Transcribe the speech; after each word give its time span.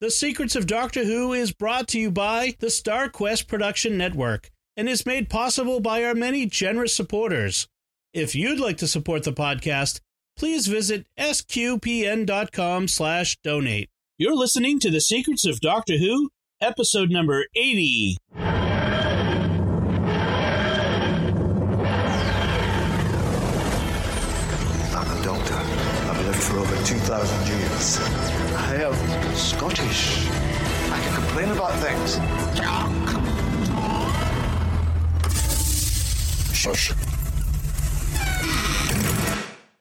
The 0.00 0.10
Secrets 0.10 0.56
of 0.56 0.66
Doctor 0.66 1.04
Who 1.04 1.34
is 1.34 1.52
brought 1.52 1.86
to 1.88 1.98
you 1.98 2.10
by 2.10 2.54
the 2.58 2.68
StarQuest 2.68 3.46
Production 3.46 3.98
Network 3.98 4.50
and 4.74 4.88
is 4.88 5.04
made 5.04 5.28
possible 5.28 5.78
by 5.78 6.02
our 6.04 6.14
many 6.14 6.46
generous 6.46 6.96
supporters. 6.96 7.68
If 8.14 8.34
you'd 8.34 8.58
like 8.58 8.78
to 8.78 8.88
support 8.88 9.24
the 9.24 9.32
podcast, 9.34 10.00
please 10.38 10.68
visit 10.68 11.06
sqpn.com 11.18 12.88
slash 12.88 13.36
donate. 13.44 13.90
You're 14.16 14.34
listening 14.34 14.80
to 14.80 14.90
The 14.90 15.02
Secrets 15.02 15.44
of 15.44 15.60
Doctor 15.60 15.98
Who, 15.98 16.30
episode 16.62 17.10
number 17.10 17.44
80. 17.54 18.16
For 26.40 26.56
over 26.56 26.84
2,000 26.86 27.48
years. 27.48 27.98
I 28.56 28.76
am 28.76 29.36
Scottish. 29.36 30.26
I 30.90 30.98
can 30.98 31.14
complain 31.14 31.50
about 31.50 31.78
things. 31.80 32.16
Shush. 36.56 36.92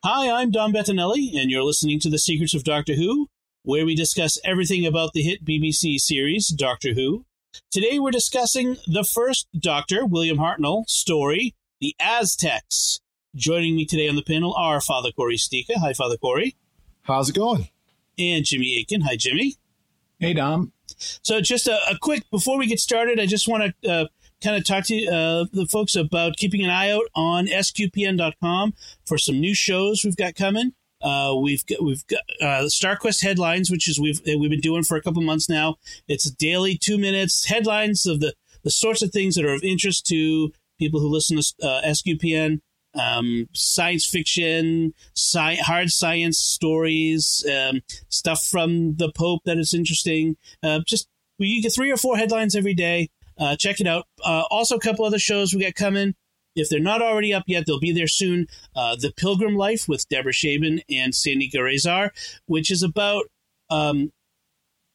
Hi, 0.04 0.30
I'm 0.30 0.52
Dom 0.52 0.74
Bettinelli, 0.74 1.40
and 1.40 1.50
you're 1.50 1.64
listening 1.64 2.02
to 2.02 2.10
The 2.10 2.20
Secrets 2.20 2.54
of 2.54 2.66
Doctor 2.66 2.96
Who, 2.96 3.28
where 3.64 3.86
we 3.86 3.96
discuss 3.96 4.38
everything 4.44 4.86
about 4.86 5.14
the 5.14 5.22
hit 5.22 5.46
BBC 5.46 5.98
series 5.98 6.50
Doctor 6.50 6.94
Who. 6.94 7.26
Today 7.72 8.00
we're 8.00 8.12
discussing 8.12 8.76
the 8.86 9.06
first 9.06 9.48
Doctor, 9.58 10.06
William 10.06 10.40
Hartnell, 10.40 10.84
story, 10.90 11.56
The 11.80 11.96
Aztecs. 12.02 13.00
Joining 13.36 13.76
me 13.76 13.86
today 13.86 14.10
on 14.10 14.16
the 14.16 14.24
panel 14.24 14.56
are 14.56 14.82
Father 14.82 15.12
Cory 15.12 15.38
Sticha. 15.38 15.76
Hi, 15.78 15.94
Father 15.94 16.18
Cory. 16.18 16.56
How's 17.04 17.30
it 17.30 17.36
going? 17.36 17.70
And 18.18 18.44
Jimmy 18.44 18.82
Akin. 18.82 19.02
Hi, 19.02 19.16
Jimmy. 19.16 19.56
Hey, 20.20 20.34
Dom. 20.34 20.74
So, 21.22 21.40
just 21.40 21.68
a, 21.68 21.78
a 21.90 21.98
quick, 22.02 22.24
before 22.32 22.58
we 22.58 22.66
get 22.66 22.80
started, 22.80 23.20
I 23.20 23.28
just 23.28 23.48
want 23.48 23.76
to 23.84 23.92
uh, 23.92 24.08
kind 24.44 24.58
of 24.58 24.66
talk 24.66 24.86
to 24.86 25.06
uh, 25.06 25.46
the 25.54 25.68
folks 25.68 25.96
about 25.96 26.38
keeping 26.38 26.64
an 26.64 26.72
eye 26.72 26.90
out 26.90 27.06
on 27.14 27.46
sqpn.com 27.46 28.74
for 29.06 29.20
some 29.20 29.40
new 29.40 29.54
shows 29.54 30.04
we've 30.04 30.18
got 30.18 30.34
coming. 30.34 30.74
Uh, 31.02 31.36
we've 31.40 31.66
got, 31.68 31.84
we've 31.84 32.06
got 32.08 32.22
uh, 32.42 32.64
StarQuest 32.66 33.22
headlines, 33.22 33.70
which 33.70 33.88
is 33.88 34.00
we've 34.00 34.22
we've 34.26 34.50
been 34.50 34.60
doing 34.60 34.84
for 34.84 34.98
a 34.98 35.02
couple 35.02 35.22
months 35.22 35.48
now. 35.48 35.76
It's 36.08 36.30
daily 36.32 36.78
two 36.78 36.98
minutes 36.98 37.46
headlines 37.46 38.08
of 38.08 38.22
the 38.22 38.34
the 38.64 38.72
sorts 38.72 39.04
of 39.04 39.12
things 39.12 39.36
that 39.36 39.46
are 39.46 39.54
of 39.54 39.64
interest 39.64 40.08
to 40.08 40.52
people 40.80 41.00
who 41.00 41.08
listen 41.08 41.38
to 41.38 41.68
uh, 41.68 41.82
SQPN. 41.86 42.62
Um, 42.96 43.48
science 43.54 44.08
fiction, 44.08 44.94
sci- 45.16 45.62
hard 45.62 45.92
science 45.92 46.40
stories, 46.40 47.46
um, 47.48 47.82
stuff 48.10 48.44
from 48.44 48.96
the 48.96 49.12
Pope 49.12 49.42
that 49.46 49.60
is 49.60 49.74
interesting. 49.74 50.38
Uh, 50.64 50.80
just 50.88 51.08
we 51.38 51.62
get 51.62 51.74
three 51.74 51.92
or 51.92 51.98
four 51.98 52.18
headlines 52.18 52.56
every 52.56 52.74
day. 52.74 53.10
Uh, 53.38 53.56
check 53.56 53.80
it 53.80 53.88
out. 53.88 54.06
Uh, 54.24 54.44
also, 54.52 54.76
a 54.76 54.80
couple 54.80 55.06
other 55.06 55.20
shows 55.20 55.54
we 55.54 55.62
got 55.62 55.76
coming. 55.76 56.16
If 56.56 56.70
they're 56.70 56.80
not 56.80 57.02
already 57.02 57.34
up 57.34 57.44
yet, 57.48 57.66
they'll 57.66 57.80
be 57.80 57.94
there 57.94 58.08
soon. 58.08 58.48
Uh, 58.76 58.96
the 58.96 59.14
Pilgrim 59.16 59.56
Life 59.56 59.88
with 59.88 60.08
Deborah 60.10 60.34
Shaban 60.34 60.82
and 60.90 61.16
Sandy 61.16 61.50
Garazar, 61.50 62.10
which 62.48 62.70
is 62.70 62.84
about 62.84 63.26
um, 63.70 64.12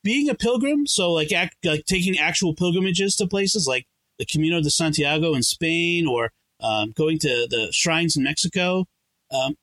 being 0.02 0.28
a 0.28 0.34
pilgrim. 0.34 0.86
So, 0.86 1.12
like, 1.12 1.32
act, 1.32 1.56
like 1.64 1.86
taking 1.86 2.18
actual 2.18 2.54
pilgrimages 2.54 3.16
to 3.16 3.26
places 3.26 3.66
like 3.66 3.86
the 4.18 4.26
Camino 4.26 4.60
de 4.60 4.70
Santiago 4.70 5.34
in 5.34 5.42
Spain 5.42 6.06
or 6.06 6.32
um, 6.64 6.92
going 6.96 7.18
to 7.18 7.46
the 7.48 7.68
shrines 7.70 8.16
in 8.16 8.24
Mexico. 8.24 8.86
Um, 9.30 9.54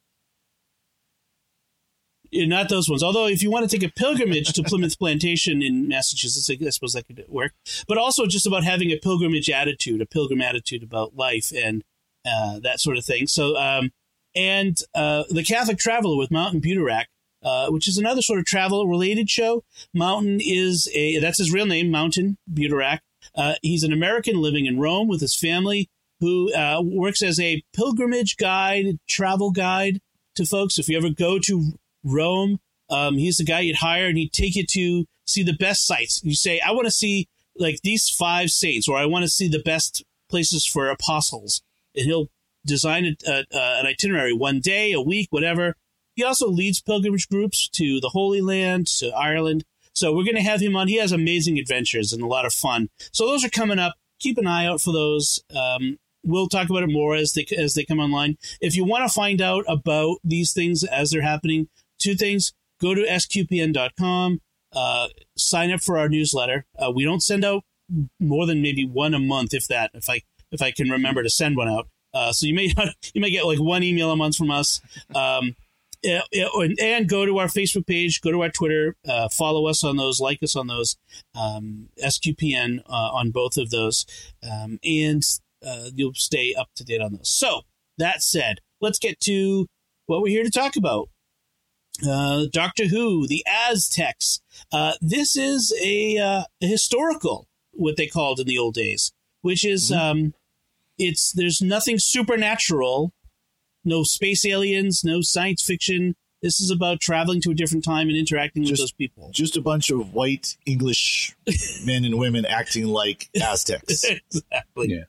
not 2.33 2.69
those 2.69 2.89
ones. 2.89 3.03
Although, 3.03 3.27
if 3.27 3.43
you 3.43 3.51
want 3.51 3.69
to 3.69 3.77
take 3.77 3.87
a 3.87 3.93
pilgrimage 3.93 4.53
to 4.53 4.63
Plymouth 4.63 4.97
Plantation 4.97 5.61
in 5.61 5.87
Massachusetts, 5.87 6.49
I 6.49 6.69
suppose 6.69 6.93
that 6.93 7.07
could 7.07 7.25
work. 7.27 7.53
But 7.87 7.97
also 7.97 8.25
just 8.25 8.47
about 8.47 8.63
having 8.63 8.91
a 8.91 8.97
pilgrimage 8.97 9.49
attitude, 9.49 10.01
a 10.01 10.05
pilgrim 10.05 10.41
attitude 10.41 10.83
about 10.83 11.15
life 11.15 11.51
and 11.53 11.83
uh, 12.25 12.59
that 12.59 12.79
sort 12.79 12.97
of 12.97 13.03
thing. 13.03 13.27
So, 13.27 13.57
um, 13.57 13.91
and 14.33 14.77
uh, 14.95 15.23
the 15.29 15.43
Catholic 15.43 15.77
Traveler 15.77 16.15
with 16.15 16.31
Mountain 16.31 16.61
Butorac, 16.61 17.05
uh, 17.43 17.67
which 17.67 17.87
is 17.87 17.97
another 17.97 18.21
sort 18.21 18.39
of 18.39 18.45
travel 18.45 18.87
related 18.87 19.29
show. 19.29 19.63
Mountain 19.93 20.39
is 20.41 20.89
a 20.93 21.19
that's 21.19 21.39
his 21.39 21.51
real 21.51 21.65
name, 21.65 21.91
Mountain 21.91 22.37
Butorac. 22.51 22.99
Uh, 23.35 23.55
he's 23.61 23.83
an 23.83 23.91
American 23.91 24.41
living 24.41 24.65
in 24.67 24.79
Rome 24.79 25.07
with 25.09 25.19
his 25.19 25.35
family 25.35 25.89
who 26.21 26.53
uh, 26.53 26.81
works 26.81 27.21
as 27.21 27.39
a 27.39 27.61
pilgrimage 27.75 28.37
guide, 28.37 28.99
travel 29.09 29.51
guide 29.51 29.99
to 30.35 30.45
folks. 30.45 30.79
If 30.79 30.87
you 30.87 30.97
ever 30.97 31.09
go 31.09 31.37
to 31.39 31.73
Rome. 32.03 32.59
Um, 32.89 33.17
he's 33.17 33.37
the 33.37 33.43
guy 33.43 33.61
you'd 33.61 33.77
hire, 33.77 34.07
and 34.07 34.17
he'd 34.17 34.33
take 34.33 34.55
you 34.55 34.65
to 34.65 35.05
see 35.25 35.43
the 35.43 35.53
best 35.53 35.85
sites. 35.85 36.21
You 36.23 36.35
say, 36.35 36.59
"I 36.59 36.71
want 36.71 36.85
to 36.85 36.91
see 36.91 37.27
like 37.57 37.79
these 37.83 38.09
five 38.09 38.49
saints," 38.49 38.87
or 38.87 38.97
"I 38.97 39.05
want 39.05 39.23
to 39.23 39.29
see 39.29 39.47
the 39.47 39.61
best 39.63 40.03
places 40.29 40.65
for 40.65 40.89
apostles," 40.89 41.61
and 41.95 42.05
he'll 42.05 42.29
design 42.65 43.05
a, 43.05 43.31
a, 43.31 43.45
an 43.51 43.87
itinerary 43.87 44.33
one 44.33 44.59
day, 44.59 44.91
a 44.91 45.01
week, 45.01 45.27
whatever. 45.31 45.75
He 46.15 46.23
also 46.23 46.49
leads 46.49 46.81
pilgrimage 46.81 47.29
groups 47.29 47.69
to 47.69 47.99
the 47.99 48.09
Holy 48.09 48.41
Land, 48.41 48.87
to 48.99 49.09
Ireland. 49.11 49.63
So 49.93 50.13
we're 50.13 50.25
going 50.25 50.35
to 50.35 50.41
have 50.41 50.61
him 50.61 50.75
on. 50.75 50.87
He 50.87 50.97
has 50.97 51.11
amazing 51.11 51.57
adventures 51.57 52.13
and 52.13 52.21
a 52.21 52.27
lot 52.27 52.45
of 52.45 52.53
fun. 52.53 52.89
So 53.11 53.25
those 53.25 53.43
are 53.43 53.49
coming 53.49 53.79
up. 53.79 53.95
Keep 54.19 54.37
an 54.37 54.47
eye 54.47 54.65
out 54.65 54.81
for 54.81 54.93
those. 54.93 55.41
Um, 55.55 55.97
we'll 56.23 56.47
talk 56.47 56.69
about 56.69 56.83
it 56.83 56.91
more 56.91 57.15
as 57.15 57.33
they 57.33 57.45
as 57.57 57.73
they 57.73 57.85
come 57.85 57.99
online. 57.99 58.37
If 58.59 58.75
you 58.75 58.83
want 58.83 59.07
to 59.07 59.13
find 59.13 59.41
out 59.41 59.65
about 59.67 60.17
these 60.23 60.53
things 60.53 60.83
as 60.83 61.11
they're 61.11 61.21
happening, 61.21 61.69
two 61.99 62.15
things 62.15 62.53
go 62.81 62.95
to 62.95 63.03
sqpn.com 63.03 64.41
uh, 64.73 65.07
sign 65.37 65.71
up 65.71 65.81
for 65.81 65.97
our 65.97 66.09
newsletter. 66.09 66.65
Uh, 66.77 66.91
we 66.91 67.03
don't 67.03 67.21
send 67.21 67.43
out 67.43 67.63
more 68.19 68.45
than 68.45 68.61
maybe 68.61 68.85
one 68.85 69.13
a 69.13 69.19
month 69.19 69.53
if 69.53 69.67
that 69.67 69.91
if 69.93 70.09
i 70.09 70.21
if 70.49 70.61
i 70.61 70.71
can 70.71 70.89
remember 70.89 71.23
to 71.23 71.29
send 71.29 71.57
one 71.57 71.67
out. 71.67 71.87
Uh, 72.13 72.31
so 72.31 72.45
you 72.45 72.53
may 72.53 72.73
you 73.13 73.21
may 73.21 73.29
get 73.29 73.45
like 73.45 73.59
one 73.59 73.83
email 73.83 74.11
a 74.11 74.15
month 74.15 74.35
from 74.35 74.51
us. 74.51 74.81
Um, 75.13 75.55
and, 76.03 76.79
and, 76.79 77.07
go 77.07 77.27
to 77.27 77.37
our 77.37 77.45
facebook 77.45 77.85
page 77.85 78.21
go 78.21 78.31
to 78.31 78.41
our 78.41 78.49
twitter 78.49 78.95
uh, 79.07 79.29
follow 79.29 79.67
us 79.67 79.83
on 79.83 79.97
those 79.97 80.19
like 80.19 80.41
us 80.41 80.55
on 80.55 80.65
those 80.65 80.97
um, 81.35 81.89
sqpn 82.03 82.79
uh, 82.89 83.11
on 83.13 83.29
both 83.31 83.57
of 83.57 83.69
those. 83.69 84.05
Um, 84.41 84.79
and 84.83 85.21
uh, 85.65 85.89
you'll 85.93 86.13
stay 86.13 86.53
up 86.53 86.69
to 86.75 86.83
date 86.83 87.01
on 87.01 87.13
those 87.13 87.29
so 87.29 87.61
that 87.97 88.21
said 88.21 88.59
let's 88.79 88.99
get 88.99 89.19
to 89.19 89.67
what 90.05 90.21
we're 90.21 90.29
here 90.29 90.43
to 90.43 90.51
talk 90.51 90.75
about 90.75 91.09
uh, 92.07 92.45
Doctor 92.51 92.87
Who, 92.87 93.27
the 93.27 93.45
Aztecs. 93.47 94.41
Uh, 94.71 94.93
this 95.01 95.35
is 95.35 95.73
a, 95.83 96.17
uh, 96.17 96.43
a, 96.61 96.65
historical, 96.65 97.47
what 97.71 97.97
they 97.97 98.07
called 98.07 98.39
in 98.39 98.47
the 98.47 98.57
old 98.57 98.73
days, 98.73 99.11
which 99.41 99.65
is 99.65 99.91
mm-hmm. 99.91 99.99
um, 99.99 100.33
it's 100.97 101.31
there's 101.31 101.61
nothing 101.61 101.99
supernatural, 101.99 103.13
no 103.83 104.03
space 104.03 104.45
aliens, 104.45 105.03
no 105.03 105.21
science 105.21 105.63
fiction. 105.63 106.15
This 106.41 106.59
is 106.59 106.71
about 106.71 106.99
traveling 106.99 107.39
to 107.41 107.51
a 107.51 107.53
different 107.53 107.83
time 107.83 108.07
and 108.07 108.17
interacting 108.17 108.63
just, 108.63 108.71
with 108.71 108.79
those 108.79 108.91
people. 108.93 109.29
Just 109.31 109.57
a 109.57 109.61
bunch 109.61 109.91
of 109.91 110.13
white 110.13 110.57
English 110.65 111.35
men 111.85 112.03
and 112.03 112.17
women 112.17 112.45
acting 112.45 112.87
like 112.87 113.29
Aztecs. 113.39 114.03
exactly. 114.03 114.89
Yeah. 114.89 115.03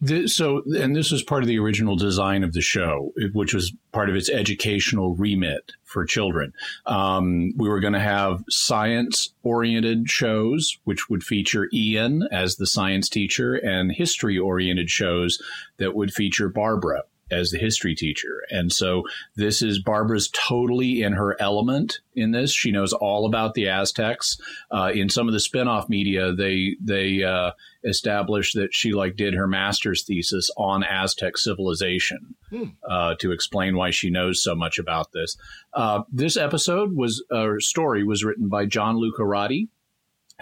The, 0.00 0.28
so, 0.28 0.62
and 0.78 0.94
this 0.94 1.10
was 1.10 1.24
part 1.24 1.42
of 1.42 1.48
the 1.48 1.58
original 1.58 1.96
design 1.96 2.44
of 2.44 2.52
the 2.52 2.60
show, 2.60 3.12
which 3.32 3.52
was 3.52 3.72
part 3.92 4.08
of 4.08 4.14
its 4.14 4.30
educational 4.30 5.16
remit 5.16 5.72
for 5.82 6.04
children. 6.04 6.52
Um, 6.86 7.52
we 7.56 7.68
were 7.68 7.80
going 7.80 7.94
to 7.94 8.00
have 8.00 8.44
science 8.48 9.32
oriented 9.42 10.08
shows, 10.08 10.78
which 10.84 11.10
would 11.10 11.24
feature 11.24 11.68
Ian 11.72 12.28
as 12.30 12.56
the 12.56 12.66
science 12.66 13.08
teacher, 13.08 13.54
and 13.54 13.90
history 13.90 14.38
oriented 14.38 14.90
shows 14.90 15.42
that 15.78 15.96
would 15.96 16.12
feature 16.12 16.48
Barbara 16.48 17.02
as 17.30 17.50
the 17.50 17.58
history 17.58 17.94
teacher. 17.94 18.42
And 18.50 18.72
so 18.72 19.04
this 19.36 19.62
is 19.62 19.82
Barbara's 19.82 20.30
totally 20.32 21.02
in 21.02 21.12
her 21.12 21.36
element 21.40 22.00
in 22.14 22.32
this. 22.32 22.52
She 22.52 22.72
knows 22.72 22.92
all 22.92 23.26
about 23.26 23.54
the 23.54 23.68
Aztecs. 23.68 24.38
Uh, 24.70 24.90
in 24.94 25.08
some 25.08 25.28
of 25.28 25.32
the 25.32 25.38
spinoff 25.38 25.88
media, 25.88 26.32
they 26.32 26.76
they 26.80 27.22
uh, 27.22 27.52
established 27.84 28.54
that 28.54 28.74
she 28.74 28.92
like 28.92 29.16
did 29.16 29.34
her 29.34 29.46
master's 29.46 30.04
thesis 30.04 30.50
on 30.56 30.82
Aztec 30.84 31.36
civilization 31.36 32.34
hmm. 32.50 32.64
uh, 32.88 33.14
to 33.20 33.32
explain 33.32 33.76
why 33.76 33.90
she 33.90 34.10
knows 34.10 34.42
so 34.42 34.54
much 34.54 34.78
about 34.78 35.12
this. 35.12 35.36
Uh, 35.72 36.02
this 36.12 36.36
episode 36.36 36.96
was 36.96 37.24
a 37.30 37.54
story 37.58 38.04
was 38.04 38.24
written 38.24 38.48
by 38.48 38.66
John 38.66 38.96
Lucarotti. 38.96 39.68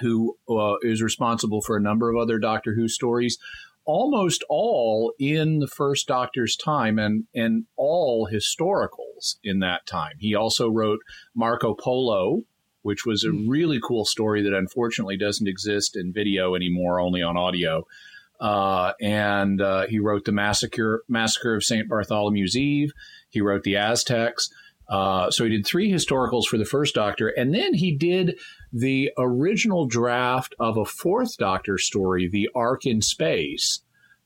Who 0.01 0.37
uh, 0.47 0.75
is 0.83 1.01
responsible 1.01 1.63
for 1.63 1.75
a 1.75 1.81
number 1.81 2.11
of 2.11 2.19
other 2.19 2.39
Doctor 2.39 2.75
Who 2.75 2.87
stories 2.87 3.39
almost 3.87 4.45
all 4.49 5.15
in 5.19 5.61
the 5.61 5.69
first 5.69 6.07
Doctor's 6.09 6.57
time 6.57 6.99
and, 6.99 7.25
and 7.35 7.65
all 7.77 8.29
historicals 8.31 9.37
in 9.43 9.61
that 9.61 9.87
time. 9.87 10.15
He 10.19 10.35
also 10.35 10.69
wrote 10.69 11.01
Marco 11.35 11.75
Polo, 11.75 12.43
which 12.83 13.07
was 13.07 13.25
a 13.25 13.31
hmm. 13.31 13.49
really 13.49 13.81
cool 13.83 14.05
story 14.05 14.43
that 14.43 14.53
unfortunately 14.53 15.17
doesn't 15.17 15.49
exist 15.49 15.97
in 15.97 16.13
video 16.13 16.55
anymore, 16.55 17.01
only 17.01 17.23
on 17.23 17.37
audio. 17.37 17.85
Uh, 18.39 18.93
and 19.01 19.63
uh, 19.63 19.87
he 19.87 19.99
wrote 19.99 20.25
the 20.27 20.33
massacre 20.33 21.03
massacre 21.09 21.55
of 21.55 21.65
Saint 21.65 21.89
Bartholomew's 21.89 22.57
Eve. 22.57 22.93
He 23.31 23.41
wrote 23.41 23.63
the 23.63 23.77
Aztecs. 23.77 24.51
Uh, 24.89 25.31
so 25.31 25.45
he 25.45 25.51
did 25.51 25.67
three 25.67 25.91
historicals 25.91 26.45
for 26.45 26.59
the 26.59 26.65
first 26.65 26.95
Doctor, 26.95 27.29
and 27.29 27.53
then 27.53 27.75
he 27.75 27.97
did 27.97 28.39
the 28.79 29.11
original 29.17 29.87
draft 29.87 30.55
of 30.59 30.77
a 30.77 30.85
fourth 30.85 31.37
Doctor 31.39 31.79
story, 31.79 32.29
The 32.29 32.49
Ark 32.55 32.85
in 32.87 33.01
Space, 33.01 33.81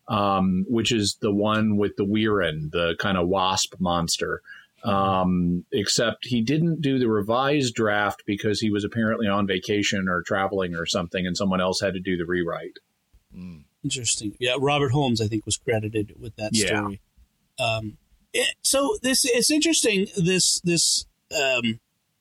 um, 0.09 0.65
which 0.69 0.91
is 0.93 1.17
the 1.21 1.33
one 1.33 1.77
with 1.77 1.97
the 1.97 2.05
Wirrn, 2.05 2.71
the 2.73 2.97
kind 2.99 3.17
of 3.17 3.29
wasp 3.29 3.75
monster. 3.79 4.43
Um, 4.83 5.67
except 5.73 6.27
he 6.27 6.41
didn't 6.41 6.81
do 6.81 6.99
the 6.99 7.07
revised 7.07 7.75
draft 7.75 8.23
because 8.25 8.61
he 8.61 8.71
was 8.71 8.83
apparently 8.83 9.29
on 9.29 9.47
vacation 9.47 10.09
or 10.09 10.23
traveling 10.23 10.75
or 10.75 10.87
something, 10.87 11.27
and 11.27 11.37
someone 11.37 11.61
else 11.61 11.81
had 11.83 11.93
to 11.93 12.01
do 12.01 12.17
the 12.17 12.25
rewrite. 12.25 12.79
Interesting. 13.85 14.35
Yeah, 14.39 14.57
Robert 14.59 14.93
Holmes, 14.93 15.21
I 15.21 15.29
think, 15.29 15.45
was 15.45 15.59
credited 15.59 16.15
with 16.19 16.35
that 16.37 16.51
Yeah. 16.55 16.67
story. 16.67 17.01
Um, 17.59 17.99
it- 18.33 18.55
so 18.63 18.97
this 19.03 19.25
it's 19.27 19.51
interesting. 19.51 20.07
This 20.17 20.61
this 20.63 21.05
um, 21.31 21.79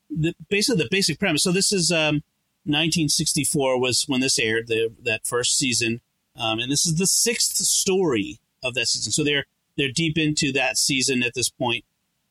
the 0.09 0.33
basically 0.49 0.83
the 0.83 0.89
basic 0.89 1.19
premise. 1.19 1.43
So 1.43 1.51
this 1.51 1.71
is 1.71 1.91
um, 1.91 2.23
1964 2.65 3.79
was 3.79 4.05
when 4.07 4.21
this 4.21 4.39
aired 4.39 4.67
the 4.67 4.91
that 5.03 5.25
first 5.25 5.57
season, 5.57 6.01
um, 6.35 6.59
and 6.59 6.71
this 6.71 6.85
is 6.85 6.95
the 6.97 7.07
sixth 7.07 7.57
story 7.57 8.39
of 8.63 8.73
that 8.75 8.87
season. 8.87 9.11
So 9.11 9.23
they're 9.23 9.45
they're 9.77 9.91
deep 9.91 10.17
into 10.17 10.51
that 10.53 10.77
season 10.77 11.23
at 11.23 11.33
this 11.33 11.49
point. 11.49 11.85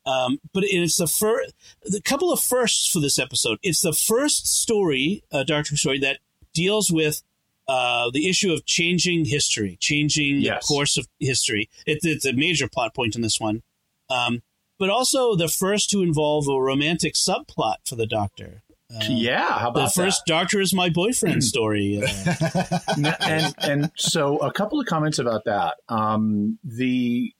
Um, 0.06 0.38
but 0.54 0.64
it's 0.64 0.96
the 0.96 1.06
first, 1.06 1.52
the 1.82 2.00
couple 2.00 2.32
of 2.32 2.40
firsts 2.40 2.88
for 2.90 2.98
this 3.00 3.18
episode. 3.18 3.58
It's 3.62 3.82
the 3.82 3.92
first 3.92 4.46
story, 4.46 5.22
uh, 5.30 5.44
Doctor 5.44 5.70
Who 5.70 5.76
story 5.76 5.98
that 5.98 6.18
deals 6.54 6.90
with 6.90 7.22
uh, 7.66 8.10
the 8.10 8.26
issue 8.26 8.50
of 8.50 8.64
changing 8.64 9.26
history, 9.26 9.76
changing 9.80 10.38
Yes. 10.40 10.66
the 10.66 10.74
course 10.74 10.96
of 10.96 11.08
history. 11.20 11.68
It, 11.86 11.98
it's 12.04 12.24
a 12.24 12.32
major 12.32 12.68
plot 12.68 12.94
point 12.94 13.16
in 13.16 13.20
this 13.22 13.38
one, 13.38 13.62
um, 14.08 14.40
but 14.78 14.90
also 14.90 15.34
the 15.34 15.48
first 15.48 15.90
to 15.90 16.02
involve 16.02 16.48
a 16.48 16.60
romantic 16.60 17.14
subplot 17.14 17.76
for 17.86 17.96
the 17.96 18.06
Doctor. 18.06 18.62
Uh, 18.94 19.04
yeah, 19.08 19.58
how 19.58 19.68
about 19.68 19.74
the 19.74 19.80
about 19.80 19.94
first 19.94 20.22
Doctor 20.26 20.60
is 20.60 20.72
my 20.72 20.88
boyfriend 20.88 21.44
story. 21.44 22.02
Uh, 22.02 22.78
and 23.20 23.54
and 23.58 23.92
so 23.96 24.38
a 24.38 24.52
couple 24.52 24.80
of 24.80 24.86
comments 24.86 25.18
about 25.18 25.44
that. 25.44 25.76
Um, 25.88 26.58
the 26.64 27.34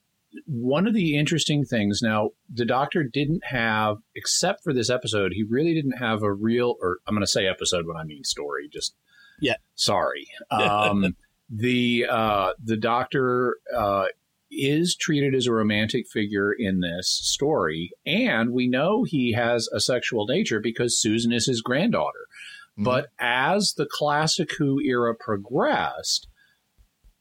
one 0.46 0.87
of 0.87 0.93
the 0.93 1.17
interesting 1.17 1.64
things 1.64 2.00
now, 2.02 2.31
the 2.52 2.67
Doctor 2.67 3.02
didn't 3.02 3.44
have, 3.44 3.96
except 4.14 4.62
for 4.62 4.75
this 4.75 4.91
episode, 4.91 5.32
he 5.32 5.43
really 5.43 5.73
didn't 5.73 5.99
have 5.99 6.23
a 6.23 6.31
real, 6.32 6.76
or 6.82 6.99
I'm 7.06 7.14
going 7.14 7.23
to 7.23 7.26
say 7.26 7.46
episode 7.46 7.87
when 7.87 7.96
I 7.96 8.05
mean 8.05 8.25
story. 8.25 8.69
Just 8.70 8.94
Yeah. 9.41 9.56
sorry. 9.75 10.29
Um, 10.50 11.17
the 11.50 12.06
uh, 12.11 12.52
the 12.62 12.76
Doctor 12.76 13.56
uh, 13.75 14.06
is 14.50 14.96
treated 14.96 15.34
as 15.34 15.46
a 15.46 15.52
romantic 15.52 16.06
figure 16.08 16.52
in 16.52 16.80
this 16.80 17.08
story, 17.08 17.90
and 18.06 18.52
we 18.52 18.68
know 18.68 19.04
he 19.04 19.32
has 19.32 19.68
a 19.72 19.80
sexual 19.80 20.26
nature 20.26 20.60
because 20.60 21.00
Susan 21.00 21.32
is 21.32 21.46
his 21.46 21.62
granddaughter. 21.62 22.26
Mm-hmm. 22.72 22.84
But 22.84 23.08
as 23.18 23.74
the 23.76 23.88
classic 23.90 24.50
Who 24.58 24.80
era 24.80 25.14
progressed, 25.14 26.28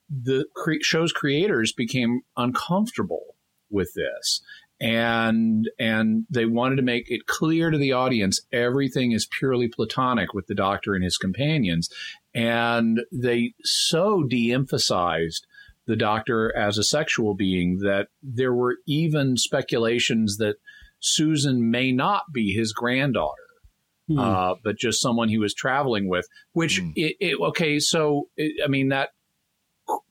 the 0.10 0.46
cre- 0.56 0.82
show's 0.82 1.12
creators 1.12 1.74
became 1.74 2.22
uncomfortable 2.36 3.36
with 3.70 3.94
this. 3.96 4.42
And 4.80 5.68
and 5.80 6.26
they 6.30 6.46
wanted 6.46 6.76
to 6.76 6.84
make 6.84 7.10
it 7.10 7.26
clear 7.26 7.72
to 7.72 7.80
the 7.80 7.94
audience 7.94 8.42
everything 8.54 9.12
is 9.12 9.26
purely 9.26 9.68
platonic 9.68 10.36
with 10.36 10.46
the 10.46 10.54
doctor 10.54 10.94
and 10.94 11.04
his 11.04 11.18
companions. 11.18 11.90
And 12.36 13.02
they 13.12 13.54
so 13.64 14.24
de 14.24 14.54
emphasized 14.54 15.48
the 15.88 15.96
doctor 15.96 16.56
as 16.56 16.78
a 16.78 16.84
sexual 16.84 17.34
being 17.34 17.80
that 17.80 18.08
there 18.22 18.54
were 18.54 18.78
even 18.86 19.38
speculations 19.38 20.38
that 20.38 20.56
Susan 21.00 21.72
may 21.72 21.92
not 21.92 22.24
be 22.34 22.54
his 22.54 22.74
granddaughter 22.74 23.48
hmm. 24.08 24.20
uh, 24.20 24.56
but 24.64 24.78
just 24.78 25.02
someone 25.02 25.30
he 25.30 25.38
was 25.38 25.54
traveling 25.54 26.08
with. 26.08 26.28
Which, 26.54 26.82
Mm. 26.82 26.94
it, 26.96 27.16
it, 27.20 27.40
okay, 27.40 27.80
so 27.80 28.30
it, 28.38 28.64
I 28.64 28.68
mean 28.68 28.90
that 28.90 29.10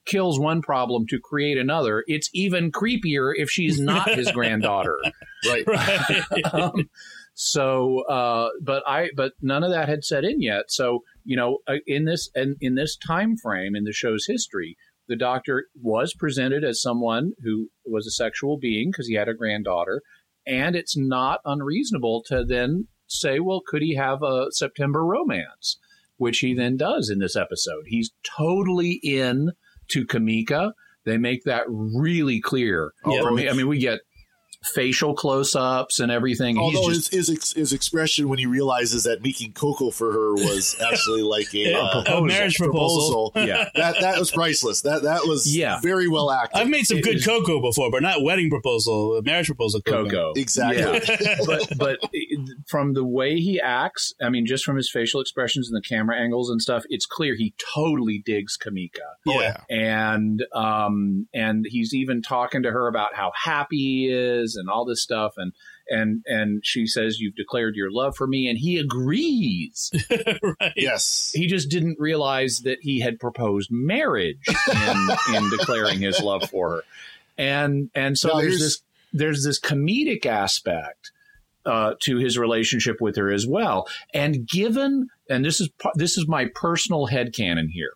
kills 0.05 0.39
one 0.39 0.61
problem 0.61 1.05
to 1.07 1.19
create 1.19 1.57
another. 1.57 2.03
It's 2.07 2.29
even 2.33 2.71
creepier 2.71 3.31
if 3.35 3.49
she's 3.49 3.79
not 3.79 4.09
his 4.09 4.31
granddaughter. 4.31 4.97
Right. 5.47 5.67
right. 5.67 6.45
um, 6.53 6.89
so, 7.35 7.99
uh, 8.09 8.49
but 8.59 8.81
I, 8.87 9.11
but 9.15 9.33
none 9.39 9.63
of 9.63 9.69
that 9.69 9.87
had 9.87 10.03
set 10.03 10.25
in 10.25 10.41
yet. 10.41 10.71
So, 10.71 11.03
you 11.25 11.37
know, 11.37 11.59
uh, 11.67 11.75
in 11.85 12.05
this 12.05 12.31
and 12.33 12.57
in 12.59 12.73
this 12.73 12.97
time 12.97 13.37
frame 13.37 13.75
in 13.75 13.83
the 13.83 13.93
show's 13.93 14.25
history, 14.25 14.77
the 15.07 15.15
doctor 15.15 15.65
was 15.81 16.13
presented 16.13 16.63
as 16.63 16.81
someone 16.81 17.31
who 17.43 17.69
was 17.85 18.05
a 18.07 18.11
sexual 18.11 18.57
being 18.57 18.91
because 18.91 19.07
he 19.07 19.15
had 19.15 19.29
a 19.29 19.33
granddaughter, 19.33 20.01
and 20.45 20.75
it's 20.75 20.97
not 20.97 21.39
unreasonable 21.45 22.23
to 22.27 22.43
then 22.43 22.87
say, 23.07 23.39
well, 23.39 23.61
could 23.65 23.81
he 23.81 23.95
have 23.95 24.21
a 24.21 24.47
September 24.51 25.03
romance, 25.05 25.77
which 26.17 26.39
he 26.39 26.53
then 26.53 26.77
does 26.77 27.09
in 27.09 27.19
this 27.19 27.35
episode. 27.35 27.85
He's 27.87 28.11
totally 28.37 28.99
in 29.03 29.51
to 29.89 30.05
Cameca. 30.05 30.73
They 31.05 31.17
make 31.17 31.43
that 31.45 31.63
really 31.67 32.41
clear. 32.41 32.91
Yeah. 33.05 33.23
I 33.23 33.53
mean, 33.53 33.67
we 33.67 33.79
get 33.79 34.01
facial 34.73 35.13
close-ups 35.13 35.99
and 35.99 36.11
everything. 36.11 36.57
Although 36.57 36.87
He's 36.89 36.97
just 37.09 37.13
his, 37.13 37.27
his 37.27 37.53
his 37.53 37.73
expression 37.73 38.29
when 38.29 38.39
he 38.39 38.45
realizes 38.45 39.03
that 39.03 39.21
making 39.21 39.53
cocoa 39.53 39.91
for 39.91 40.11
her 40.11 40.33
was 40.33 40.75
actually 40.91 41.21
like 41.23 41.53
a, 41.53 41.73
A 41.73 41.79
uh, 41.81 42.03
proposal. 42.03 42.25
marriage 42.25 42.55
proposal. 42.57 43.31
yeah. 43.35 43.69
that 43.75 43.95
that 44.01 44.19
was 44.19 44.31
priceless. 44.31 44.81
That 44.81 45.03
that 45.03 45.21
was 45.25 45.55
Yeah. 45.55 45.79
very 45.81 46.07
well 46.07 46.31
acted. 46.31 46.59
I've 46.61 46.69
made 46.69 46.85
some 46.85 46.97
It 46.97 47.03
good 47.03 47.15
is- 47.17 47.25
cocoa 47.25 47.61
before, 47.61 47.89
but 47.91 48.01
not 48.01 48.21
wedding 48.23 48.49
proposal, 48.49 49.21
marriage 49.23 49.47
proposal 49.47 49.81
cocoa. 49.81 49.97
Coco. 50.09 50.33
exactly. 50.35 50.81
Yeah. 51.21 51.37
but 51.45 51.77
but 51.77 51.99
from 52.67 52.93
the 52.93 53.05
way 53.05 53.39
he 53.39 53.59
acts, 53.59 54.13
I 54.21 54.29
mean, 54.29 54.45
just 54.45 54.63
from 54.63 54.75
his 54.77 54.89
facial 54.89 55.21
expressions 55.21 55.69
and 55.69 55.75
the 55.77 55.81
camera 55.87 56.17
angles 56.19 56.49
and 56.49 56.61
stuff, 56.61 56.83
it's 56.89 57.05
clear 57.05 57.35
he 57.35 57.53
totally 57.73 58.21
digs 58.25 58.57
Cameca. 58.57 58.99
Oh, 59.27 59.41
Yeah. 59.41 59.57
and 59.69 60.43
um 60.53 61.27
and 61.33 61.65
he's 61.67 61.93
even 61.93 62.21
talking 62.21 62.63
to 62.63 62.71
her 62.71 62.87
about 62.87 63.15
how 63.15 63.31
happy 63.35 63.77
he 63.77 64.09
is 64.09 64.55
and 64.57 64.69
all 64.69 64.83
this 64.85 65.01
stuff 65.01 65.33
and 65.37 65.53
and 65.89 66.23
and 66.25 66.61
she 66.65 66.85
says 66.85 67.19
you've 67.19 67.35
declared 67.35 67.75
your 67.75 67.89
love 67.91 68.15
for 68.15 68.27
me 68.27 68.47
and 68.49 68.57
he 68.59 68.77
agrees 68.77 69.91
right. 70.59 70.73
Yes. 70.75 71.31
he 71.33 71.47
just 71.47 71.69
didn't 71.69 71.97
realize 71.99 72.59
that 72.65 72.79
he 72.81 72.99
had 72.99 73.19
proposed 73.19 73.69
marriage 73.71 74.43
in 74.71 75.07
in 75.35 75.49
declaring 75.49 75.99
his 75.99 76.19
love 76.21 76.49
for 76.49 76.69
her 76.77 76.83
and 77.37 77.89
and 77.95 78.17
so 78.17 78.29
Now, 78.29 78.33
there's 78.41 78.47
here's- 78.57 78.61
this 78.61 78.81
there's 79.13 79.43
this 79.45 79.59
comedic 79.59 80.25
aspect 80.25 81.11
uh, 81.65 81.95
to 82.01 82.17
his 82.17 82.37
relationship 82.37 82.97
with 83.01 83.15
her 83.17 83.31
as 83.31 83.45
well 83.47 83.87
and 84.13 84.47
given 84.47 85.07
and 85.29 85.43
this 85.45 85.59
is 85.61 85.69
this 85.95 86.17
is 86.17 86.27
my 86.27 86.45
personal 86.55 87.07
headcanon 87.07 87.69
here 87.69 87.91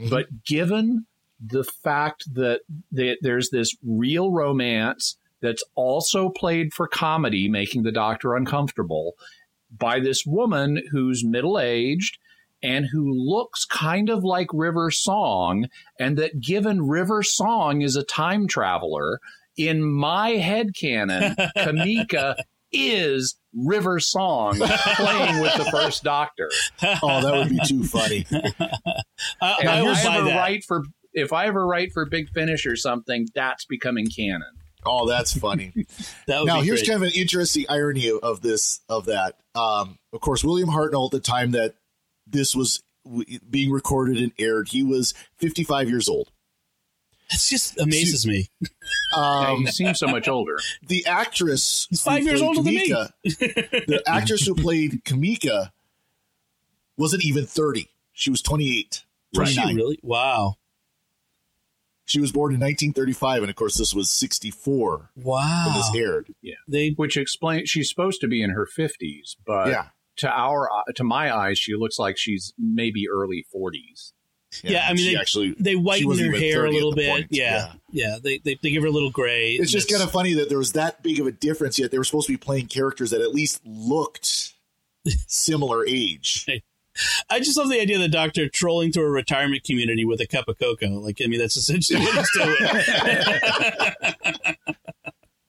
Mhm. 0.00 0.10
but 0.10 0.44
given 0.44 1.06
the 1.44 1.64
fact 1.64 2.24
that 2.34 2.60
that 2.92 3.18
there's 3.20 3.50
this 3.50 3.76
real 3.84 4.30
romance 4.30 5.16
that's 5.42 5.64
also 5.74 6.30
played 6.30 6.72
for 6.72 6.86
comedy 6.86 7.48
making 7.48 7.82
the 7.82 7.92
doctor 7.92 8.34
uncomfortable 8.34 9.14
by 9.76 10.00
this 10.00 10.24
woman 10.24 10.82
who's 10.90 11.24
middle 11.24 11.58
aged 11.58 12.18
and 12.62 12.86
who 12.92 13.12
looks 13.12 13.64
kind 13.64 14.08
of 14.08 14.22
like 14.22 14.46
River 14.52 14.90
Song, 14.90 15.66
and 15.98 16.16
that 16.16 16.40
given 16.40 16.86
River 16.86 17.22
Song 17.24 17.82
is 17.82 17.96
a 17.96 18.04
time 18.04 18.46
traveler, 18.46 19.18
in 19.56 19.82
my 19.82 20.30
head 20.30 20.68
canon, 20.78 21.34
Cameca 21.56 22.36
is 22.70 23.36
River 23.54 23.98
Song 24.00 24.54
playing 24.56 25.40
with 25.40 25.54
the 25.56 25.68
first 25.72 26.04
Doctor. 26.04 26.48
Oh, 27.02 27.20
that 27.20 27.32
would 27.34 27.48
be 27.50 27.58
too 27.66 27.84
funny. 27.84 28.24
I, 29.40 29.56
And 29.60 29.68
I 29.68 29.82
will 29.82 29.90
I 29.90 30.04
buy 30.04 30.16
ever 30.18 30.26
that. 30.26 30.36
write 30.36 30.64
for 30.64 30.84
if 31.12 31.32
I 31.32 31.46
ever 31.46 31.66
write 31.66 31.92
for 31.92 32.06
Big 32.06 32.30
Finish 32.30 32.64
or 32.64 32.76
something, 32.76 33.28
that's 33.34 33.64
becoming 33.66 34.06
canon. 34.06 34.54
Oh, 34.84 35.08
that's 35.08 35.36
funny. 35.36 35.72
That 36.26 36.40
would 36.40 36.46
now 36.46 36.60
be 36.60 36.66
here's 36.66 36.80
great. 36.80 36.90
kind 36.90 37.02
of 37.04 37.08
an 37.08 37.14
interesting 37.14 37.66
irony 37.68 38.08
of, 38.08 38.18
of 38.22 38.40
this 38.40 38.80
of 38.88 39.06
that 39.06 39.36
um, 39.54 39.98
of 40.12 40.20
course 40.20 40.42
william 40.42 40.68
hartnell 40.68 41.06
at 41.06 41.12
the 41.12 41.20
time 41.20 41.52
that 41.52 41.74
this 42.26 42.54
was 42.54 42.82
w- 43.04 43.38
being 43.48 43.70
recorded 43.70 44.16
and 44.18 44.32
aired 44.38 44.68
he 44.68 44.82
was 44.82 45.14
55 45.38 45.88
years 45.88 46.08
old 46.08 46.30
It 47.30 47.38
just 47.40 47.78
amazes 47.78 48.26
me. 48.26 48.48
Yeah, 48.60 49.48
um, 49.50 49.60
you 49.62 49.66
seem 49.68 49.94
so 49.94 50.06
much 50.08 50.26
older. 50.28 50.56
the 50.86 51.06
actress 51.06 51.86
He's 51.90 52.02
five 52.02 52.24
years 52.24 52.40
played 52.40 52.48
older 52.48 52.62
than 52.62 52.74
me. 52.74 52.88
The 53.24 54.02
actress 54.06 54.46
who 54.46 54.54
played 54.54 55.04
Cameca 55.04 55.70
wasn't 56.96 57.24
even 57.24 57.46
30 57.46 57.88
she 58.12 58.30
was 58.30 58.42
28 58.42 59.04
Was 59.34 59.48
she 59.50 59.74
really? 59.74 59.98
Wow. 60.02 60.56
She 62.12 62.20
was 62.20 62.30
born 62.32 62.52
in 62.54 62.60
1935 62.60 63.42
and 63.42 63.50
of 63.50 63.56
course 63.56 63.76
this 63.76 63.94
was 63.94 64.10
64 64.10 65.10
Wow, 65.16 65.24
when 65.24 65.24
Wow. 65.26 65.72
this 65.76 65.90
aired 66.00 66.28
They 66.68 66.90
Which 66.90 67.16
explains 67.16 67.68
she's 67.70 67.88
supposed 67.88 68.20
to 68.20 68.28
be 68.28 68.42
in 68.42 68.50
her 68.50 68.66
fifties, 68.66 69.36
but 69.46 69.68
yeah 69.68 69.86
to 70.18 70.28
our 70.30 70.68
to 70.94 71.04
my 71.04 71.34
eyes, 71.34 71.58
she 71.58 71.74
looks 71.74 71.98
like 71.98 72.18
she's 72.18 72.52
maybe 72.58 73.06
early 73.08 73.46
forties. 73.50 74.12
Yeah, 74.62 74.86
I 74.86 74.92
mean, 74.92 75.10
they- 75.10 75.18
actually 75.18 75.54
They 75.58 75.74
whiten 75.74 76.06
wasn't 76.06 76.34
her 76.34 76.38
hair 76.38 76.66
a 76.66 76.70
little 76.70 76.92
bit. 76.94 77.08
point. 77.08 77.26
Yeah, 77.30 77.72
yeah. 77.90 78.18
They, 78.22 78.36
they 78.36 78.58
they 78.62 78.70
give 78.70 78.82
her 78.82 78.88
a 78.88 78.92
little 78.92 79.10
gray. 79.10 79.52
It's 79.52 79.72
just 79.72 79.90
kind 79.90 80.02
of 80.02 80.10
funny 80.10 80.34
that 80.34 80.50
there 80.50 80.58
was 80.58 80.72
that 80.72 81.02
big 81.02 81.18
of 81.18 81.26
a 81.26 81.32
difference, 81.32 81.78
yet 81.78 81.90
they 81.90 81.96
were 81.96 82.04
supposed 82.04 82.26
to 82.26 82.34
be 82.34 82.36
playing 82.36 82.66
characters 82.66 83.10
that 83.12 83.22
at 83.22 83.32
least 83.34 83.62
looked 83.64 84.52
similar 85.26 85.86
age. 85.86 86.46
I 87.30 87.38
just 87.38 87.56
love 87.56 87.70
the 87.70 87.80
idea 87.80 87.96
of 87.96 88.02
the 88.02 88.08
doctor 88.08 88.48
trolling 88.48 88.92
through 88.92 89.06
a 89.06 89.10
retirement 89.10 89.64
community 89.64 90.04
with 90.04 90.20
a 90.20 90.26
cup 90.26 90.48
of 90.48 90.58
cocoa. 90.58 90.88
Like, 90.88 91.20
I 91.22 91.26
mean, 91.26 91.38
that's 91.38 91.56
essentially 91.56 92.00
what 92.00 92.14
he's 92.14 92.30
doing. 92.34 92.56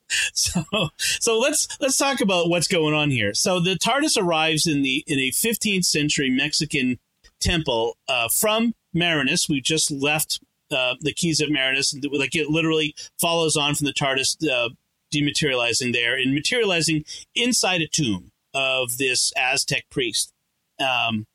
so, 0.33 0.63
so 0.97 1.39
let's 1.39 1.67
let's 1.79 1.97
talk 1.97 2.21
about 2.21 2.49
what's 2.49 2.67
going 2.67 2.93
on 2.93 3.11
here. 3.11 3.33
So 3.33 3.59
the 3.59 3.75
TARDIS 3.75 4.17
arrives 4.17 4.65
in 4.67 4.81
the 4.83 5.03
in 5.07 5.19
a 5.19 5.31
15th 5.31 5.85
century 5.85 6.29
Mexican 6.29 6.99
temple 7.41 7.97
uh, 8.07 8.29
from 8.29 8.73
Marinus. 8.93 9.49
We 9.49 9.61
just 9.61 9.91
left 9.91 10.39
uh, 10.71 10.95
the 11.01 11.13
keys 11.13 11.41
of 11.41 11.49
Marinus, 11.49 11.93
and 11.93 12.05
like 12.11 12.35
it 12.35 12.49
literally 12.49 12.95
follows 13.19 13.55
on 13.55 13.75
from 13.75 13.85
the 13.85 13.93
TARDIS 13.93 14.49
uh, 14.49 14.69
dematerializing 15.13 15.93
there 15.93 16.15
and 16.17 16.33
materializing 16.33 17.03
inside 17.35 17.81
a 17.81 17.87
tomb 17.87 18.31
of 18.53 18.97
this 18.97 19.31
Aztec 19.37 19.89
priest. 19.89 20.31
Um, 20.79 21.25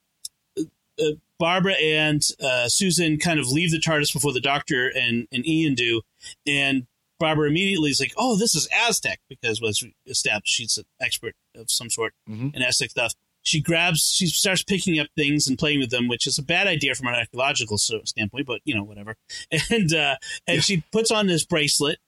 uh, 1.00 1.12
Barbara 1.38 1.74
and 1.74 2.22
uh, 2.42 2.68
Susan 2.68 3.18
kind 3.18 3.38
of 3.38 3.48
leave 3.50 3.70
the 3.70 3.78
TARDIS 3.78 4.12
before 4.12 4.32
the 4.32 4.40
Doctor 4.40 4.88
and, 4.88 5.26
and 5.32 5.46
Ian 5.46 5.74
do, 5.74 6.02
and 6.46 6.86
Barbara 7.20 7.48
immediately 7.48 7.90
is 7.90 8.00
like, 8.00 8.12
"Oh, 8.16 8.36
this 8.36 8.54
is 8.54 8.68
Aztec," 8.72 9.20
because 9.28 9.60
was 9.60 9.84
established 10.06 10.54
she's 10.54 10.78
an 10.78 10.84
expert 11.00 11.34
of 11.56 11.70
some 11.70 11.90
sort 11.90 12.14
Mhm. 12.28 12.54
in 12.54 12.62
Aztec 12.62 12.90
stuff. 12.90 13.14
She 13.42 13.60
grabs, 13.60 14.12
she 14.14 14.26
starts 14.26 14.62
picking 14.62 14.98
up 14.98 15.06
things 15.16 15.46
and 15.48 15.56
playing 15.58 15.78
with 15.78 15.90
them, 15.90 16.06
which 16.08 16.26
is 16.26 16.38
a 16.38 16.42
bad 16.42 16.66
idea 16.66 16.94
from 16.94 17.06
an 17.06 17.14
archaeological 17.14 17.78
standpoint, 17.78 18.46
but 18.46 18.60
you 18.64 18.74
know, 18.74 18.82
whatever. 18.84 19.16
And 19.70 19.92
uh, 19.94 20.16
and 20.46 20.62
she 20.62 20.82
puts 20.92 21.10
on 21.10 21.26
this 21.28 21.44
bracelet, 21.44 21.98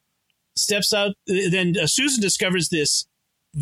steps 0.56 0.92
out. 0.92 1.14
Then 1.26 1.76
uh, 1.80 1.86
Susan 1.86 2.20
discovers 2.20 2.68
this 2.68 3.06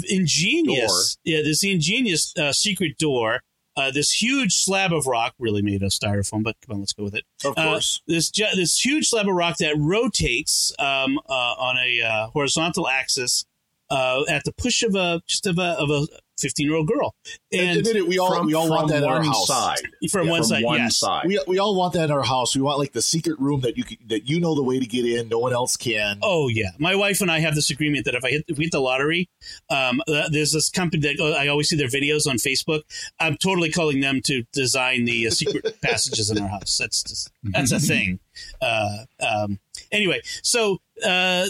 ingenious, 0.08 1.18
yeah, 1.24 1.42
this 1.42 1.62
ingenious 1.64 2.36
uh, 2.36 2.52
secret 2.52 2.98
door. 2.98 3.42
Uh, 3.78 3.90
this 3.92 4.10
huge 4.10 4.52
slab 4.54 4.92
of 4.92 5.06
rock, 5.06 5.34
really 5.38 5.62
made 5.62 5.82
of 5.84 5.90
styrofoam, 5.92 6.42
but 6.42 6.56
come 6.66 6.74
on, 6.74 6.80
let's 6.80 6.92
go 6.92 7.04
with 7.04 7.14
it. 7.14 7.24
Of 7.44 7.56
Uh, 7.56 7.64
course. 7.70 8.00
this 8.08 8.30
this 8.30 8.84
huge 8.84 9.06
slab 9.08 9.28
of 9.28 9.34
rock 9.34 9.56
that 9.58 9.74
rotates 9.78 10.72
um, 10.80 11.18
uh, 11.28 11.32
on 11.32 11.76
a 11.78 12.02
uh, 12.02 12.26
horizontal 12.28 12.88
axis 12.88 13.44
uh, 13.90 14.24
at 14.28 14.44
the 14.44 14.52
push 14.52 14.82
of 14.82 14.94
a 14.94 15.22
just 15.26 15.46
of 15.46 15.58
a 15.58 15.78
of 15.78 15.90
a 15.90 16.06
fifteen 16.38 16.66
year 16.66 16.76
old 16.76 16.88
girl, 16.88 17.14
and 17.52 17.78
Admit 17.78 17.96
it, 17.96 18.08
we 18.08 18.18
all 18.18 18.36
from, 18.36 18.46
we 18.46 18.54
all 18.54 18.68
want 18.68 18.88
that 18.88 19.02
in 19.02 19.08
our 19.08 19.22
house. 19.22 19.46
side. 19.46 19.78
from 20.10 20.26
yeah, 20.26 20.30
one 20.30 20.40
from 20.40 20.48
side, 20.48 20.64
one 20.64 20.78
yes, 20.78 20.96
side. 20.96 21.26
We, 21.26 21.40
we 21.46 21.58
all 21.58 21.74
want 21.74 21.94
that 21.94 22.04
in 22.04 22.10
our 22.10 22.22
house. 22.22 22.54
We 22.54 22.62
want 22.62 22.78
like 22.78 22.92
the 22.92 23.02
secret 23.02 23.38
room 23.38 23.60
that 23.62 23.76
you 23.76 23.84
can, 23.84 23.98
that 24.06 24.28
you 24.28 24.40
know 24.40 24.54
the 24.54 24.62
way 24.62 24.78
to 24.78 24.86
get 24.86 25.04
in, 25.04 25.28
no 25.28 25.38
one 25.38 25.52
else 25.52 25.76
can. 25.76 26.18
Oh 26.22 26.48
yeah, 26.48 26.70
my 26.78 26.94
wife 26.94 27.20
and 27.20 27.30
I 27.30 27.40
have 27.40 27.54
this 27.54 27.70
agreement 27.70 28.04
that 28.04 28.14
if 28.14 28.24
I 28.24 28.30
hit, 28.30 28.44
if 28.48 28.58
we 28.58 28.64
hit 28.64 28.72
the 28.72 28.80
lottery, 28.80 29.28
um, 29.70 30.00
uh, 30.08 30.28
there's 30.30 30.52
this 30.52 30.70
company 30.70 31.02
that 31.02 31.20
uh, 31.20 31.32
I 31.32 31.48
always 31.48 31.68
see 31.68 31.76
their 31.76 31.88
videos 31.88 32.26
on 32.26 32.36
Facebook. 32.36 32.82
I'm 33.18 33.36
totally 33.36 33.70
calling 33.70 34.00
them 34.00 34.20
to 34.24 34.44
design 34.52 35.04
the 35.04 35.26
uh, 35.26 35.30
secret 35.30 35.80
passages 35.82 36.30
in 36.30 36.40
our 36.40 36.48
house. 36.48 36.78
That's 36.78 37.02
just, 37.02 37.30
that's 37.42 37.72
a 37.72 37.80
thing. 37.80 38.20
Uh, 38.62 39.04
um, 39.18 39.58
anyway, 39.90 40.20
so 40.42 40.78
uh, 41.04 41.46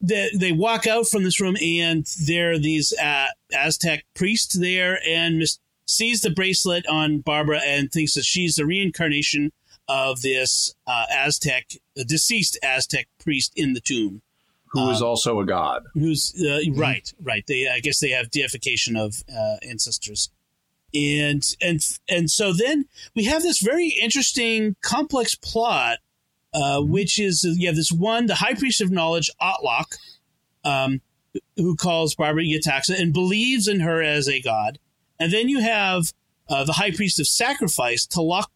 they 0.00 0.30
they 0.34 0.52
walk 0.52 0.86
out 0.86 1.06
from 1.06 1.24
this 1.24 1.40
room 1.40 1.56
and 1.60 2.06
there 2.26 2.52
are 2.52 2.58
these 2.58 2.92
uh, 2.92 3.26
Aztec 3.52 4.04
priests 4.14 4.54
there 4.54 4.98
and 5.06 5.38
mis- 5.38 5.58
sees 5.86 6.22
the 6.22 6.30
bracelet 6.30 6.86
on 6.86 7.18
Barbara 7.18 7.60
and 7.64 7.90
thinks 7.90 8.14
that 8.14 8.24
she's 8.24 8.54
the 8.54 8.64
reincarnation 8.64 9.52
of 9.88 10.22
this 10.22 10.74
uh, 10.86 11.06
Aztec, 11.12 11.72
deceased 12.06 12.58
Aztec 12.62 13.08
priest 13.18 13.52
in 13.56 13.72
the 13.72 13.80
tomb. 13.80 14.22
Who 14.72 14.88
is 14.90 15.02
also 15.02 15.40
a 15.40 15.44
god. 15.44 15.82
Who's 15.94 16.32
uh, 16.40 16.60
right, 16.74 17.12
right? 17.20 17.44
They, 17.48 17.68
I 17.68 17.80
guess, 17.80 17.98
they 17.98 18.10
have 18.10 18.30
deification 18.30 18.94
of 18.94 19.16
uh, 19.28 19.56
ancestors, 19.68 20.30
and 20.94 21.44
and 21.60 21.84
and 22.08 22.30
so 22.30 22.52
then 22.52 22.84
we 23.16 23.24
have 23.24 23.42
this 23.42 23.60
very 23.60 23.88
interesting, 23.88 24.76
complex 24.80 25.34
plot, 25.34 25.98
uh, 26.52 26.80
which 26.80 27.18
is 27.18 27.44
you 27.44 27.66
have 27.66 27.76
this 27.76 27.92
one, 27.92 28.26
the 28.26 28.36
High 28.36 28.54
Priest 28.54 28.80
of 28.80 28.90
Knowledge, 28.90 29.30
Autloc, 29.40 29.96
um, 30.64 31.00
who 31.56 31.76
calls 31.76 32.14
Barbara 32.14 32.42
Yetaxa 32.42 33.00
and 33.00 33.12
believes 33.12 33.68
in 33.68 33.80
her 33.80 34.02
as 34.02 34.28
a 34.28 34.40
god, 34.40 34.78
and 35.18 35.32
then 35.32 35.48
you 35.48 35.60
have 35.60 36.12
uh, 36.48 36.64
the 36.64 36.72
High 36.72 36.90
Priest 36.90 37.20
of 37.20 37.26
Sacrifice, 37.26 38.06
Tlaloc, 38.06 38.46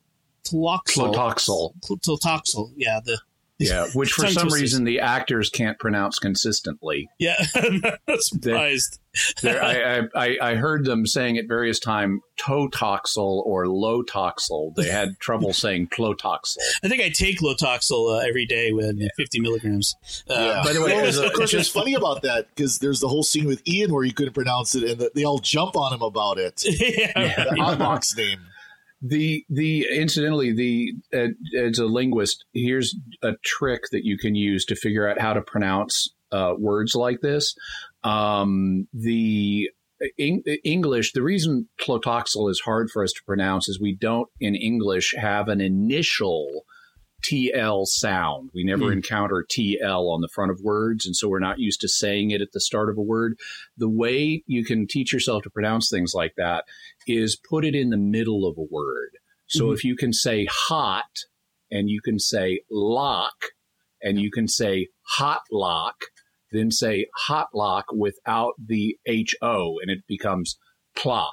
Tloxel, 0.44 1.14
Tlotoxl. 1.14 1.72
Tlotoxl, 1.80 2.72
yeah, 2.76 3.00
the 3.04 3.20
Yeah, 3.58 3.86
which 3.94 4.12
for 4.12 4.26
some 4.26 4.48
twisters. 4.48 4.60
reason 4.60 4.84
the 4.84 5.00
actors 5.00 5.48
can't 5.50 5.78
pronounce 5.78 6.18
consistently. 6.18 7.08
yeah, 7.18 7.36
I'm 7.54 7.80
not 7.80 7.98
surprised. 8.22 8.98
There, 9.42 9.62
I, 9.62 10.00
I, 10.00 10.08
I- 10.16 10.38
I 10.50 10.54
heard 10.56 10.84
them 10.84 11.06
saying 11.06 11.38
at 11.38 11.46
various 11.46 11.78
times 11.78 12.20
totoxel 12.36 13.44
or 13.46 13.66
lotoxel. 13.66 14.74
They 14.74 14.88
had 14.88 15.18
trouble 15.20 15.52
saying 15.64 15.88
clotoxel. 15.88 16.56
I 16.82 16.88
think 16.88 17.00
I 17.02 17.10
take 17.10 17.38
Lotoxel 17.40 18.16
uh, 18.16 18.26
every 18.28 18.44
day 18.46 18.72
with 18.72 18.98
50 19.16 19.40
milligrams. 19.40 19.94
Uh, 20.28 20.34
Yeah. 20.34 20.62
by 20.64 20.72
the 20.72 20.80
way, 20.82 20.94
Well, 20.96 21.04
as 21.06 21.18
a- 21.18 21.26
of 21.26 21.32
course, 21.32 21.38
what's 21.38 21.52
just- 21.52 21.72
funny 21.72 21.94
about 21.94 22.22
that 22.22 22.48
because 22.48 22.78
there's 22.78 22.98
the 23.00 23.08
whole 23.08 23.22
scene 23.22 23.46
with 23.46 23.62
Ian 23.68 23.92
where 23.92 24.02
he 24.04 24.10
couldn't 24.12 24.34
pronounce 24.34 24.74
it, 24.74 24.82
and 24.82 25.00
the, 25.00 25.10
they 25.14 25.24
all 25.24 25.38
jump 25.38 25.76
on 25.76 25.92
him 25.92 26.02
about 26.02 26.38
it. 26.38 26.62
yeah, 26.64 27.12
The 27.14 27.56
Autloc's 27.60 28.16
name. 28.16 28.40
The 29.06 29.44
the 29.50 29.86
incidentally 29.94 30.52
the 30.54 30.92
uh, 31.14 31.58
as 31.58 31.78
a 31.78 31.84
linguist, 31.84 32.44
here's 32.54 32.96
a 33.22 33.32
trick 33.44 33.82
that 33.92 34.04
you 34.04 34.16
can 34.16 34.34
use 34.34 34.64
to 34.66 34.76
figure 34.76 35.06
out 35.06 35.20
how 35.20 35.34
to 35.34 35.42
pronounce 35.42 36.08
uh, 36.32 36.54
words 36.58 36.94
like 36.94 37.20
this. 37.20 37.54
Um, 38.02 38.88
the 38.94 39.68
Eng- 40.18 40.42
English, 40.64 41.12
the 41.12 41.22
reason 41.22 41.68
clotoxel 41.80 42.50
is 42.50 42.60
hard 42.64 42.90
for 42.90 43.02
us 43.02 43.12
to 43.12 43.24
pronounce 43.24 43.68
is 43.68 43.80
we 43.80 43.94
don't 43.94 44.28
in 44.40 44.54
English 44.54 45.14
have 45.16 45.48
an 45.48 45.60
initial 45.60 46.64
TL 47.28 47.86
sound. 47.86 48.50
We 48.54 48.64
never 48.64 48.86
Hmm. 48.86 48.98
encounter 48.98 49.44
TL 49.48 50.08
on 50.08 50.20
the 50.20 50.28
front 50.28 50.50
of 50.50 50.60
words, 50.60 51.06
and 51.06 51.16
so 51.16 51.28
we're 51.28 51.38
not 51.38 51.58
used 51.58 51.80
to 51.80 51.88
saying 51.88 52.30
it 52.30 52.40
at 52.40 52.52
the 52.52 52.60
start 52.60 52.90
of 52.90 52.98
a 52.98 53.02
word. 53.02 53.38
The 53.76 53.88
way 53.88 54.42
you 54.46 54.64
can 54.64 54.86
teach 54.86 55.12
yourself 55.12 55.42
to 55.44 55.50
pronounce 55.50 55.88
things 55.88 56.12
like 56.14 56.34
that 56.36 56.64
is 57.06 57.36
put 57.48 57.64
it 57.64 57.74
in 57.74 57.90
the 57.90 57.96
middle 57.96 58.46
of 58.46 58.56
a 58.58 58.62
word. 58.70 59.10
So 59.46 59.66
Mhm. 59.66 59.74
if 59.74 59.84
you 59.84 59.96
can 59.96 60.12
say 60.12 60.46
hot 60.50 61.24
and 61.70 61.88
you 61.90 62.00
can 62.00 62.18
say 62.18 62.60
lock 62.70 63.46
and 64.02 64.18
you 64.18 64.30
can 64.30 64.48
say 64.48 64.88
hot 65.02 65.42
lock, 65.50 65.96
then 66.52 66.70
say 66.70 67.06
hot 67.26 67.48
lock 67.54 67.86
without 67.92 68.54
the 68.64 68.98
HO 69.06 69.78
and 69.80 69.90
it 69.90 70.06
becomes 70.06 70.58
pla. 70.94 71.28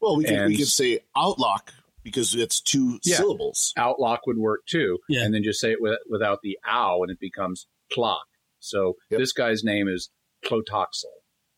Well, 0.00 0.16
we 0.16 0.24
can, 0.24 0.46
we 0.46 0.56
can 0.56 0.66
say 0.66 1.00
Outlock 1.16 1.72
because 2.08 2.34
it's 2.34 2.60
two 2.60 2.98
Yeah. 3.04 3.16
syllables. 3.16 3.72
Outlock 3.76 4.26
would 4.26 4.38
work 4.38 4.66
too. 4.66 4.98
Yeah. 5.08 5.24
And 5.24 5.32
then 5.34 5.42
just 5.42 5.60
say 5.60 5.72
it 5.72 5.80
with, 5.80 5.98
without 6.08 6.40
the 6.42 6.58
ow 6.68 7.02
and 7.02 7.10
it 7.10 7.20
becomes 7.20 7.66
clock. 7.92 8.26
So 8.60 8.94
Yep. 9.10 9.20
this 9.20 9.32
guy's 9.32 9.62
name 9.64 9.88
is 9.88 10.10
Clotoxel. 10.44 11.04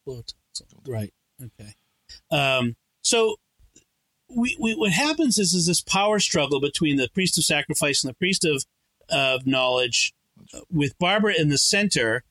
Lotoxel. 0.07 0.87
Right. 0.87 1.13
Okay. 1.43 1.73
Um, 2.31 2.77
so 3.03 3.37
we, 4.29 4.57
we, 4.61 4.75
what 4.75 4.93
happens 4.93 5.39
is, 5.39 5.55
is 5.55 5.67
this 5.67 5.81
power 5.81 6.19
struggle 6.21 6.61
between 6.61 6.97
the 6.97 7.09
priest 7.13 7.39
of 7.39 7.45
sacrifice 7.45 8.05
and 8.05 8.11
the 8.11 8.15
priest 8.17 8.45
of, 8.45 8.65
of 9.09 9.47
knowledge 9.47 10.13
with 10.71 10.99
Barbara 10.99 11.35
in 11.39 11.49
the 11.49 11.59
center. 11.59 12.25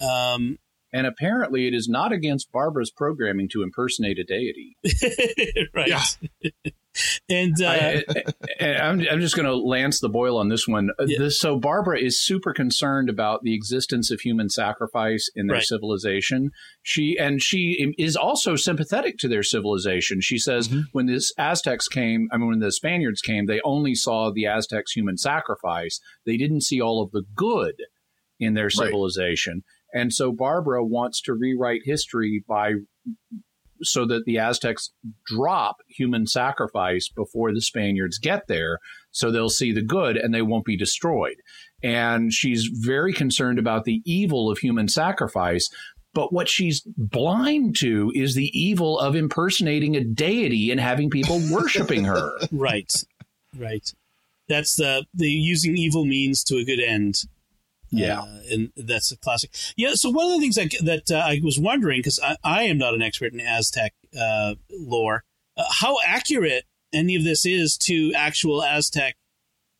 Um, 0.00 0.58
And 0.92 1.06
apparently 1.06 1.66
it 1.66 1.74
is 1.74 1.88
not 1.88 2.12
against 2.12 2.50
Barbara's 2.52 2.90
programming 2.90 3.48
to 3.50 3.62
impersonate 3.62 4.18
a 4.18 4.24
deity. 4.24 4.76
right. 5.74 5.88
Yeah. 5.88 6.02
and, 7.28 7.54
uh, 7.62 7.68
I, 7.68 8.04
am 8.60 9.00
I'm 9.10 9.20
just 9.20 9.36
going 9.36 9.46
to 9.46 9.54
lance 9.56 10.00
the 10.00 10.08
boil 10.08 10.38
on 10.38 10.48
this 10.48 10.66
one. 10.66 10.90
Uh, 10.98 11.04
Yeah. 11.06 11.18
This, 11.18 11.38
so 11.38 11.58
Barbara 11.58 12.00
is 12.00 12.22
super 12.24 12.52
concerned 12.52 13.08
about 13.08 13.42
the 13.42 13.54
existence 13.54 14.10
of 14.10 14.20
human 14.20 14.48
sacrifice 14.48 15.28
in 15.34 15.46
their 15.46 15.56
Right. 15.56 15.64
civilization. 15.64 16.50
She 16.82 17.16
and 17.18 17.40
she 17.42 17.94
is 17.98 18.16
also 18.16 18.56
sympathetic 18.56 19.18
to 19.18 19.28
their 19.28 19.42
civilization. 19.42 20.20
She 20.20 20.38
says 20.38 20.68
Mhm. 20.68 20.84
when 20.92 21.06
the 21.06 21.20
Aztecs 21.38 21.88
came, 21.88 22.28
I 22.32 22.36
mean 22.36 22.48
when 22.48 22.58
the 22.60 22.72
Spaniards 22.72 23.20
came, 23.20 23.46
they 23.46 23.60
only 23.64 23.94
saw 23.94 24.30
the 24.32 24.46
Aztecs 24.46 24.92
human 24.92 25.16
sacrifice. 25.16 26.00
They 26.24 26.36
didn't 26.36 26.62
see 26.62 26.80
all 26.80 27.02
of 27.02 27.10
the 27.12 27.22
good 27.34 27.74
in 28.38 28.54
their 28.54 28.64
Right. 28.66 28.72
civilization. 28.86 29.62
And 29.94 30.12
so 30.12 30.32
Barbara 30.32 30.84
wants 30.84 31.22
to 31.22 31.32
rewrite 31.32 31.82
history 31.84 32.44
by 32.46 32.72
so 33.82 34.06
that 34.06 34.24
the 34.24 34.38
Aztecs 34.38 34.90
drop 35.26 35.76
human 35.88 36.26
sacrifice 36.26 37.08
before 37.08 37.52
the 37.52 37.60
Spaniards 37.60 38.18
get 38.18 38.46
there, 38.48 38.78
so 39.10 39.30
they'll 39.30 39.48
see 39.48 39.72
the 39.72 39.82
good 39.82 40.16
and 40.16 40.34
they 40.34 40.42
won't 40.42 40.64
be 40.64 40.76
destroyed. 40.76 41.36
And 41.82 42.32
she's 42.32 42.70
very 42.72 43.12
concerned 43.12 43.58
about 43.58 43.84
the 43.84 44.02
evil 44.04 44.50
of 44.50 44.58
human 44.58 44.88
sacrifice. 44.88 45.68
But 46.14 46.32
what 46.32 46.48
she's 46.48 46.80
blind 46.96 47.76
to 47.80 48.10
is 48.14 48.34
the 48.34 48.50
evil 48.58 48.98
of 48.98 49.14
impersonating 49.14 49.96
a 49.96 50.04
deity 50.04 50.70
and 50.70 50.80
having 50.80 51.10
people 51.10 51.40
worshiping 51.50 52.04
her. 52.04 52.30
right. 52.50 52.92
Right. 53.58 53.90
that's 54.48 54.76
the 54.76 55.06
the 55.14 55.30
using 55.30 55.76
evil 55.76 56.04
means 56.04 56.44
to 56.44 56.56
a 56.56 56.64
good 56.64 56.80
end. 56.80 57.24
Yeah. 57.90 58.20
Uh, 58.20 58.40
and 58.50 58.72
that's 58.76 59.12
a 59.12 59.16
classic. 59.16 59.50
Yeah. 59.76 59.90
So 59.94 60.10
one 60.10 60.26
of 60.26 60.32
the 60.32 60.40
things 60.40 60.56
that 60.56 60.74
that 60.84 61.10
uh, 61.10 61.18
I 61.18 61.40
was 61.42 61.58
wondering 61.58 62.00
because 62.00 62.20
I, 62.22 62.36
I 62.42 62.62
am 62.64 62.78
not 62.78 62.94
an 62.94 63.02
expert 63.02 63.32
in 63.32 63.40
Aztec 63.40 63.92
uh, 64.18 64.54
lore, 64.70 65.24
uh, 65.56 65.64
how 65.70 65.96
accurate 66.06 66.64
any 66.92 67.16
of 67.16 67.24
this 67.24 67.44
is 67.44 67.76
to 67.78 68.12
actual 68.14 68.62
Aztec 68.62 69.16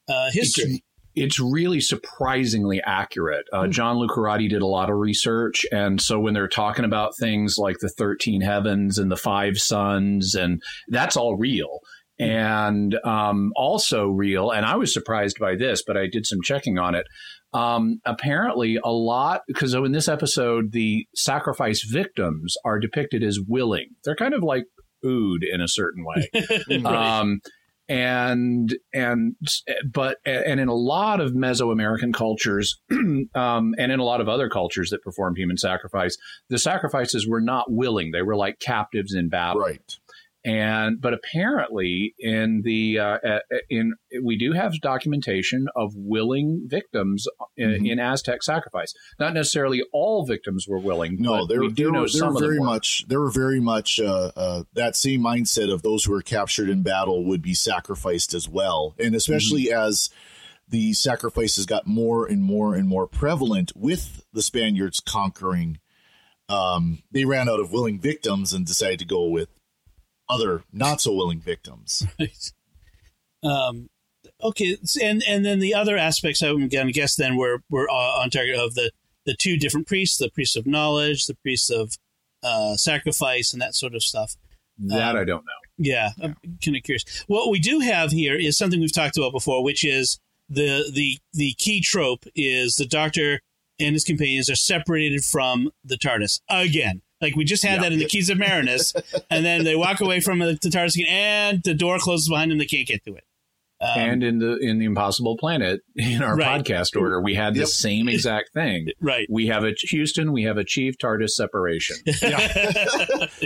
uh, 0.08 0.30
history. 0.30 0.64
It's, 0.64 0.82
it's 1.14 1.40
really 1.40 1.80
surprisingly 1.80 2.82
accurate. 2.82 3.46
Uh, 3.52 3.66
John 3.66 3.96
Lucarotti 3.96 4.50
did 4.50 4.62
a 4.62 4.66
lot 4.66 4.90
of 4.90 4.96
research, 4.96 5.64
and 5.72 6.00
so 6.00 6.20
when 6.20 6.34
they're 6.34 6.48
talking 6.48 6.84
about 6.84 7.16
things 7.18 7.56
like 7.58 7.78
the 7.80 7.88
thirteen 7.88 8.42
heavens 8.42 8.98
and 8.98 9.10
the 9.10 9.16
five 9.16 9.56
suns, 9.56 10.34
and 10.34 10.62
that's 10.88 11.16
all 11.16 11.36
real 11.36 11.80
and 12.18 12.98
um, 13.04 13.52
also 13.56 14.08
real. 14.08 14.50
And 14.50 14.64
I 14.64 14.76
was 14.76 14.92
surprised 14.92 15.38
by 15.38 15.54
this, 15.56 15.82
but 15.86 15.96
I 15.96 16.06
did 16.06 16.26
some 16.26 16.40
checking 16.42 16.78
on 16.78 16.94
it. 16.94 17.06
Um, 17.56 18.00
apparently, 18.04 18.78
a 18.84 18.92
lot 18.92 19.42
because 19.46 19.72
in 19.72 19.92
this 19.92 20.08
episode, 20.08 20.72
the 20.72 21.06
sacrifice 21.14 21.82
victims 21.82 22.54
are 22.66 22.78
depicted 22.78 23.22
as 23.22 23.38
willing. 23.40 23.88
They're 24.04 24.14
kind 24.14 24.34
of 24.34 24.42
like 24.42 24.64
Ood 25.04 25.42
in 25.42 25.62
a 25.62 25.68
certain 25.68 26.04
way. 26.04 26.84
um, 26.84 27.40
and 27.88 28.76
and 28.92 29.36
but 29.90 30.18
and 30.26 30.60
in 30.60 30.68
a 30.68 30.74
lot 30.74 31.20
of 31.20 31.32
Mesoamerican 31.32 32.12
cultures, 32.12 32.78
um, 32.90 33.74
and 33.78 33.92
in 33.92 34.00
a 34.00 34.04
lot 34.04 34.20
of 34.20 34.28
other 34.28 34.50
cultures 34.50 34.90
that 34.90 35.02
perform 35.02 35.36
human 35.36 35.56
sacrifice, 35.56 36.16
the 36.50 36.58
sacrifices 36.58 37.26
were 37.26 37.40
not 37.40 37.70
willing; 37.70 38.10
they 38.10 38.22
were 38.22 38.36
like 38.36 38.58
captives 38.58 39.14
in 39.14 39.30
battle. 39.30 39.62
Right. 39.62 39.98
And 40.46 41.00
but 41.00 41.12
apparently, 41.12 42.14
in 42.20 42.62
the 42.64 43.00
uh, 43.00 43.18
in 43.68 43.94
we 44.22 44.38
do 44.38 44.52
have 44.52 44.80
documentation 44.80 45.66
of 45.74 45.92
willing 45.96 46.62
victims 46.66 47.26
in, 47.56 47.70
Mhm. 47.70 47.90
in 47.90 47.98
Aztec 47.98 48.44
sacrifice. 48.44 48.94
Not 49.18 49.34
necessarily 49.34 49.82
all 49.92 50.24
victims 50.24 50.66
were 50.68 50.78
willing. 50.78 51.16
No, 51.20 51.46
they 51.46 51.58
we 51.58 51.72
they 51.72 51.90
know 51.90 52.06
some 52.06 52.34
were 52.34 52.40
very 52.40 52.60
much 52.60 53.04
they 53.08 53.16
were 53.16 53.30
very 53.32 53.58
much 53.60 53.98
uh, 53.98 54.30
uh, 54.36 54.62
that 54.74 54.94
same 54.94 55.20
mindset 55.20 55.72
of 55.72 55.82
those 55.82 56.04
who 56.04 56.12
were 56.12 56.22
captured 56.22 56.68
in 56.70 56.82
battle 56.82 57.24
would 57.24 57.42
be 57.42 57.52
sacrificed 57.54 58.32
as 58.32 58.48
well, 58.48 58.94
and 59.00 59.16
especially 59.16 59.64
Mm-hmm. 59.64 59.82
as 59.88 60.10
the 60.68 60.92
sacrifices 60.92 61.66
got 61.66 61.88
more 61.88 62.24
and 62.26 62.42
more 62.44 62.74
and 62.76 62.88
more 62.88 63.08
prevalent 63.08 63.72
with 63.74 64.24
the 64.32 64.42
Spaniards 64.42 65.00
conquering. 65.00 65.78
Um, 66.48 67.02
they 67.10 67.24
ran 67.24 67.48
out 67.48 67.58
of 67.58 67.72
willing 67.72 67.98
victims 68.00 68.52
and 68.52 68.64
decided 68.64 69.00
to 69.00 69.04
go 69.04 69.26
with 69.26 69.48
other 70.28 70.62
not 70.72 71.00
so 71.00 71.12
willing 71.12 71.40
victims. 71.40 72.06
Right. 72.18 72.52
Um, 73.44 73.88
okay, 74.42 74.76
and 75.00 75.22
and 75.28 75.44
then 75.44 75.60
the 75.60 75.74
other 75.74 75.96
aspects 75.96 76.42
I'm 76.42 76.68
going 76.68 76.86
to 76.86 76.92
guess 76.92 77.14
then 77.14 77.36
were 77.36 77.62
were 77.70 77.88
uh, 77.88 78.20
on 78.20 78.30
target 78.30 78.58
of 78.58 78.74
the 78.74 78.90
the 79.24 79.36
two 79.36 79.56
different 79.56 79.86
priests, 79.86 80.16
the 80.16 80.30
priests 80.30 80.56
of 80.56 80.66
knowledge, 80.66 81.26
the 81.26 81.34
priests 81.34 81.70
of 81.70 81.96
uh, 82.42 82.76
sacrifice, 82.76 83.52
and 83.52 83.60
that 83.60 83.74
sort 83.74 83.94
of 83.94 84.02
stuff. 84.02 84.36
That 84.78 85.10
Um, 85.10 85.16
I 85.16 85.24
don't 85.24 85.44
know. 85.44 85.52
Yeah, 85.78 86.10
I'm 86.20 86.36
kind 86.64 86.76
of 86.76 86.82
curious. 86.82 87.04
What 87.26 87.50
we 87.50 87.58
do 87.58 87.80
have 87.80 88.10
here 88.10 88.36
is 88.36 88.56
something 88.56 88.80
we've 88.80 88.92
talked 88.92 89.16
about 89.16 89.32
before, 89.32 89.62
which 89.62 89.84
is 89.84 90.18
the 90.48 90.90
the 90.92 91.18
the 91.32 91.54
key 91.58 91.80
trope 91.80 92.24
is 92.34 92.76
the 92.76 92.86
Doctor 92.86 93.40
and 93.78 93.94
his 93.94 94.04
companions 94.04 94.48
are 94.48 94.56
separated 94.56 95.24
from 95.24 95.70
the 95.84 95.96
TARDIS 95.96 96.40
again. 96.48 97.02
Like 97.20 97.36
we 97.36 97.44
just 97.44 97.64
had 97.64 97.76
Yeah. 97.76 97.82
that 97.82 97.92
in 97.92 97.98
the 97.98 98.04
Keys 98.06 98.28
of 98.30 98.38
Marinus, 98.38 98.94
and 99.30 99.44
then 99.44 99.64
they 99.64 99.74
walk 99.76 100.00
away 100.00 100.20
from 100.20 100.38
the, 100.40 100.58
again, 100.96 101.06
and 101.08 101.62
the 101.62 101.74
door 101.74 101.98
closes 101.98 102.28
behind 102.28 102.50
them. 102.50 102.58
They 102.58 102.66
can't 102.66 102.86
get 102.86 103.04
to 103.04 103.14
it. 103.14 103.24
Um, 103.78 103.88
and 103.94 104.22
in 104.24 104.38
the 104.38 104.56
in 104.56 104.78
the 104.78 104.86
Impossible 104.86 105.36
Planet 105.36 105.82
in 105.96 106.22
our 106.22 106.34
Right. 106.36 106.64
podcast 106.64 106.98
order, 106.98 107.20
we 107.20 107.34
had 107.34 107.52
the 107.54 107.60
Yep. 107.60 107.68
same 107.68 108.08
exact 108.08 108.54
thing. 108.54 108.88
right. 109.00 109.26
We 109.30 109.48
have 109.48 109.64
a 109.64 109.72
Houston, 109.90 110.32
we 110.32 110.44
have 110.44 110.56
achieved 110.56 110.98
TARDIS 111.00 111.30
separation. 111.30 111.96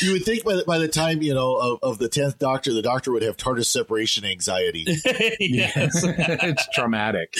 You 0.00 0.12
would 0.12 0.24
think 0.24 0.44
by 0.44 0.54
the, 0.56 0.64
by 0.64 0.78
the 0.78 0.88
time 0.88 1.20
you 1.20 1.34
know 1.34 1.56
of, 1.56 1.78
of 1.82 1.98
the 1.98 2.08
tenth 2.08 2.38
Doctor, 2.38 2.72
the 2.72 2.80
Doctor 2.80 3.12
would 3.12 3.20
have 3.22 3.36
TARDIS 3.36 3.66
separation 3.66 4.24
anxiety. 4.24 4.84
yes. 5.38 5.92
it's 6.02 6.66
traumatic. 6.74 7.34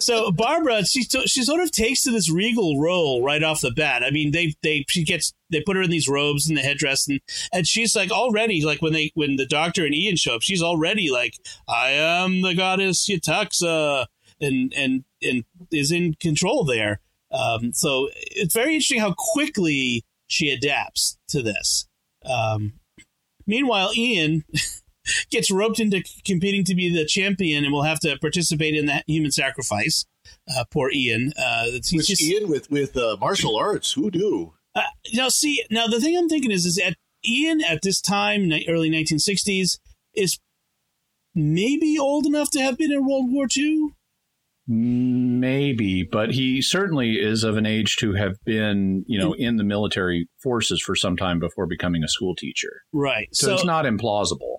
so 0.00 0.32
Barbara, 0.32 0.86
she 0.86 1.02
she 1.26 1.42
sort 1.44 1.60
of 1.62 1.70
takes 1.70 2.02
to 2.04 2.10
this 2.10 2.30
regal 2.30 2.80
role 2.80 3.22
right 3.22 3.42
off 3.42 3.60
the 3.60 3.70
bat. 3.72 4.02
I 4.02 4.10
mean, 4.10 4.32
they 4.32 4.54
they 4.62 4.86
she 4.88 5.04
gets 5.04 5.34
they 5.52 5.60
put 5.60 5.76
her 5.76 5.82
in 5.82 5.90
these 5.90 6.08
robes 6.08 6.48
and 6.48 6.56
the 6.56 6.62
headdress, 6.62 7.06
and 7.06 7.20
and 7.52 7.66
she's 7.66 7.94
like 7.94 8.10
already 8.10 8.64
like 8.64 8.82
when 8.82 8.92
they 8.92 9.12
when 9.14 9.36
the 9.36 9.46
Doctor 9.46 9.84
and 9.84 9.94
Ian 9.94 10.16
show 10.16 10.36
up, 10.36 10.42
she's 10.42 10.62
already 10.62 11.10
like 11.10 11.34
I 11.68 11.90
am 11.90 12.42
the 12.42 12.54
goddess 12.54 13.08
Yetaxa, 13.08 14.06
and 14.40 14.72
and 14.76 15.04
and 15.22 15.44
is 15.70 15.92
in 15.92 16.14
control 16.14 16.64
there. 16.64 17.00
Um, 17.30 17.72
so 17.72 18.08
it's 18.14 18.54
very 18.54 18.74
interesting 18.74 19.00
how 19.00 19.14
quickly 19.16 20.04
she 20.26 20.50
adapts 20.50 21.18
to 21.28 21.42
this. 21.42 21.86
Um, 22.24 22.74
meanwhile, 23.46 23.92
Ian 23.96 24.44
gets 25.30 25.50
roped 25.50 25.80
into 25.80 26.02
competing 26.24 26.64
to 26.64 26.74
be 26.74 26.92
the 26.92 27.06
champion 27.06 27.64
and 27.64 27.72
will 27.72 27.82
have 27.82 28.00
to 28.00 28.18
participate 28.18 28.74
in 28.74 28.86
that 28.86 29.04
human 29.06 29.30
sacrifice. 29.30 30.04
Uh, 30.54 30.64
poor 30.70 30.90
Ian. 30.90 31.32
Uh, 31.36 31.66
Which 31.92 32.08
just, 32.08 32.22
Ian 32.22 32.48
with 32.48 32.70
with 32.70 32.96
uh, 32.96 33.16
martial 33.20 33.56
arts, 33.56 33.92
who 33.92 34.10
do? 34.10 34.54
Uh, 34.74 34.82
now, 35.12 35.28
see, 35.28 35.64
now 35.70 35.86
the 35.86 36.00
thing 36.00 36.16
I'm 36.16 36.28
thinking 36.28 36.50
is, 36.50 36.66
is 36.66 36.78
at 36.78 36.94
Ian 37.26 37.62
at 37.62 37.82
this 37.82 38.00
time, 38.00 38.50
early 38.68 38.90
1960s, 38.90 39.78
is 40.14 40.38
maybe 41.34 41.98
old 41.98 42.26
enough 42.26 42.50
to 42.50 42.60
have 42.60 42.78
been 42.78 42.92
in 42.92 43.06
World 43.06 43.30
War 43.30 43.46
II. 43.54 43.90
Maybe, 44.68 46.04
but 46.10 46.32
he 46.32 46.62
certainly 46.62 47.14
is 47.14 47.42
of 47.42 47.56
an 47.56 47.66
age 47.66 47.96
to 47.96 48.14
have 48.14 48.36
been, 48.44 49.04
you 49.08 49.18
know, 49.18 49.32
in 49.32 49.56
the 49.56 49.64
military 49.64 50.28
forces 50.40 50.80
for 50.80 50.94
some 50.94 51.16
time 51.16 51.40
before 51.40 51.66
becoming 51.66 52.04
a 52.04 52.08
school 52.08 52.34
teacher. 52.36 52.82
Right. 52.92 53.28
So, 53.32 53.52
it's 53.52 53.64
not 53.64 53.86
implausible. 53.86 54.58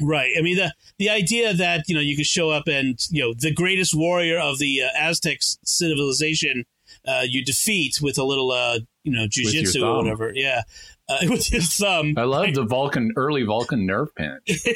Right. 0.00 0.32
I 0.38 0.42
mean, 0.42 0.56
the 0.56 0.72
the 0.98 1.10
idea 1.10 1.52
that 1.54 1.84
you 1.88 1.94
know 1.94 2.00
you 2.00 2.16
could 2.16 2.26
show 2.26 2.50
up 2.50 2.66
and 2.66 2.98
you 3.10 3.22
know 3.22 3.34
the 3.36 3.52
greatest 3.52 3.94
warrior 3.94 4.38
of 4.38 4.58
the 4.58 4.82
uh, 4.82 4.88
Aztec 4.98 5.38
civilization 5.40 6.64
uh, 7.06 7.24
you 7.28 7.44
defeat 7.44 8.00
with 8.00 8.18
a 8.18 8.24
little 8.24 8.50
uh, 8.50 8.80
you 9.04 9.12
know 9.12 9.22
your 9.22 9.28
jujitsu 9.28 9.86
or 9.86 9.98
whatever. 9.98 10.32
Yeah, 10.34 10.62
uh, 11.08 11.18
with 11.28 11.52
your 11.52 11.62
thumb. 11.62 12.14
I 12.16 12.24
love 12.24 12.46
the 12.54 12.64
Vulcan 12.64 13.12
early 13.16 13.44
Vulcan 13.44 13.86
nerve 13.86 14.14
pinch. 14.14 14.42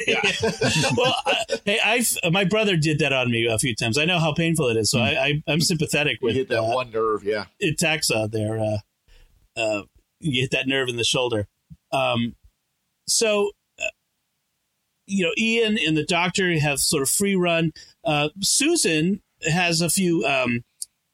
well, 0.97 1.15
I, 1.25 1.43
hey, 1.65 1.79
I've 1.83 2.31
my 2.31 2.45
brother 2.45 2.77
did 2.77 2.99
that 2.99 3.11
on 3.11 3.31
me 3.31 3.47
a 3.47 3.57
few 3.59 3.75
times. 3.75 3.97
I 3.97 4.05
know 4.05 4.19
how 4.19 4.33
painful 4.33 4.67
it 4.69 4.77
is, 4.77 4.89
so 4.89 4.99
I, 4.99 5.25
I 5.25 5.43
I'm 5.47 5.61
sympathetic 5.61 6.19
We 6.21 6.27
with 6.27 6.35
hit 6.35 6.49
that 6.49 6.61
uh, 6.61 6.73
one 6.73 6.91
nerve, 6.91 7.23
yeah. 7.23 7.45
Itaxa 7.61 8.31
there. 8.31 8.59
Uh, 8.59 8.77
uh, 9.59 9.83
you 10.19 10.41
hit 10.41 10.51
that 10.51 10.67
nerve 10.67 10.89
in 10.89 10.97
the 10.97 11.03
shoulder. 11.03 11.47
Um, 11.91 12.35
so, 13.07 13.51
uh, 13.81 13.89
you 15.07 15.25
know, 15.25 15.31
Ian 15.37 15.77
and 15.77 15.97
the 15.97 16.05
doctor 16.05 16.57
have 16.59 16.79
sort 16.79 17.03
of 17.03 17.09
free 17.09 17.35
run. 17.35 17.71
Uh, 18.03 18.29
Susan 18.41 19.21
has 19.43 19.81
a 19.81 19.89
few 19.89 20.25
um, 20.25 20.63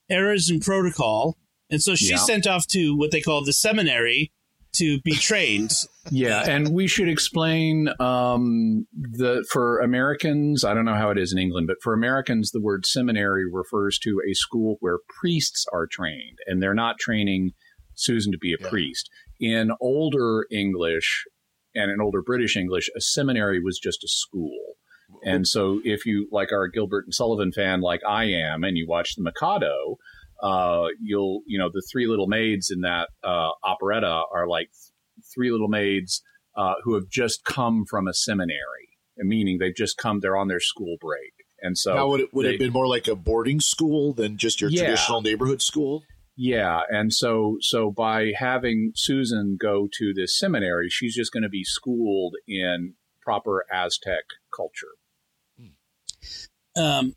errors 0.10 0.49
in 0.49 0.60
protocol, 0.60 1.38
and 1.69 1.82
so 1.82 1.95
she's 1.95 2.12
Yeah. 2.12 2.17
sent 2.17 2.47
off 2.47 2.67
to 2.67 2.95
what 2.95 3.12
they 3.12 3.21
call 3.21 3.43
the 3.43 3.54
seminary 3.54 4.32
to 4.73 4.99
be 5.01 5.12
trained. 5.15 5.71
Yeah, 6.12 6.43
and 6.47 6.73
we 6.73 6.88
should 6.88 7.10
explain 7.10 7.89
um, 7.99 8.86
the 8.93 9.45
for 9.51 9.80
Americans. 9.80 10.63
I 10.63 10.73
don't 10.73 10.86
know 10.86 10.93
how 10.95 11.10
it 11.10 11.17
is 11.17 11.32
in 11.34 11.39
England, 11.39 11.67
but 11.67 11.78
for 11.82 11.93
Americans, 11.93 12.51
the 12.51 12.62
word 12.62 12.86
seminary 12.86 13.43
refers 13.51 13.97
to 13.99 14.21
a 14.30 14.34
school 14.34 14.78
where 14.82 14.97
priests 15.19 15.65
are 15.73 15.88
trained, 15.89 16.38
and 16.47 16.62
they're 16.62 16.73
not 16.73 16.97
training 16.99 17.51
Susan 17.95 18.32
to 18.32 18.38
be 18.38 18.54
a 18.54 18.58
Yeah. 18.60 18.69
priest. 18.69 19.10
In 19.39 19.71
older 19.82 20.45
English 20.51 21.23
and 21.73 21.89
in 21.91 21.99
older 22.01 22.21
British 22.21 22.56
English, 22.56 22.89
a 22.95 23.01
seminary 23.01 23.60
was 23.62 23.80
just 23.82 24.04
a 24.04 24.08
school. 24.08 24.75
And 25.23 25.47
so, 25.47 25.82
if 25.84 26.06
you 26.06 26.28
like 26.32 26.51
are 26.51 26.63
a 26.63 26.71
Gilbert 26.71 27.06
and 27.06 27.13
Sullivan 27.13 27.51
fan, 27.51 27.80
like 27.82 28.01
I 28.08 28.25
am, 28.25 28.63
and 28.63 28.78
you 28.78 28.86
watch 28.88 29.15
the 29.15 29.23
Mikado, 29.23 29.97
uh, 30.41 30.88
you'll 31.02 31.41
you 31.48 31.58
know 31.60 31.69
the 31.74 31.84
three 31.91 32.08
little 32.08 32.28
maids 32.28 32.69
in 32.71 32.82
that 32.82 33.10
uh, 33.24 33.50
operetta 33.63 34.24
are 34.34 34.48
like 34.48 34.69
three 35.34 35.52
little 35.52 35.67
maids 35.69 36.21
uh, 36.58 36.74
who 36.84 36.93
have 36.95 37.08
just 37.10 37.43
come 37.45 37.86
from 37.89 38.08
a 38.08 38.13
seminary, 38.13 38.89
meaning 39.17 39.58
they've 39.60 39.76
just 39.76 39.98
come, 39.98 40.19
they're 40.19 40.38
on 40.38 40.48
their 40.48 40.60
school 40.60 40.98
break. 41.02 41.34
And 41.62 41.78
so, 41.78 41.93
now, 41.95 42.08
would 42.10 42.21
it 42.21 42.34
would 42.34 42.45
it 42.45 42.48
they- 42.50 42.54
have 42.54 42.60
been 42.60 42.74
more 42.74 42.88
like 42.88 43.08
a 43.08 43.15
boarding 43.15 43.60
school 43.60 44.13
than 44.13 44.38
just 44.38 44.62
your 44.62 44.69
Yeah. 44.69 44.84
traditional 44.86 45.21
neighborhood 45.21 45.62
school? 45.62 46.04
yeah. 46.38 46.82
And 46.89 47.13
so, 47.13 47.56
so 47.62 47.91
by 47.91 48.34
having 48.38 48.91
Susan 48.93 49.58
go 49.60 49.88
to 49.98 50.13
this 50.13 50.38
seminary, 50.38 50.89
she's 50.89 51.15
just 51.15 51.32
going 51.32 51.43
to 51.43 51.50
be 51.50 51.63
schooled 51.63 52.36
in 52.48 52.95
proper 53.21 53.65
Aztec 53.71 54.24
culture. 54.54 54.95
um, 56.76 57.13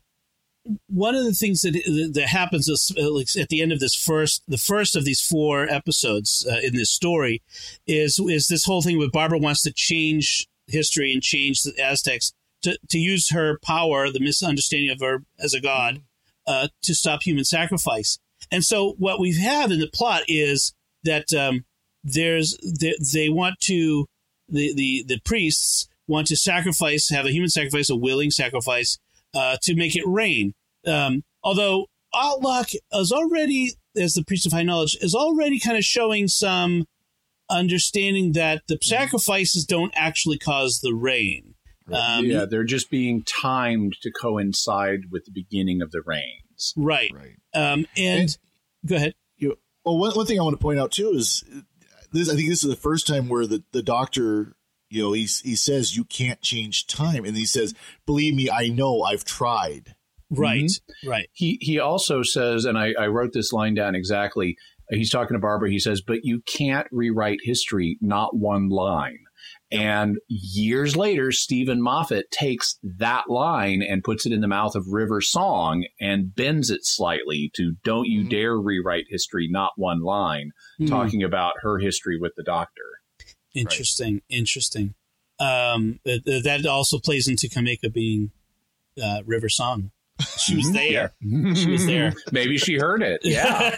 one 0.87 1.15
of 1.15 1.23
the 1.23 1.33
things 1.33 1.61
that 1.61 2.11
that 2.13 2.27
happens 2.27 2.67
is, 2.67 2.91
at 3.39 3.49
the 3.49 3.61
end 3.61 3.71
of 3.71 3.79
this 3.79 3.95
first, 3.95 4.43
the 4.47 4.57
first 4.57 4.95
of 4.95 5.05
these 5.05 5.21
four 5.21 5.67
episodes 5.69 6.45
uh, 6.49 6.59
in 6.63 6.75
this 6.75 6.91
story, 6.91 7.41
is 7.87 8.19
is 8.19 8.47
this 8.47 8.65
whole 8.65 8.81
thing 8.81 8.97
where 8.97 9.09
Barbara 9.09 9.39
wants 9.39 9.63
to 9.63 9.73
change 9.73 10.47
history 10.67 11.11
and 11.11 11.21
change 11.21 11.63
the 11.63 11.73
Aztecs 11.81 12.33
to, 12.61 12.77
to 12.89 12.99
use 12.99 13.31
her 13.31 13.57
power, 13.63 14.11
the 14.11 14.19
misunderstanding 14.19 14.91
of 14.91 14.99
her 14.99 15.23
as 15.39 15.53
a 15.53 15.61
god, 15.61 16.01
uh, 16.45 16.67
to 16.83 16.93
stop 16.93 17.23
human 17.23 17.45
sacrifice. 17.45 18.19
And 18.51 18.63
so 18.63 18.95
what 18.97 19.19
we 19.19 19.39
have 19.41 19.71
in 19.71 19.79
the 19.79 19.89
plot 19.93 20.23
is 20.27 20.73
that 21.03 21.33
um, 21.33 21.65
there's 22.03 22.57
they, 22.79 22.95
they 23.13 23.29
want 23.29 23.59
to 23.61 24.05
the, 24.47 24.73
the 24.73 25.03
the 25.07 25.19
priests 25.25 25.87
want 26.07 26.27
to 26.27 26.35
sacrifice, 26.35 27.09
have 27.09 27.25
a 27.25 27.31
human 27.31 27.49
sacrifice, 27.49 27.89
a 27.89 27.95
willing 27.95 28.31
sacrifice, 28.31 28.97
uh, 29.33 29.57
to 29.61 29.75
make 29.75 29.95
it 29.95 30.03
rain. 30.05 30.53
Um, 30.87 31.23
although 31.43 31.87
Autloc 32.13 32.75
is 32.93 33.11
already, 33.11 33.73
as 33.95 34.13
the 34.13 34.23
priest 34.23 34.45
of 34.45 34.53
high 34.53 34.63
knowledge, 34.63 34.97
is 35.01 35.15
already 35.15 35.59
kind 35.59 35.77
of 35.77 35.83
showing 35.83 36.27
some 36.27 36.85
understanding 37.49 38.33
that 38.33 38.63
the 38.67 38.77
sacrifices 38.81 39.65
don't 39.65 39.93
actually 39.95 40.37
cause 40.37 40.79
the 40.81 40.93
rain. 40.93 41.55
Um, 41.91 42.25
yeah, 42.25 42.45
they're 42.45 42.63
just 42.63 42.91
being 42.91 43.23
timed 43.23 43.97
to 44.01 44.11
coincide 44.11 45.05
with 45.11 45.25
the 45.25 45.31
beginning 45.31 45.81
of 45.81 45.91
the 45.91 46.01
rains. 46.05 46.73
Right. 46.77 47.11
Right. 47.13 47.35
Um, 47.53 47.87
and, 47.97 48.21
And- 48.21 48.37
go 48.85 48.95
ahead. 48.95 49.15
You, 49.37 49.57
well, 49.83 49.97
one, 49.97 50.11
one 50.11 50.25
thing 50.25 50.39
I 50.39 50.43
want 50.43 50.53
to 50.53 50.61
point 50.61 50.79
out 50.79 50.91
too 50.91 51.09
is 51.09 51.43
this. 52.11 52.29
I 52.29 52.35
think 52.35 52.49
this 52.49 52.63
is 52.63 52.69
the 52.69 52.75
first 52.75 53.07
time 53.07 53.27
where 53.27 53.47
the, 53.47 53.63
the 53.71 53.81
doctor, 53.81 54.55
you 54.89 55.01
know, 55.01 55.13
he 55.13 55.21
he 55.21 55.55
says 55.55 55.97
you 55.97 56.03
can't 56.03 56.41
change 56.41 56.85
time, 56.85 57.25
and 57.25 57.35
he 57.35 57.45
says, 57.45 57.73
"Believe 58.05 58.35
me, 58.35 58.49
I 58.51 58.67
know. 58.67 59.01
I've 59.01 59.23
tried." 59.23 59.95
Right. 60.29 60.69
Right. 61.05 61.29
He 61.33 61.57
he 61.61 61.79
also 61.79 62.21
says, 62.23 62.65
and 62.65 62.77
I, 62.77 62.93
I 62.99 63.07
wrote 63.07 63.33
this 63.33 63.51
line 63.51 63.73
down 63.73 63.95
exactly. 63.95 64.57
He's 64.91 65.11
talking 65.11 65.35
to 65.35 65.39
Barbara. 65.39 65.69
He 65.69 65.79
says, 65.79 66.01
"But 66.01 66.19
you 66.23 66.41
can't 66.41 66.87
rewrite 66.91 67.39
history, 67.43 67.97
not 68.01 68.35
one 68.35 68.69
line." 68.69 69.19
And 69.71 70.17
years 70.27 70.95
later, 70.95 71.31
Steven 71.31 71.79
Moffat 71.81 72.31
takes 72.31 72.79
that 72.83 73.29
line 73.29 73.83
and 73.83 74.03
puts 74.03 74.25
it 74.25 74.31
in 74.31 74.41
the 74.41 74.47
mouth 74.47 74.73
of 74.75 74.87
River 74.87 75.21
Song 75.21 75.85
and 76.01 76.33
bends 76.33 76.71
it 76.71 76.81
slightly 76.83 77.51
to 77.55 77.73
"Don't 77.83 78.07
you 78.07 78.23
Mhm. 78.23 78.29
dare 78.31 78.57
rewrite 78.57 79.05
history, 79.09 79.47
not 79.49 79.73
one 79.77 80.01
line," 80.01 80.51
Hmm. 80.79 80.87
talking 80.87 81.23
about 81.23 81.53
her 81.61 81.77
history 81.77 82.17
with 82.19 82.33
the 82.35 82.43
Doctor. 82.43 82.81
Interesting. 83.53 84.21
Interesting. 84.29 84.95
Um, 85.39 85.99
th- 86.03 86.23
th- 86.23 86.43
that 86.43 86.65
also 86.65 86.99
plays 86.99 87.27
into 87.27 87.47
Cameca 87.47 87.91
being 87.93 88.31
uh, 89.01 89.21
River 89.25 89.49
Song. 89.49 89.91
She 90.37 90.55
was 90.55 90.71
there. 90.71 91.13
She 91.21 91.71
was 91.71 91.85
there. 91.85 92.13
Maybe 92.31 92.57
she 92.57 92.77
heard 92.77 93.01
it. 93.01 93.21
Yeah. 93.29 93.75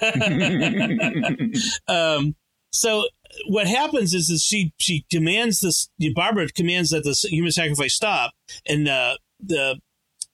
um, 1.87 2.35
so 2.71 3.07
what 3.47 3.67
happens 3.67 4.13
is 4.13 4.27
that 4.27 4.39
she 4.39 4.73
she 4.77 5.05
demands 5.09 5.61
this. 5.61 5.89
Barbara 6.15 6.47
commands 6.49 6.91
that 6.91 7.03
the 7.03 7.15
human 7.29 7.51
sacrifice 7.51 7.93
stop, 7.93 8.33
and 8.67 8.87
uh, 8.87 9.17
the 9.39 9.79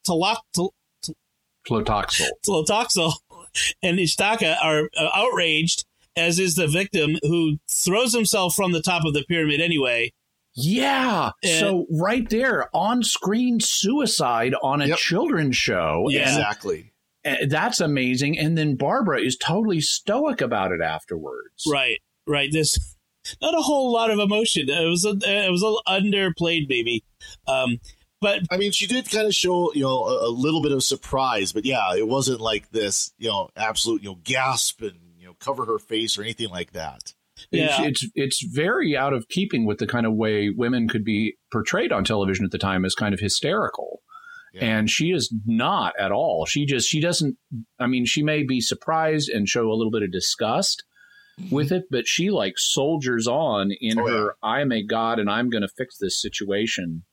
Flotoxel. 0.08 0.70
Tlotoxl 2.46 3.14
and 3.82 4.00
Ishtaka 4.00 4.58
are 4.64 4.90
uh, 4.98 5.10
outraged, 5.14 5.86
as 6.16 6.40
is 6.40 6.56
the 6.56 6.68
victim 6.68 7.18
who 7.22 7.58
throws 7.70 8.14
himself 8.14 8.56
from 8.56 8.72
the 8.72 8.82
top 8.82 9.04
of 9.06 9.14
the 9.14 9.26
pyramid 9.28 9.60
anyway. 9.60 10.12
Yeah. 10.58 11.32
And- 11.44 11.60
so 11.60 11.86
right 11.92 12.28
there, 12.30 12.68
on 12.76 13.04
screen 13.04 13.60
suicide 13.62 14.54
on 14.62 14.82
a 14.82 14.88
Yep. 14.88 14.98
children's 14.98 15.56
show. 15.56 16.08
Yeah. 16.10 16.22
Exactly. 16.24 16.92
and 17.24 17.52
that's 17.52 17.80
amazing. 17.82 18.38
And 18.40 18.58
then 18.58 18.76
Barbara 18.76 19.22
is 19.22 19.36
totally 19.38 19.82
stoic 19.82 20.40
about 20.42 20.72
it 20.72 20.82
afterwards. 20.82 21.66
Right, 21.70 22.00
right. 22.26 22.50
This 22.52 22.78
not 23.42 23.54
a 23.58 23.62
whole 23.62 23.92
lot 23.92 24.10
of 24.12 24.20
emotion. 24.20 24.70
It 24.70 24.88
was 24.90 25.04
a, 25.06 25.10
it 25.24 25.52
was 25.52 25.62
a 25.62 25.92
underplayed, 25.92 26.68
maybe. 26.70 27.04
Um, 27.48 27.80
but 28.22 28.42
I 28.50 28.58
mean, 28.58 28.72
she 28.72 28.88
did 28.88 29.12
kind 29.12 29.28
of 29.28 29.36
show, 29.36 29.74
you 29.74 29.82
know, 29.84 30.06
a, 30.06 30.30
a 30.30 30.32
little 30.32 30.62
bit 30.64 30.72
of 30.72 30.84
surprise, 30.84 31.52
but 31.52 31.66
yeah, 31.66 31.96
it 31.96 32.08
wasn't 32.08 32.40
like 32.42 32.72
this, 32.72 33.12
you 33.18 33.28
know, 33.28 33.50
absolute, 33.58 34.02
you 34.04 34.10
know, 34.10 34.20
gasp 34.24 34.82
and 34.82 34.94
you 35.20 35.26
know, 35.28 35.34
cover 35.40 35.66
her 35.66 35.78
face 35.80 36.18
or 36.18 36.22
anything 36.24 36.50
like 36.50 36.72
that. 36.72 37.14
Yeah. 37.52 37.84
It's, 37.84 38.04
it's 38.04 38.12
it's 38.16 38.46
very 38.54 38.98
out 38.98 39.14
of 39.14 39.28
keeping 39.30 39.66
with 39.66 39.78
the 39.78 39.88
kind 39.88 40.06
of 40.06 40.14
way 40.14 40.50
women 40.50 40.88
could 40.88 41.04
be 41.04 41.38
portrayed 41.52 41.92
on 41.92 42.04
television 42.04 42.46
at 42.46 42.52
the 42.52 42.58
time 42.58 42.84
as 42.84 42.94
kind 42.94 43.14
of 43.14 43.20
hysterical. 43.20 44.02
Yeah. 44.54 44.66
And 44.66 44.90
she 44.90 45.12
is 45.12 45.34
not 45.46 45.94
at 46.00 46.12
all. 46.12 46.46
She 46.46 46.66
just 46.66 46.88
she 46.90 47.00
doesn't 47.00 47.38
I 47.80 47.88
mean, 47.88 48.06
she 48.06 48.24
may 48.24 48.44
be 48.44 48.60
surprised 48.60 49.30
and 49.30 49.48
show 49.48 49.72
a 49.72 49.76
little 49.76 49.92
bit 49.92 50.04
of 50.04 50.12
disgust 50.12 50.84
mm-hmm. 51.40 51.56
with 51.56 51.72
it, 51.72 51.86
but 51.90 52.08
she 52.08 52.32
like 52.32 52.56
soldiers 52.58 53.28
on 53.28 53.72
in 53.80 54.00
Oh, 54.00 54.08
her 54.08 54.36
I'm 54.44 54.72
a 54.72 54.84
god 54.84 55.20
and 55.20 55.30
I'm 55.30 55.50
gonna 55.50 55.70
fix 55.70 55.98
this 55.98 56.22
situation 56.22 57.04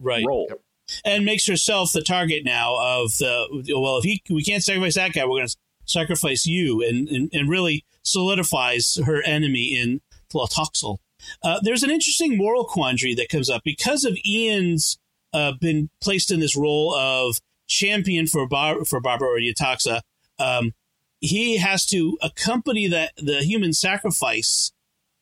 right, 0.00 0.24
role. 0.26 0.46
Yep. 0.48 0.60
and 1.04 1.24
makes 1.24 1.46
herself 1.46 1.92
the 1.92 2.02
target 2.02 2.44
now 2.44 2.76
of 2.80 3.16
the 3.18 3.46
well. 3.76 3.98
If 3.98 4.04
he 4.04 4.22
we 4.30 4.42
can't 4.42 4.62
sacrifice 4.62 4.94
that 4.96 5.12
guy, 5.12 5.24
we're 5.24 5.38
going 5.38 5.48
to 5.48 5.56
sacrifice 5.84 6.46
you, 6.46 6.82
and, 6.86 7.08
and 7.08 7.30
and 7.32 7.48
really 7.48 7.84
solidifies 8.02 8.98
her 9.04 9.22
enemy 9.22 9.76
in 9.78 10.00
Tlotoxl. 10.32 10.98
Uh, 11.42 11.60
there's 11.62 11.82
an 11.82 11.90
interesting 11.90 12.36
moral 12.36 12.64
quandary 12.64 13.14
that 13.14 13.28
comes 13.28 13.48
up 13.48 13.62
because 13.64 14.04
of 14.04 14.16
Ian's 14.26 14.98
uh, 15.32 15.52
been 15.60 15.88
placed 16.00 16.30
in 16.30 16.40
this 16.40 16.56
role 16.56 16.94
of 16.94 17.36
champion 17.68 18.26
for 18.26 18.46
Bar- 18.46 18.84
for 18.84 19.00
Barbara 19.00 19.28
or 19.28 19.38
Yetaxa. 19.38 20.00
Um, 20.38 20.74
he 21.20 21.58
has 21.58 21.86
to 21.86 22.18
accompany 22.20 22.88
that 22.88 23.12
the 23.16 23.42
human 23.44 23.72
sacrifice 23.72 24.72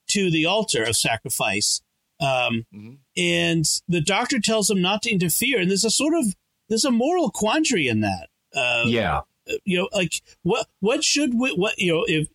to 0.07 0.31
the 0.31 0.45
altar 0.45 0.83
of 0.83 0.95
sacrifice. 0.97 1.81
Um, 2.19 2.65
Mhm. 2.73 2.97
and 3.17 3.65
the 3.87 4.01
doctor 4.01 4.39
tells 4.39 4.69
him 4.69 4.81
not 4.81 5.01
to 5.03 5.11
interfere. 5.11 5.59
And 5.59 5.69
there's 5.69 5.85
a 5.85 5.89
sort 5.91 6.13
of 6.13 6.35
there's 6.69 6.85
a 6.85 6.91
moral 6.91 7.29
quandary 7.31 7.87
in 7.87 8.01
that. 8.01 8.29
Uh, 8.53 8.83
Yeah. 8.87 9.21
you 9.65 9.77
know, 9.77 9.89
like 9.93 10.21
what 10.43 10.67
what 10.79 11.03
should 11.03 11.33
we, 11.33 11.51
what 11.53 11.77
you 11.77 11.93
know 11.93 12.05
if 12.07 12.27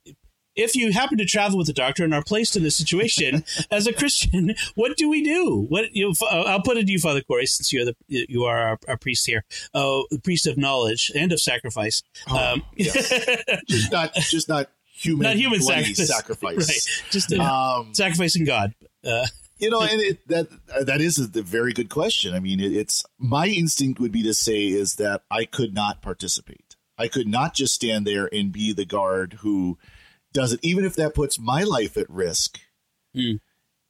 if 0.56 0.74
you 0.74 0.92
happen 0.92 1.18
to 1.18 1.24
travel 1.24 1.58
with 1.58 1.68
a 1.68 1.72
doctor 1.72 2.02
and 2.04 2.14
are 2.14 2.22
placed 2.24 2.56
in 2.56 2.62
this 2.62 2.76
situation 2.76 3.44
as 3.70 3.86
a 3.86 3.92
Christian, 3.92 4.54
what 4.74 4.96
do 4.96 5.08
we 5.08 5.22
do? 5.22 5.66
What 5.68 5.94
you 5.94 6.08
know, 6.08 6.14
uh, 6.22 6.42
I'll 6.42 6.62
put 6.62 6.76
it 6.76 6.86
to 6.86 6.92
you, 6.92 6.98
Father 6.98 7.20
Cory, 7.22 7.46
since 7.46 7.72
you're 7.72 7.84
the 7.84 7.96
you 8.08 8.44
are 8.44 8.58
our, 8.58 8.78
our 8.88 8.96
priest 8.96 9.26
here, 9.26 9.44
oh, 9.74 10.06
the 10.10 10.18
priest 10.18 10.46
of 10.46 10.56
knowledge 10.56 11.12
and 11.14 11.32
of 11.32 11.40
sacrifice. 11.40 12.02
Oh, 12.28 12.54
um, 12.54 12.62
Just 12.76 13.92
not, 13.92 14.14
just 14.14 14.48
not 14.48 14.70
human, 14.96 15.24
not 15.24 15.36
human 15.36 15.60
sacrifice, 15.60 16.08
sacrifice. 16.08 16.68
right? 16.68 17.12
Just 17.12 17.32
uh, 17.32 17.42
Um, 17.42 17.94
sacrificing 17.94 18.44
God. 18.44 18.74
Uh, 19.04 19.26
you 19.58 19.70
know, 19.70 19.80
and 19.80 20.00
it, 20.00 20.28
that 20.28 20.48
that 20.84 21.00
is 21.00 21.18
a, 21.18 21.26
very 21.42 21.72
good 21.72 21.88
question. 21.88 22.34
I 22.34 22.40
mean, 22.40 22.60
it, 22.60 22.72
it's 22.72 23.04
my 23.18 23.46
instinct 23.46 24.00
would 24.00 24.12
be 24.12 24.22
to 24.22 24.34
say 24.34 24.66
is 24.66 24.96
that 24.96 25.22
I 25.30 25.44
could 25.44 25.74
not 25.74 26.02
participate. 26.02 26.76
I 26.98 27.08
could 27.08 27.26
not 27.28 27.54
just 27.54 27.74
stand 27.74 28.06
there 28.06 28.28
and 28.32 28.52
be 28.52 28.72
the 28.72 28.84
guard 28.86 29.34
who 29.40 29.78
does 30.36 30.52
it, 30.52 30.60
even 30.62 30.84
if 30.84 30.94
that 30.96 31.14
puts 31.14 31.38
my 31.38 31.62
life 31.62 31.96
at 31.96 32.10
risk. 32.10 32.60
Hmm. 33.14 33.36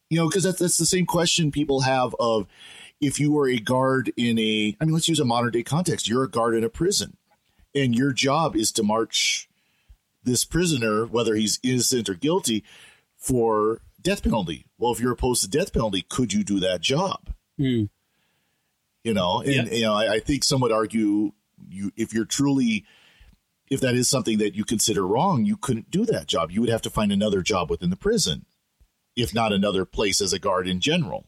You 0.09 0.17
know, 0.17 0.29
because 0.29 0.43
that's 0.43 0.59
that's 0.59 0.77
the 0.77 0.85
same 0.85 1.05
question 1.05 1.51
people 1.51 1.81
have 1.81 2.15
of 2.21 2.47
if 3.01 3.19
you 3.19 3.33
were 3.33 3.49
a 3.49 3.57
guard 3.57 4.13
in 4.15 4.39
a. 4.39 4.77
I 4.79 4.85
mean, 4.85 4.93
let's 4.93 5.09
use 5.09 5.19
a 5.19 5.25
modern 5.25 5.51
day 5.51 5.63
context. 5.63 6.07
You're 6.07 6.23
a 6.23 6.29
guard 6.29 6.55
in 6.55 6.63
a 6.63 6.69
prison, 6.69 7.17
and 7.75 7.93
your 7.93 8.13
job 8.13 8.55
is 8.55 8.71
to 8.73 8.83
march 8.83 9.49
this 10.23 10.45
prisoner, 10.45 11.05
whether 11.05 11.35
he's 11.35 11.59
innocent 11.63 12.07
or 12.07 12.13
guilty, 12.13 12.63
for 13.17 13.81
death 14.01 14.23
penalty. 14.23 14.67
Well, 14.77 14.93
if 14.93 15.01
you're 15.01 15.11
opposed 15.11 15.43
to 15.43 15.49
death 15.49 15.73
penalty, 15.73 16.05
could 16.07 16.31
you 16.31 16.45
do 16.45 16.61
that 16.61 16.79
job? 16.81 17.33
hmm. 17.57 17.83
You 19.03 19.13
know, 19.13 19.41
and 19.41 19.69
you 19.71 19.83
know, 19.83 19.93
I, 19.93 20.13
I 20.13 20.19
think 20.19 20.45
some 20.45 20.61
would 20.61 20.71
argue 20.71 21.33
you 21.69 21.91
if 21.97 22.13
you're 22.13 22.25
truly 22.25 22.85
if 23.69 23.79
that 23.81 23.95
is 23.95 24.09
something 24.09 24.37
that 24.37 24.55
you 24.55 24.63
consider 24.63 25.05
wrong, 25.05 25.45
you 25.45 25.57
couldn't 25.57 25.91
do 25.91 26.05
that 26.05 26.27
job. 26.27 26.51
You 26.51 26.61
would 26.61 26.69
have 26.69 26.81
to 26.83 26.89
find 26.89 27.11
another 27.11 27.41
job 27.41 27.69
within 27.69 27.89
the 27.89 27.95
prison, 27.95 28.45
if 29.15 29.33
not 29.33 29.51
another 29.53 29.85
place 29.85 30.21
as 30.21 30.33
a 30.33 30.39
guard 30.39 30.67
in 30.67 30.79
general. 30.79 31.25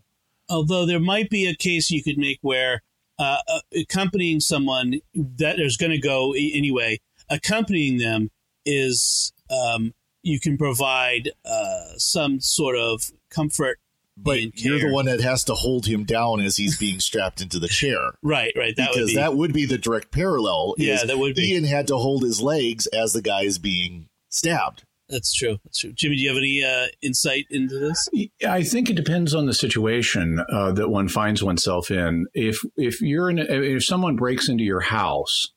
although 0.49 0.85
there 0.85 0.99
might 0.99 1.29
be 1.29 1.45
a 1.45 1.55
case 1.55 1.91
you 1.91 2.03
could 2.03 2.17
make 2.17 2.39
where 2.41 2.81
uh, 3.19 3.37
accompanying 3.75 4.39
someone 4.39 4.99
that 5.13 5.59
is 5.59 5.77
going 5.77 5.91
to 5.91 5.99
go 5.99 6.33
anyway, 6.33 6.99
accompanying 7.29 7.97
them 7.97 8.29
is 8.65 9.33
um, 9.49 9.93
you 10.23 10.39
can 10.39 10.57
provide 10.57 11.31
uh, 11.45 11.93
some 11.97 12.39
sort 12.39 12.75
of 12.77 13.11
comfort. 13.29 13.79
But 14.21 14.39
and 14.39 14.51
you're 14.55 14.79
the 14.79 14.91
one 14.91 15.05
that 15.05 15.21
has 15.21 15.43
to 15.45 15.53
hold 15.53 15.85
him 15.85 16.03
down 16.03 16.39
as 16.41 16.57
he's 16.57 16.77
being 16.77 16.99
strapped 16.99 17.41
into 17.41 17.59
the 17.59 17.67
chair. 17.67 18.11
right? 18.23 18.51
Right. 18.55 18.75
That 18.75 18.89
would 18.89 18.95
because 18.95 19.09
be 19.11 19.15
that 19.15 19.35
would 19.35 19.53
be 19.53 19.65
the 19.65 19.77
direct 19.77 20.11
parallel. 20.11 20.75
Yeah, 20.77 20.95
is 20.95 21.07
that 21.07 21.17
would 21.17 21.35
be. 21.35 21.53
Ian 21.53 21.63
had 21.63 21.87
to 21.87 21.97
hold 21.97 22.23
his 22.23 22.41
legs 22.41 22.87
as 22.87 23.13
the 23.13 23.21
guy 23.21 23.43
is 23.43 23.59
being 23.59 24.09
stabbed. 24.29 24.83
that's 25.07 25.33
true. 25.33 25.57
That's 25.63 25.79
true. 25.79 25.93
Jimmy, 25.93 26.17
do 26.17 26.21
you 26.21 26.29
have 26.29 26.37
any 26.37 26.63
uh, 26.63 26.87
insight 27.01 27.45
into 27.49 27.79
this? 27.79 28.07
I 28.47 28.63
think 28.63 28.89
it 28.89 28.95
depends 28.95 29.33
on 29.33 29.45
the 29.45 29.53
situation 29.53 30.43
uh, 30.51 30.71
that 30.73 30.89
one 30.89 31.07
finds 31.07 31.41
oneself 31.43 31.89
in. 31.89 32.25
If 32.33 32.59
if 32.75 33.01
you're 33.01 33.29
in, 33.29 33.39
a, 33.39 33.43
if 33.43 33.83
someone 33.83 34.15
breaks 34.15 34.49
into 34.49 34.63
your 34.63 34.81
house 34.81 35.47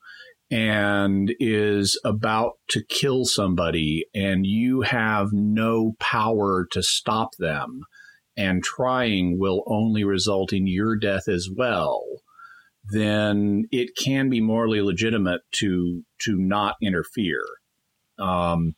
and 0.51 1.35
is 1.40 1.98
about 2.05 2.53
to 2.68 2.83
kill 2.88 3.25
somebody, 3.25 4.07
and 4.14 4.46
you 4.46 4.83
have 4.83 5.29
no 5.33 5.94
power 5.98 6.66
to 6.72 6.83
stop 6.83 7.31
them, 7.38 7.83
and 8.36 8.62
trying 8.62 9.38
will 9.38 9.62
only 9.66 10.04
result 10.04 10.52
in 10.52 10.66
your 10.66 10.96
death 10.96 11.28
as 11.28 11.48
well. 11.54 12.02
then 12.90 13.64
it 13.70 13.90
can 13.96 14.28
be 14.28 14.40
morally 14.40 14.80
legitimate 14.82 15.42
to 15.52 16.02
to 16.20 16.36
not 16.36 16.74
interfere. 16.82 17.44
Um, 18.18 18.74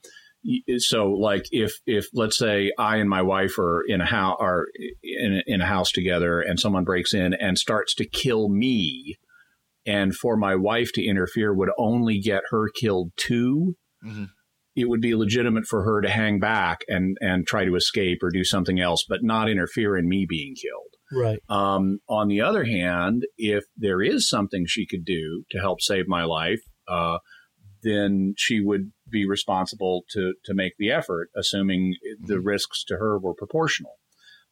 so 0.77 1.07
like 1.09 1.45
if 1.53 1.73
if 1.87 2.07
let's 2.13 2.37
say 2.37 2.71
I 2.79 2.97
and 2.97 3.09
my 3.09 3.23
wife 3.23 3.59
are 3.59 3.83
in 3.89 4.01
a 4.01 4.07
house 4.07 4.37
are 4.41 4.67
in, 5.03 5.43
in 5.47 5.61
a 5.63 5.67
house 5.67 5.91
together 5.91 6.41
and 6.41 6.61
someone 6.61 6.85
breaks 6.85 7.15
in 7.15 7.33
and 7.35 7.59
starts 7.59 7.95
to 7.97 8.07
kill 8.07 8.49
me 8.51 9.17
and 9.87 10.15
for 10.15 10.37
my 10.37 10.55
wife 10.55 10.93
to 10.95 11.05
interfere 11.05 11.55
would 11.55 11.71
only 11.79 12.21
get 12.21 12.43
her 12.51 12.69
killed 12.69 13.13
too 13.17 13.75
mm-hmm. 14.05 14.25
It 14.77 14.89
would 14.89 15.01
be 15.01 15.15
legitimate 15.15 15.67
for 15.67 15.85
her 15.85 16.01
to 16.01 16.09
hang 16.09 16.39
back 16.39 16.81
and 16.89 17.17
and 17.21 17.47
try 17.47 17.65
to 17.65 17.77
escape 17.77 18.19
or 18.23 18.31
do 18.31 18.45
something 18.45 18.81
else 18.81 19.05
but 19.09 19.23
not 19.23 19.49
interfere 19.49 19.97
in 19.97 20.09
me 20.09 20.27
being 20.29 20.55
killed 20.55 21.23
right 21.23 21.41
um, 21.49 21.99
on 22.09 22.29
the 22.29 22.41
other 22.41 22.65
hand 22.65 23.25
if 23.37 23.65
there 23.77 24.03
is 24.03 24.29
something 24.29 24.65
she 24.67 24.87
could 24.87 25.05
do 25.05 25.45
to 25.51 25.59
help 25.59 25.81
save 25.81 26.07
my 26.09 26.25
life 26.25 26.61
uh, 26.89 27.19
then 27.85 28.35
she 28.37 28.61
would 28.61 28.91
be 29.09 29.29
responsible 29.29 30.05
to 30.11 30.35
to 30.45 30.55
make 30.55 30.73
the 30.79 30.91
effort, 30.91 31.31
assuming 31.37 31.95
the 32.21 32.35
mm-hmm. 32.35 32.47
risks 32.47 32.83
to 32.85 32.97
her 32.97 33.19
were 33.19 33.35
proportional. 33.35 33.93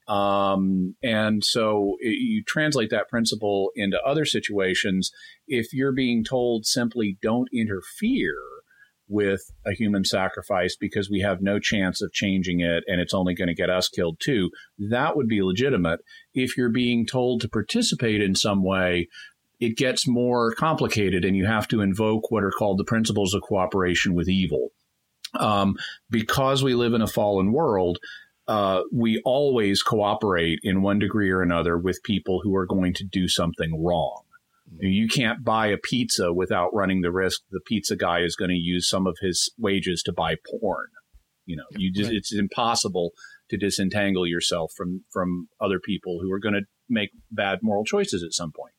Um, 0.08 0.96
and 1.02 1.44
so 1.44 1.96
it, 2.00 2.18
you 2.20 2.42
translate 2.46 2.90
that 2.90 3.08
principle 3.08 3.70
into 3.74 4.00
other 4.02 4.24
situations. 4.24 5.10
If 5.46 5.72
you're 5.72 5.92
being 5.92 6.24
told 6.24 6.66
simply 6.66 7.18
don't 7.22 7.48
interfere 7.52 8.36
with 9.12 9.52
a 9.66 9.72
human 9.72 10.04
sacrifice 10.04 10.74
because 10.74 11.10
we 11.10 11.20
have 11.20 11.42
no 11.42 11.58
chance 11.58 12.00
of 12.02 12.12
changing 12.12 12.60
it 12.60 12.82
and 12.86 13.00
it's 13.00 13.14
only 13.14 13.34
going 13.34 13.48
to 13.48 13.54
get 13.54 13.70
us 13.70 13.88
killed 13.88 14.18
too, 14.20 14.50
that 14.78 15.16
would 15.16 15.28
be 15.28 15.42
legitimate. 15.42 16.00
If 16.34 16.56
you're 16.56 16.70
being 16.70 17.06
told 17.06 17.42
to 17.42 17.48
participate 17.48 18.22
in 18.22 18.34
some 18.34 18.64
way, 18.64 19.08
it 19.60 19.76
gets 19.76 20.08
more 20.08 20.54
complicated 20.54 21.24
and 21.24 21.36
you 21.36 21.46
have 21.46 21.68
to 21.68 21.82
invoke 21.82 22.30
what 22.30 22.42
are 22.42 22.50
called 22.50 22.78
the 22.78 22.84
principles 22.84 23.34
of 23.34 23.42
cooperation 23.42 24.14
with 24.14 24.28
evil. 24.28 24.70
Um, 25.38 25.76
because 26.10 26.62
we 26.62 26.74
live 26.74 26.94
in 26.94 27.02
a 27.02 27.06
fallen 27.06 27.52
world, 27.52 27.98
uh, 28.48 28.82
we 28.92 29.22
always 29.24 29.82
cooperate 29.82 30.58
in 30.62 30.82
one 30.82 30.98
degree 30.98 31.30
or 31.30 31.42
another 31.42 31.78
with 31.78 32.02
people 32.02 32.40
who 32.42 32.56
are 32.56 32.66
going 32.66 32.92
to 32.94 33.04
do 33.04 33.28
something 33.28 33.82
wrong. 33.82 34.22
You 34.80 35.08
can't 35.08 35.44
buy 35.44 35.68
a 35.68 35.76
pizza 35.76 36.32
without 36.32 36.74
running 36.74 37.02
the 37.02 37.12
risk 37.12 37.40
the 37.50 37.60
pizza 37.66 37.96
guy 37.96 38.20
is 38.20 38.36
going 38.36 38.50
to 38.50 38.56
use 38.56 38.88
some 38.88 39.06
of 39.06 39.16
his 39.20 39.52
wages 39.58 40.02
to 40.04 40.12
buy 40.12 40.36
porn. 40.50 40.88
You 41.44 41.56
know, 41.56 41.64
you 41.72 41.92
just, 41.92 42.08
right. 42.08 42.16
it's 42.16 42.32
impossible 42.34 43.10
to 43.50 43.56
disentangle 43.56 44.26
yourself 44.26 44.72
from 44.76 45.04
from 45.10 45.48
other 45.60 45.80
people 45.84 46.20
who 46.22 46.32
are 46.32 46.38
going 46.38 46.54
to 46.54 46.62
make 46.88 47.10
bad 47.30 47.58
moral 47.62 47.84
choices 47.84 48.22
at 48.22 48.32
some 48.32 48.52
point. 48.56 48.74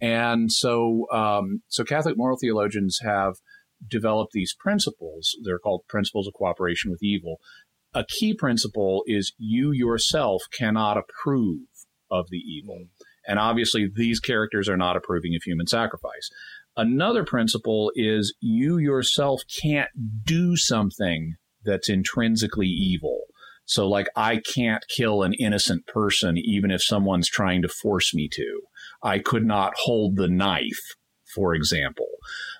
And 0.00 0.50
so, 0.50 1.06
um, 1.12 1.62
so 1.68 1.84
Catholic 1.84 2.16
moral 2.16 2.38
theologians 2.40 2.98
have 3.02 3.34
developed 3.88 4.32
these 4.32 4.54
principles. 4.58 5.30
They're 5.44 5.58
called 5.58 5.82
principles 5.88 6.26
of 6.26 6.34
cooperation 6.34 6.90
with 6.90 7.02
evil. 7.02 7.36
A 7.94 8.04
key 8.18 8.34
principle 8.34 9.02
is 9.06 9.34
you 9.38 9.70
yourself 9.72 10.42
cannot 10.56 10.98
approve 10.98 11.68
of 12.10 12.26
the 12.30 12.38
evil. 12.38 12.86
And 13.26 13.38
obviously, 13.38 13.90
these 13.94 14.20
characters 14.20 14.68
are 14.68 14.76
not 14.76 14.96
approving 14.96 15.34
of 15.34 15.42
human 15.42 15.66
sacrifice. 15.66 16.30
Another 16.76 17.24
principle 17.24 17.92
is 17.94 18.34
you 18.40 18.78
yourself 18.78 19.42
can't 19.62 19.90
do 20.24 20.56
something 20.56 21.36
that's 21.64 21.88
intrinsically 21.88 22.66
evil. 22.66 23.22
So, 23.64 23.88
like, 23.88 24.08
I 24.14 24.42
can't 24.54 24.84
kill 24.88 25.22
an 25.22 25.32
innocent 25.34 25.86
person 25.86 26.36
even 26.36 26.70
if 26.70 26.82
someone's 26.82 27.28
trying 27.28 27.62
to 27.62 27.68
force 27.68 28.12
me 28.12 28.28
to. 28.32 28.60
I 29.02 29.18
could 29.20 29.46
not 29.46 29.72
hold 29.76 30.16
the 30.16 30.28
knife, 30.28 30.94
for 31.34 31.54
example. 31.54 32.08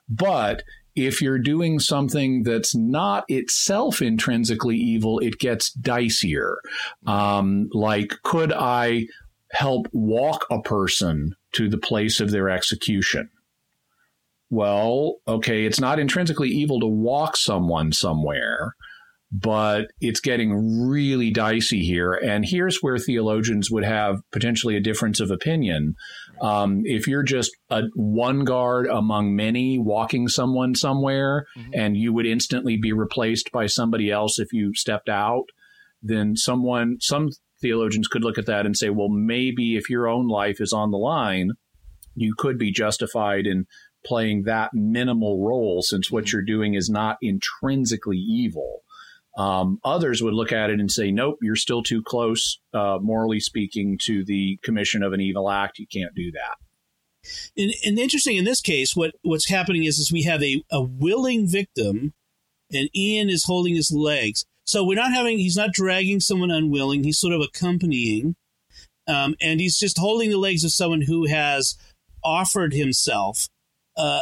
But 0.09 0.63
if 0.97 1.21
you're 1.21 1.39
doing 1.39 1.81
something 1.81 2.45
that's 2.45 2.75
not 2.75 3.25
itself 3.29 4.01
intrinsically 4.01 4.77
evil, 4.77 5.19
it 5.19 5.39
gets 5.39 5.77
dicier. 5.77 6.55
Um, 7.07 7.69
like, 7.73 8.15
could 8.23 8.53
I 8.53 9.09
help 9.55 9.87
walk 9.93 10.47
a 10.51 10.61
person 10.61 11.35
to 11.53 11.69
the 11.69 11.79
place 11.79 12.21
of 12.21 12.31
their 12.31 12.49
execution? 12.49 13.31
Well, 14.51 15.17
okay, 15.27 15.65
it's 15.65 15.81
not 15.81 15.99
intrinsically 15.99 16.51
evil 16.51 16.81
to 16.81 16.87
walk 16.87 17.37
someone 17.37 17.93
somewhere 17.93 18.75
but 19.37 19.89
it's 20.01 20.21
getting 20.21 20.87
really 20.89 21.33
dicey 21.33 21.81
here. 21.81 22.13
And 22.13 22.45
here's 22.45 22.79
where 22.83 22.99
theologians 22.99 23.69
would 23.69 23.85
have 23.85 24.21
potentially 24.31 24.77
a 24.77 24.81
difference 24.81 25.19
of 25.19 25.33
opinion. 25.33 25.97
Um, 26.41 26.83
if 26.85 27.09
you're 27.09 27.25
just 27.25 27.51
a 27.69 27.83
one 27.97 28.45
guard 28.45 28.87
among 28.87 29.35
many 29.35 29.77
walking 29.77 30.29
someone 30.29 30.77
somewhere, 30.77 31.47
mm-hmm. 31.59 31.73
and 31.75 31.97
you 31.97 32.13
would 32.13 32.27
instantly 32.27 32.77
be 32.77 32.93
replaced 32.93 33.51
by 33.51 33.67
somebody 33.67 34.09
else 34.09 34.39
if 34.39 34.53
you 34.53 34.73
stepped 34.73 35.09
out, 35.09 35.47
then 36.01 36.37
someone, 36.37 36.99
some 37.01 37.31
theologians 37.65 38.09
could 38.09 38.23
look 38.23 38.37
at 38.37 38.47
that 38.47 38.67
and 38.67 38.77
say, 38.77 38.91
well, 38.91 39.09
maybe 39.09 39.77
if 39.77 39.89
your 39.89 40.07
own 40.07 40.29
life 40.29 40.61
is 40.61 40.73
on 40.73 40.91
the 40.91 40.99
line, 40.99 41.53
you 42.15 42.35
could 42.37 42.59
be 42.59 42.71
justified 42.71 43.47
in 43.47 43.67
playing 44.05 44.43
that 44.43 44.71
minimal 44.75 45.43
role 45.43 45.81
since 45.81 46.11
what 46.11 46.25
mm-hmm. 46.25 46.37
you're 46.37 46.45
doing 46.45 46.75
is 46.75 46.91
not 46.91 47.17
intrinsically 47.23 48.19
evil. 48.19 48.83
Um, 49.39 49.79
others 49.83 50.23
would 50.23 50.35
look 50.35 50.53
at 50.53 50.69
it 50.69 50.79
and 50.79 50.91
say, 50.91 51.11
nope, 51.11 51.39
you're 51.41 51.57
still 51.57 51.83
too 51.83 52.03
close, 52.03 52.61
uh, 52.75 52.99
morally 53.01 53.41
speaking, 53.41 53.99
to 54.03 54.25
the 54.25 54.59
commission 54.63 55.03
of 55.03 55.15
an 55.15 55.23
evil 55.23 55.51
act. 55.51 55.79
You 55.79 55.87
can't 55.91 56.15
do 56.15 56.31
that. 56.33 56.57
And, 57.57 57.73
and 57.85 57.99
interesting 57.99 58.37
in 58.37 58.45
this 58.45 58.61
case, 58.61 58.95
what, 58.95 59.13
what's 59.23 59.49
happening 59.49 59.85
is, 59.85 59.99
is 59.99 60.13
we 60.13 60.23
have 60.25 60.43
a, 60.43 60.63
a 60.71 60.83
willing 60.83 61.49
victim, 61.49 62.13
and 62.71 62.89
Ian 62.95 63.31
is 63.31 63.47
holding 63.47 63.75
his 63.75 63.91
legs. 63.91 64.45
So 64.65 64.85
we're 64.85 64.97
not 64.97 65.13
having, 65.13 65.39
he's 65.39 65.57
not 65.57 65.73
dragging 65.73 66.21
someone 66.21 66.51
unwilling, 66.51 67.05
he's 67.05 67.19
sort 67.19 67.35
of 67.35 67.41
accompanying. 67.41 68.37
Um, 69.07 69.35
and 69.41 69.61
he's 69.61 69.79
just 69.79 69.99
holding 69.99 70.31
the 70.31 70.39
legs 70.39 70.65
of 70.65 70.73
someone 70.73 71.03
who 71.03 71.27
has 71.27 71.77
offered 72.25 72.73
himself 72.73 73.49
uh, 73.97 74.21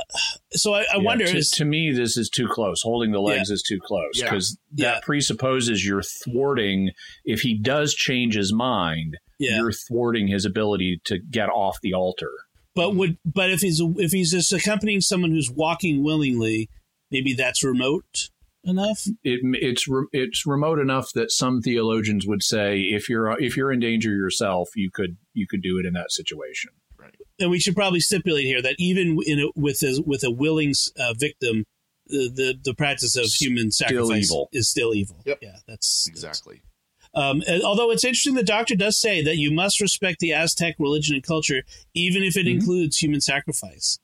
so 0.52 0.74
I, 0.74 0.81
I 0.81 0.96
yeah, 0.96 1.02
wonder. 1.02 1.26
To, 1.26 1.37
is, 1.37 1.50
to, 1.52 1.64
me, 1.64 1.92
this 1.92 2.16
is 2.16 2.28
too 2.28 2.46
close. 2.46 2.83
Holding 2.83 3.12
the 3.12 3.20
legs 3.20 3.48
yeah. 3.48 3.55
is 3.55 3.62
too 3.62 3.81
close 3.81 4.20
because 4.20 4.59
yeah. 4.74 4.92
that 4.92 5.02
presupposes 5.02 5.85
you're 5.85 6.02
thwarting. 6.02 6.90
If 7.24 7.40
he 7.40 7.57
does 7.57 7.94
change 7.94 8.35
his 8.35 8.52
mind, 8.52 9.16
you're 9.38 9.72
thwarting 9.72 10.28
his 10.28 10.44
ability 10.44 11.00
to 11.05 11.18
get 11.18 11.48
off 11.48 11.81
the 11.83 11.94
altar. 11.94 12.31
But 12.74 12.94
would 12.94 13.18
but 13.24 13.50
if 13.50 13.61
he's 13.61 13.81
if 13.81 14.12
he's 14.12 14.31
just 14.31 14.52
accompanying 14.52 15.00
someone 15.00 15.31
who's 15.31 15.50
walking 15.50 16.02
willingly, 16.02 16.68
maybe 17.11 17.33
that's 17.33 17.64
remote 17.64 18.28
enough. 18.64 19.07
It, 19.25 19.40
it's 19.42 19.88
re, 19.88 20.07
it's 20.12 20.46
remote 20.46 20.79
enough 20.79 21.12
that 21.14 21.31
some 21.31 21.61
theologians 21.61 22.27
would 22.27 22.42
say 22.42 22.81
if 22.81 23.09
you're 23.09 23.40
if 23.40 23.57
you're 23.57 23.72
in 23.72 23.81
danger 23.81 24.11
yourself, 24.11 24.70
you 24.77 24.90
could 24.90 25.16
you 25.33 25.46
could 25.46 25.62
do 25.62 25.79
it 25.79 25.87
in 25.87 25.92
that 25.94 26.12
situation 26.12 26.70
Right. 26.98 27.14
and 27.40 27.51
we 27.51 27.59
should 27.59 27.75
probably 27.75 28.01
stipulate 28.01 28.44
here 28.44 28.62
that 28.62 28.77
even 28.79 29.18
in 29.27 29.40
a, 29.40 29.46
with 29.57 29.83
a, 29.83 30.03
with 30.07 30.22
a 30.22 30.31
willing 30.31 30.72
uh, 30.96 31.14
victim, 31.18 31.64
the, 32.07 32.31
the, 32.33 32.59
the 32.62 32.75
practice 32.75 33.16
of 33.16 33.25
human 33.25 33.72
sacrifice 33.72 34.29
still 34.29 34.48
is 34.53 34.68
still 34.68 34.94
evil. 34.94 35.20
Yep. 35.25 35.38
Yeah, 35.42 35.57
that's 35.66 36.07
exactly. 36.09 36.57
That's, 36.57 36.72
um, 37.14 37.42
although 37.64 37.90
it's 37.90 38.05
interesting, 38.05 38.35
the 38.35 38.42
doctor 38.42 38.75
does 38.75 39.01
say 39.01 39.22
that 39.22 39.37
you 39.37 39.53
must 39.53 39.81
respect 39.81 40.20
the 40.20 40.33
Aztec 40.33 40.77
religion 40.79 41.14
and 41.14 41.25
culture, 41.25 41.62
even 41.94 42.22
if 42.22 42.37
it 42.37 42.46
mm-hmm. 42.46 42.59
includes 42.59 42.98
human 42.98 43.20
sacrifice. 43.20 43.98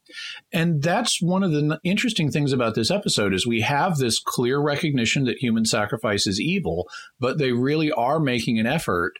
And 0.53 0.81
that's 0.81 1.21
one 1.21 1.43
of 1.43 1.51
the 1.51 1.79
interesting 1.83 2.31
things 2.31 2.53
about 2.53 2.75
this 2.75 2.91
episode 2.91 3.33
is 3.33 3.47
we 3.47 3.61
have 3.61 3.97
this 3.97 4.19
clear 4.19 4.59
recognition 4.59 5.25
that 5.25 5.37
human 5.37 5.65
sacrifice 5.65 6.27
is 6.27 6.39
evil, 6.39 6.87
but 7.19 7.37
they 7.37 7.51
really 7.51 7.91
are 7.91 8.19
making 8.19 8.59
an 8.59 8.67
effort 8.67 9.13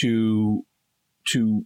to 0.00 0.64
to 1.28 1.64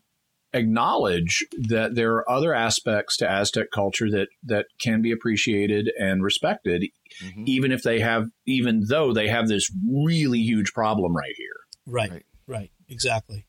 acknowledge 0.55 1.45
that 1.69 1.95
there 1.95 2.15
are 2.15 2.31
other 2.31 2.55
aspects 2.55 3.17
to 3.19 3.31
Aztec 3.31 3.67
culture 3.73 4.11
that 4.11 4.29
that 4.45 4.67
can 4.81 5.03
be 5.03 5.13
appreciated 5.13 5.91
and 5.99 6.23
respected, 6.23 6.85
mm-hmm. 7.23 7.45
even 7.47 7.71
if 7.71 7.83
they 7.83 8.01
have, 8.01 8.25
even 8.47 8.85
though 8.89 9.13
they 9.13 9.29
have 9.29 9.49
this 9.49 9.71
really 9.89 10.41
huge 10.41 10.73
problem 10.73 11.15
right 11.15 11.35
here. 11.37 11.58
Right, 11.89 12.11
right, 12.11 12.27
right 12.47 12.71
exactly. 12.89 13.47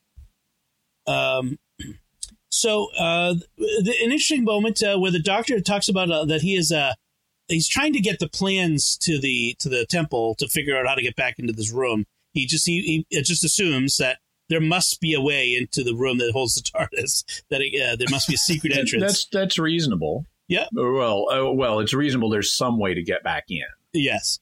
Um, 1.08 1.60
so 2.50 2.88
uh, 2.98 3.36
the, 3.58 3.96
an 4.04 4.12
interesting 4.12 4.44
moment 4.44 4.82
uh, 4.82 4.98
where 4.98 5.12
the 5.12 5.22
doctor 5.22 5.60
talks 5.60 5.90
about 5.90 6.10
uh, 6.10 6.26
that 6.26 6.42
he 6.42 6.56
is 6.56 6.72
uh, 6.72 6.94
he's 7.48 7.68
trying 7.68 7.94
to 7.94 8.00
get 8.00 8.20
the 8.20 8.30
plans 8.30 8.98
to 9.02 9.20
the 9.20 9.56
to 9.60 9.70
the 9.70 9.86
temple 9.86 10.36
to 10.36 10.48
figure 10.48 10.78
out 10.78 10.88
how 10.88 10.96
to 10.96 11.02
get 11.02 11.16
back 11.16 11.40
into 11.40 11.54
this 11.54 11.72
room. 11.72 12.06
He 12.34 12.46
just 12.46 12.66
he, 12.66 13.06
he 13.10 13.22
just 13.22 13.44
assumes 13.44 13.98
that 13.98 14.20
there 14.50 14.62
must 14.62 15.00
be 15.00 15.14
a 15.14 15.22
way 15.22 15.56
into 15.56 15.84
the 15.84 15.96
room 15.96 16.18
that 16.20 16.32
holds 16.32 16.56
the 16.56 16.62
TARDIS. 16.78 17.44
That 17.50 17.62
uh, 17.62 17.96
there 17.96 18.08
must 18.10 18.28
be 18.28 18.36
a 18.36 18.38
secret 18.38 18.74
entrance. 18.78 19.04
that's 19.04 19.28
that's 19.32 19.60
reasonable. 19.60 20.26
Yeah. 20.48 20.66
Well, 20.74 21.28
uh, 21.30 21.52
well, 21.52 21.80
it's 21.80 21.94
reasonable. 21.94 22.30
There's 22.30 22.56
some 22.56 22.80
way 22.80 22.96
to 22.96 23.04
get 23.04 23.24
back 23.24 23.46
in. 23.50 23.62
Yes, 23.94 24.40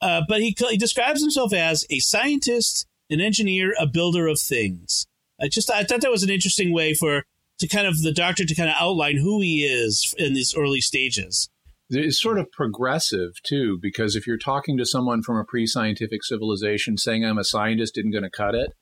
uh, 0.00 0.22
but 0.28 0.40
he 0.40 0.56
he 0.70 0.76
describes 0.76 1.20
himself 1.20 1.52
as 1.52 1.84
a 1.90 1.98
scientist, 2.00 2.86
an 3.10 3.20
engineer, 3.20 3.74
a 3.78 3.86
builder 3.86 4.26
of 4.26 4.40
things. 4.40 5.06
I 5.40 5.48
just 5.48 5.70
I 5.70 5.84
thought 5.84 6.00
that 6.00 6.10
was 6.10 6.22
an 6.22 6.30
interesting 6.30 6.72
way 6.72 6.94
for 6.94 7.24
to 7.58 7.68
kind 7.68 7.86
of 7.86 8.02
the 8.02 8.12
doctor 8.12 8.44
to 8.44 8.54
kind 8.54 8.68
of 8.68 8.76
outline 8.78 9.16
who 9.16 9.40
he 9.40 9.64
is 9.64 10.14
in 10.18 10.34
these 10.34 10.54
early 10.56 10.80
stages. 10.80 11.48
It's 11.90 12.20
sort 12.20 12.38
of 12.38 12.50
progressive 12.50 13.32
too, 13.46 13.78
because 13.80 14.16
if 14.16 14.26
you're 14.26 14.38
talking 14.38 14.76
to 14.78 14.86
someone 14.86 15.22
from 15.22 15.36
a 15.36 15.44
pre-scientific 15.44 16.24
civilization, 16.24 16.96
saying 16.96 17.24
I'm 17.24 17.38
a 17.38 17.44
scientist 17.44 17.98
isn't 17.98 18.10
going 18.10 18.24
to 18.24 18.30
cut 18.30 18.54
it, 18.54 18.72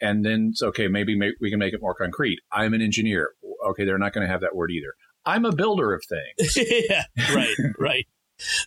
and 0.00 0.24
then 0.24 0.50
it's 0.52 0.62
okay, 0.62 0.88
maybe 0.88 1.18
we 1.40 1.50
can 1.50 1.58
make 1.58 1.74
it 1.74 1.82
more 1.82 1.94
concrete. 1.94 2.38
I'm 2.50 2.74
an 2.74 2.82
engineer. 2.82 3.30
Okay, 3.68 3.84
they're 3.84 3.98
not 3.98 4.12
going 4.12 4.26
to 4.26 4.32
have 4.32 4.40
that 4.40 4.56
word 4.56 4.70
either. 4.70 4.94
I'm 5.24 5.44
a 5.44 5.54
builder 5.54 5.92
of 5.92 6.02
things. 6.04 6.56
yeah, 6.88 7.04
right, 7.34 7.56
right. 7.78 8.06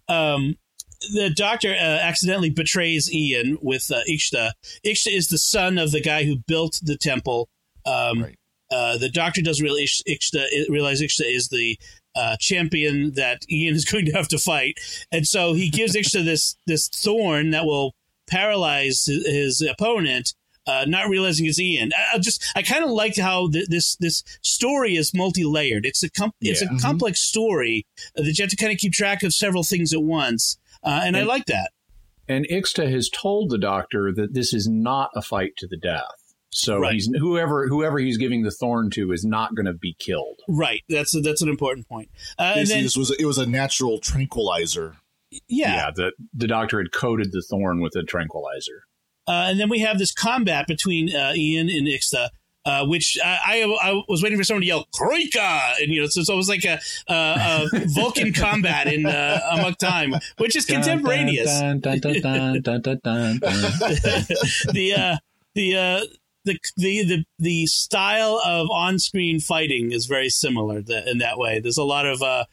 Um, 0.08 0.58
the 1.02 1.32
doctor 1.34 1.72
uh, 1.72 1.76
accidentally 2.02 2.50
betrays 2.50 3.12
Ian 3.12 3.58
with 3.62 3.90
uh, 3.92 4.02
Ixta. 4.10 4.52
Ixta 4.86 5.16
is 5.16 5.30
the 5.30 5.38
son 5.38 5.78
of 5.78 5.92
the 5.92 6.02
guy 6.02 6.26
who 6.26 6.38
built 6.48 6.80
the 6.84 6.98
temple. 6.98 7.50
Um, 7.86 8.24
right. 8.24 8.36
uh, 8.72 8.98
the 8.98 9.10
doctor 9.10 9.42
doesn't 9.42 9.64
really 9.64 9.86
Ixta, 9.86 10.46
realize 10.70 11.02
Ixta 11.02 11.24
is 11.24 11.50
the 11.50 11.78
uh, 12.16 12.36
champion 12.40 13.14
that 13.14 13.44
Ian 13.50 13.76
is 13.76 13.86
going 13.92 14.06
to 14.06 14.12
have 14.12 14.28
to 14.30 14.38
fight, 14.38 14.80
and 15.12 15.26
so 15.26 15.54
he 15.54 15.70
gives 15.70 15.96
Ishta 15.96 16.24
this 16.24 16.56
this 16.68 16.88
thorn 16.90 17.52
that 17.52 17.66
will 17.66 17.94
paralyze 18.30 19.06
his, 19.06 19.26
his 19.26 19.62
opponent. 19.62 20.34
Uh, 20.68 20.86
not 20.88 21.10
realizing 21.10 21.48
it's 21.48 21.60
Ian. 21.60 21.92
I, 21.98 22.18
I 22.18 22.20
just 22.20 22.46
I 22.56 22.62
kind 22.62 22.84
of 22.84 22.92
liked 22.92 23.20
how 23.20 23.50
th- 23.50 23.70
this 23.70 23.96
this 23.96 24.24
story 24.44 24.96
is 24.96 25.16
multi 25.16 25.44
layered. 25.44 25.86
It's 25.86 26.04
a 26.04 26.12
com- 26.12 26.34
yeah. 26.42 26.52
it's 26.52 26.62
a 26.62 26.66
mm-hmm. 26.66 26.78
complex 26.78 27.22
story 27.22 27.88
that 28.16 28.38
you 28.38 28.44
have 28.44 28.52
to 28.52 28.56
kind 28.56 28.72
of 28.72 28.78
keep 28.78 28.92
track 28.94 29.24
of 29.24 29.34
several 29.34 29.64
things 29.64 29.94
at 29.94 30.04
once. 30.04 30.59
Uh, 30.84 31.02
and, 31.04 31.16
and, 31.16 31.26
I 31.26 31.28
like 31.28 31.46
that. 31.46 31.72
And 32.28 32.48
Ixta 32.48 32.90
has 32.92 33.10
told 33.10 33.50
the 33.50 33.58
doctor 33.58 34.14
that 34.14 34.34
this 34.34 34.54
is 34.54 34.68
not 34.68 35.10
a 35.16 35.22
fight 35.22 35.54
to 35.58 35.68
the 35.68 35.78
death. 35.78 36.04
So 36.52 36.80
right. 36.80 36.94
he's 36.94 37.10
whoever 37.20 37.68
whoever 37.68 38.00
he's 38.00 38.18
giving 38.18 38.44
the 38.44 38.52
thorn 38.52 38.90
to 38.92 39.12
is 39.12 39.24
not 39.24 39.56
going 39.56 39.68
to 39.68 39.74
be 39.74 39.96
killed. 40.00 40.40
Right. 40.48 40.84
That's 40.90 41.16
a, 41.16 41.22
that's 41.22 41.42
an 41.42 41.50
important 41.50 41.88
point. 41.88 42.10
Uh, 42.40 42.54
and 42.58 42.68
then, 42.68 42.84
this 42.84 42.98
was 42.98 43.12
it 43.12 43.26
was 43.26 43.38
a 43.38 43.46
natural 43.46 44.00
tranquilizer. 44.00 44.96
Yeah. 45.30 45.76
Yeah. 45.76 45.92
The 45.96 46.12
the 46.34 46.48
doctor 46.48 46.80
had 46.80 46.92
coated 46.92 47.32
the 47.32 47.44
thorn 47.48 47.82
with 47.82 47.96
a 47.96 48.04
tranquilizer. 48.04 48.84
Uh, 49.28 49.46
and 49.50 49.60
then 49.60 49.70
we 49.70 49.80
have 49.80 50.00
this 50.00 50.12
combat 50.12 50.66
between 50.66 51.16
uh, 51.16 51.34
Ian 51.36 51.70
and 51.70 51.86
Ixta, 51.88 52.30
uh, 52.66 52.86
which 52.86 53.18
I, 53.24 53.64
I, 53.66 53.90
I, 53.90 54.02
was 54.08 54.22
waiting 54.22 54.38
for 54.38 54.44
someone 54.44 54.62
to 54.62 54.68
yell 54.68 54.88
"Kroykah," 54.94 55.82
and 55.82 55.92
you 55.92 56.02
know, 56.02 56.08
so, 56.08 56.24
so 56.24 56.34
it 56.34 56.38
was 56.38 56.50
like 56.50 56.66
a, 56.66 56.80
a, 57.08 57.68
a 57.74 57.86
Vulcan 57.88 58.34
combat 58.34 58.92
in 58.92 59.06
uh, 59.06 59.40
Amok 59.52 59.78
Time, 59.78 60.16
which 60.38 60.56
is 60.56 60.66
contemporaneous. 60.66 61.48
the 64.74 64.94
uh, 64.98 65.18
the 65.56 65.76
uh, 65.76 66.02
the 66.46 66.60
the 66.78 67.04
the 67.04 67.26
the 67.38 67.66
style 67.68 68.42
of 68.46 68.70
on-screen 68.70 69.40
fighting 69.40 69.92
is 69.92 70.06
very 70.06 70.30
similar 70.30 70.82
in 71.08 71.20
that 71.20 71.38
way. 71.38 71.60
There's 71.60 71.78
a 71.78 71.84
lot 71.84 72.06
of 72.06 72.22
uh, 72.22 72.46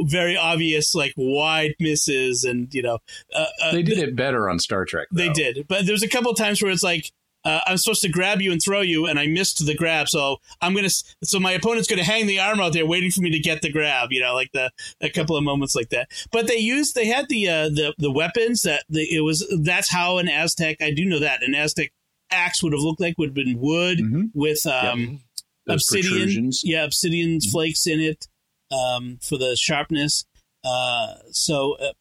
very 0.00 0.36
obvious 0.36 0.94
like 0.94 1.14
wide 1.16 1.74
misses, 1.80 2.44
and 2.44 2.72
you 2.74 2.82
know 2.82 2.98
uh, 3.34 3.46
uh, 3.62 3.72
they 3.72 3.82
did 3.82 3.98
it 3.98 4.16
better 4.16 4.48
on 4.48 4.58
Star 4.58 4.84
Trek. 4.84 5.08
Though. 5.10 5.22
They 5.22 5.28
did, 5.30 5.66
but 5.68 5.86
there's 5.86 6.02
a 6.02 6.08
couple 6.08 6.30
of 6.30 6.36
times 6.36 6.62
where 6.62 6.70
it's 6.70 6.82
like 6.82 7.12
uh, 7.44 7.60
I'm 7.66 7.76
supposed 7.76 8.02
to 8.02 8.08
grab 8.08 8.40
you 8.40 8.52
and 8.52 8.62
throw 8.62 8.80
you, 8.80 9.06
and 9.06 9.18
I 9.18 9.26
missed 9.26 9.64
the 9.64 9.74
grab. 9.74 10.08
So 10.08 10.38
I'm 10.60 10.74
gonna. 10.74 10.88
So 11.22 11.38
my 11.38 11.52
opponent's 11.52 11.88
gonna 11.88 12.04
hang 12.04 12.26
the 12.26 12.40
arm 12.40 12.60
out 12.60 12.72
there, 12.72 12.86
waiting 12.86 13.10
for 13.10 13.20
me 13.20 13.30
to 13.30 13.38
get 13.38 13.62
the 13.62 13.70
grab. 13.70 14.12
You 14.12 14.20
know, 14.20 14.34
like 14.34 14.50
the 14.52 14.70
a 15.00 15.10
couple 15.10 15.36
of 15.36 15.44
moments 15.44 15.74
like 15.74 15.90
that. 15.90 16.08
But 16.32 16.46
they 16.46 16.56
used. 16.56 16.94
They 16.94 17.06
had 17.06 17.28
the 17.28 17.48
uh, 17.48 17.68
the 17.68 17.94
the 17.98 18.10
weapons 18.10 18.62
that 18.62 18.84
the, 18.88 19.02
it 19.02 19.20
was. 19.20 19.46
That's 19.62 19.90
how 19.90 20.18
an 20.18 20.28
Aztec. 20.28 20.80
I 20.80 20.92
do 20.92 21.04
know 21.04 21.18
that 21.20 21.42
an 21.42 21.54
Aztec 21.54 21.92
axe 22.30 22.62
would 22.62 22.72
have 22.72 22.82
looked 22.82 23.00
like. 23.00 23.18
Would 23.18 23.30
have 23.30 23.34
been 23.34 23.60
wood 23.60 23.98
mm-hmm. 23.98 24.22
with 24.32 24.66
um, 24.66 25.20
yep. 25.66 25.74
obsidian. 25.76 26.50
Yeah, 26.62 26.84
obsidian 26.84 27.38
mm-hmm. 27.38 27.50
flakes 27.50 27.86
in 27.86 28.00
it 28.00 28.26
um, 28.72 29.18
for 29.20 29.36
the 29.36 29.56
sharpness. 29.56 30.24
Uh, 30.64 31.16
so 31.30 31.76
uh, 31.78 31.92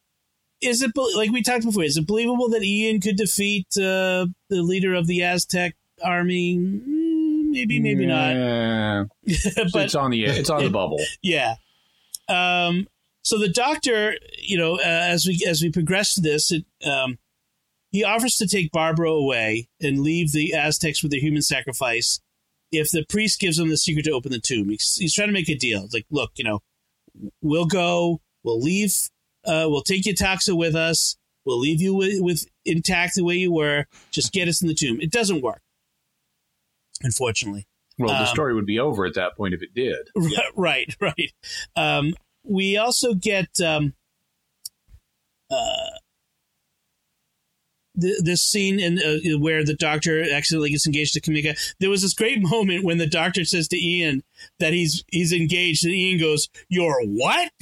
is 0.64 0.82
it 0.82 0.92
like 1.16 1.32
we 1.32 1.44
talked 1.44 1.66
before? 1.66 1.84
Is 1.84 1.98
it 1.98 2.08
believable 2.08 2.50
that 2.50 2.64
Ian 2.64 3.02
could 3.02 3.18
defeat 3.18 3.68
uh, 3.78 4.28
the 4.50 4.62
leader 4.62 4.94
of 4.94 5.08
the 5.08 5.24
Aztec 5.24 5.76
army? 6.04 6.58
Mm, 6.58 7.50
maybe, 7.52 7.80
maybe 7.80 8.06
yeah. 8.06 9.04
not. 9.26 9.72
but 9.74 9.86
it's 9.86 9.96
on 9.96 10.12
the 10.12 10.26
it's 10.26 10.50
on 10.50 10.64
the 10.64 10.70
bubble. 10.70 11.00
Yeah. 11.22 11.56
Um, 12.30 12.88
so 13.24 13.38
the 13.38 13.50
doctor, 13.50 14.16
you 14.40 14.58
know, 14.58 14.76
uh, 14.76 14.82
as 14.84 15.26
we 15.26 15.46
as 15.48 15.62
we 15.62 15.72
progress 15.72 16.14
to 16.16 16.22
this, 16.22 16.52
it, 16.52 16.66
um, 16.86 17.18
he 17.92 18.04
offers 18.04 18.36
to 18.38 18.48
take 18.48 18.72
Barbara 18.72 19.12
away 19.12 19.70
and 19.82 20.02
leave 20.02 20.32
the 20.32 20.54
Aztecs 20.54 21.04
with 21.04 21.12
their 21.12 21.22
human 21.22 21.42
sacrifice 21.42 22.20
if 22.72 22.90
the 22.90 23.06
priest 23.08 23.40
gives 23.40 23.60
him 23.60 23.70
the 23.70 23.78
secret 23.78 24.04
to 24.06 24.12
open 24.12 24.32
the 24.32 24.40
tomb. 24.40 24.70
He's, 24.70 24.96
he's 25.00 25.14
trying 25.14 25.28
to 25.28 25.34
make 25.34 25.48
a 25.48 25.56
deal. 25.56 25.84
It's 25.84 25.94
like, 25.94 26.08
look, 26.10 26.32
you 26.36 26.44
know, 26.44 26.62
we'll 27.42 27.68
go, 27.68 28.20
we'll 28.44 28.60
leave 28.60 28.92
uh, 29.46 29.66
we'll 29.68 29.82
take 29.82 30.04
Yetaxa 30.04 30.56
with 30.58 30.76
us. 30.76 31.18
We'll 31.46 31.60
leave 31.60 31.82
you 31.82 31.94
with, 31.94 32.22
with 32.22 32.46
intact 32.66 33.16
the 33.16 33.24
way 33.24 33.36
you 33.36 33.52
were. 33.52 33.86
Just 34.12 34.32
get 34.32 34.48
us 34.48 34.62
in 34.62 34.68
the 34.68 34.74
tomb. 34.74 35.00
It 35.02 35.12
doesn't 35.12 35.42
work, 35.42 35.62
unfortunately. 37.02 37.68
Well, 37.98 38.10
the 38.10 38.22
um, 38.22 38.28
story 38.28 38.56
would 38.56 38.66
be 38.66 38.80
over 38.80 39.06
at 39.06 39.16
that 39.16 39.36
point 39.36 39.54
if 39.54 39.62
it 39.62 39.74
did. 39.74 40.10
Right, 40.56 40.96
right. 41.00 41.32
Um, 41.76 42.14
we 42.44 42.78
also 42.78 43.14
get 43.14 43.60
um, 43.60 43.94
uh, 45.50 45.98
the, 47.96 48.22
this 48.24 48.44
scene 48.44 48.80
in 48.80 49.00
uh, 49.00 49.38
where 49.40 49.64
the 49.64 49.76
doctor 49.76 50.22
accidentally 50.22 50.72
gets 50.72 50.88
engaged 50.88 51.14
to 51.14 51.22
Cameca. 51.22 51.58
There 51.80 51.90
was 51.90 52.02
this 52.02 52.14
great 52.14 52.42
moment 52.42 52.84
when 52.84 52.98
the 52.98 53.08
doctor 53.08 53.46
says 53.46 53.68
to 53.70 53.78
Ian 53.78 54.24
that 54.60 54.74
he's 54.74 55.04
he's 55.08 55.34
engaged, 55.34 55.86
and 55.86 55.94
Ian 55.94 56.20
goes, 56.20 56.50
"You're 56.70 57.02
what?" 57.04 57.52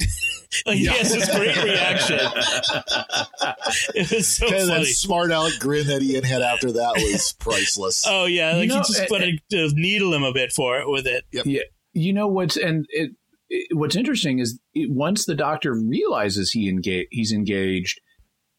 like 0.66 0.76
he 0.76 0.86
has 0.86 1.12
this 1.12 1.34
great 1.34 1.56
reaction. 1.62 2.18
it 3.94 4.10
was 4.10 4.28
so 4.28 4.46
and 4.46 4.68
funny. 4.68 4.84
That 4.84 4.86
smart 4.86 5.30
aleck 5.30 5.58
grin 5.58 5.86
that 5.86 6.02
Ian 6.02 6.24
had 6.24 6.42
after 6.42 6.72
that 6.72 6.94
was 6.96 7.32
priceless. 7.38 8.04
oh 8.08 8.26
yeah, 8.26 8.56
like 8.56 8.62
you 8.62 8.68
know, 8.68 8.82
he 8.82 8.92
just 8.92 9.08
put 9.08 9.22
a, 9.22 9.38
to 9.50 9.70
needle 9.74 10.12
him 10.12 10.22
a 10.22 10.32
bit 10.32 10.52
for 10.52 10.78
it 10.78 10.88
with 10.88 11.06
it. 11.06 11.24
Yep. 11.32 11.46
Yeah, 11.46 11.62
you 11.92 12.12
know 12.12 12.28
what's 12.28 12.56
and 12.56 12.86
it, 12.90 13.12
it, 13.48 13.76
what's 13.76 13.96
interesting 13.96 14.38
is 14.38 14.60
it, 14.74 14.90
once 14.90 15.24
the 15.24 15.34
doctor 15.34 15.74
realizes 15.74 16.50
he 16.52 16.68
engage 16.68 17.06
he's 17.10 17.32
engaged 17.32 18.00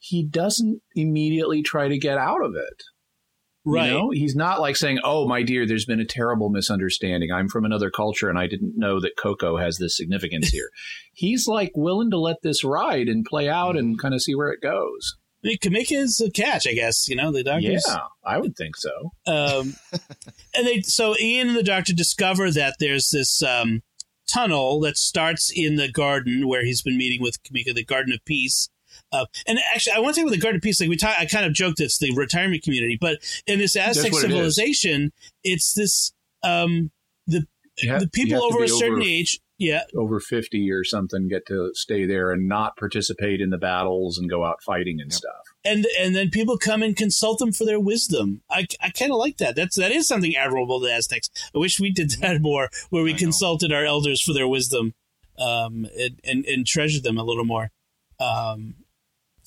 he 0.05 0.21
doesn't 0.21 0.81
immediately 0.95 1.61
try 1.61 1.87
to 1.87 1.97
get 1.97 2.17
out 2.17 2.43
of 2.43 2.55
it. 2.55 2.83
Right. 3.65 3.87
You 3.87 3.93
know? 3.93 4.09
He's 4.11 4.35
not 4.35 4.59
like 4.59 4.75
saying, 4.75 4.99
Oh, 5.03 5.27
my 5.27 5.43
dear, 5.43 5.65
there's 5.65 5.85
been 5.85 5.99
a 5.99 6.05
terrible 6.05 6.49
misunderstanding. 6.49 7.31
I'm 7.31 7.47
from 7.47 7.65
another 7.65 7.89
culture 7.89 8.29
and 8.29 8.37
I 8.37 8.47
didn't 8.47 8.77
know 8.77 8.99
that 8.99 9.17
cocoa 9.17 9.57
has 9.57 9.77
this 9.77 9.95
significance 9.95 10.49
here. 10.49 10.69
He's 11.13 11.47
like 11.47 11.71
willing 11.75 12.11
to 12.11 12.17
let 12.17 12.41
this 12.41 12.63
ride 12.63 13.07
and 13.07 13.25
play 13.25 13.47
out 13.47 13.77
and 13.77 13.99
kind 13.99 14.13
of 14.13 14.21
see 14.21 14.35
where 14.35 14.51
it 14.51 14.61
goes. 14.61 15.15
I 15.43 15.49
mean, 15.49 15.57
Cameca 15.57 15.97
is 15.97 16.21
a 16.21 16.31
catch, 16.31 16.65
I 16.67 16.73
guess. 16.73 17.09
You 17.09 17.15
know, 17.15 17.31
the 17.31 17.43
doctors. 17.43 17.83
Yeah, 17.85 17.97
I 18.23 18.37
would 18.37 18.55
think 18.55 18.75
so. 18.77 19.11
Um, 19.27 19.75
and 20.55 20.65
they, 20.65 20.81
so 20.81 21.15
Ian 21.19 21.49
and 21.49 21.57
the 21.57 21.63
doctor 21.63 21.93
discover 21.93 22.49
that 22.51 22.77
there's 22.79 23.09
this 23.09 23.43
um, 23.43 23.81
tunnel 24.27 24.79
that 24.81 24.97
starts 24.97 25.51
in 25.53 25.75
the 25.75 25.91
garden 25.91 26.47
where 26.47 26.63
he's 26.63 26.81
been 26.81 26.97
meeting 26.97 27.21
with 27.21 27.43
Cameca, 27.43 27.73
the 27.73 27.83
Garden 27.83 28.13
of 28.13 28.23
Peace. 28.25 28.69
Uh, 29.13 29.25
and 29.47 29.59
actually, 29.73 29.93
I 29.93 29.99
want 29.99 30.15
to 30.15 30.21
say 30.21 30.23
with 30.23 30.33
the 30.33 30.39
Garden 30.39 30.57
of 30.57 30.63
Peace, 30.63 30.81
like 30.81 30.89
we 30.89 30.97
talk, 30.97 31.15
I 31.17 31.25
kind 31.25 31.45
of 31.45 31.53
joked 31.53 31.79
it's 31.79 31.99
the 31.99 32.11
retirement 32.15 32.63
community, 32.63 32.97
but 32.99 33.19
in 33.45 33.59
this 33.59 33.75
Aztec 33.75 34.13
civilization, 34.13 35.13
it 35.43 35.53
it's 35.53 35.73
this 35.75 36.11
um, 36.41 36.91
the 37.27 37.45
have, 37.83 38.01
the 38.01 38.09
people 38.09 38.41
over 38.43 38.63
a 38.63 38.67
certain 38.67 38.95
over, 38.95 39.03
age, 39.03 39.39
yeah, 39.59 39.83
over 39.95 40.19
fifty 40.19 40.71
or 40.71 40.83
something, 40.83 41.27
get 41.27 41.45
to 41.45 41.71
stay 41.75 42.05
there 42.05 42.31
and 42.31 42.47
not 42.47 42.75
participate 42.75 43.39
in 43.39 43.51
the 43.51 43.57
battles 43.59 44.17
and 44.17 44.29
go 44.29 44.43
out 44.43 44.63
fighting 44.63 44.99
and 44.99 45.11
yep. 45.11 45.17
stuff. 45.17 45.43
And 45.63 45.85
and 45.99 46.15
then 46.15 46.31
people 46.31 46.57
come 46.57 46.81
and 46.81 46.95
consult 46.95 47.37
them 47.37 47.51
for 47.51 47.65
their 47.65 47.79
wisdom. 47.79 48.41
I, 48.49 48.65
I 48.81 48.89
kind 48.89 49.11
of 49.11 49.17
like 49.17 49.37
that. 49.37 49.55
That's 49.55 49.75
that 49.75 49.91
is 49.91 50.07
something 50.07 50.35
admirable 50.35 50.81
to 50.81 50.91
Aztecs. 50.91 51.29
I 51.55 51.59
wish 51.59 51.79
we 51.79 51.91
did 51.91 52.11
that 52.21 52.41
more, 52.41 52.69
where 52.89 53.03
we 53.03 53.13
consulted 53.13 53.71
our 53.71 53.85
elders 53.85 54.23
for 54.23 54.33
their 54.33 54.47
wisdom, 54.47 54.95
um, 55.37 55.87
and, 55.99 56.19
and 56.23 56.45
and 56.45 56.65
treasured 56.65 57.03
them 57.03 57.19
a 57.19 57.23
little 57.23 57.45
more. 57.45 57.69
Um, 58.19 58.75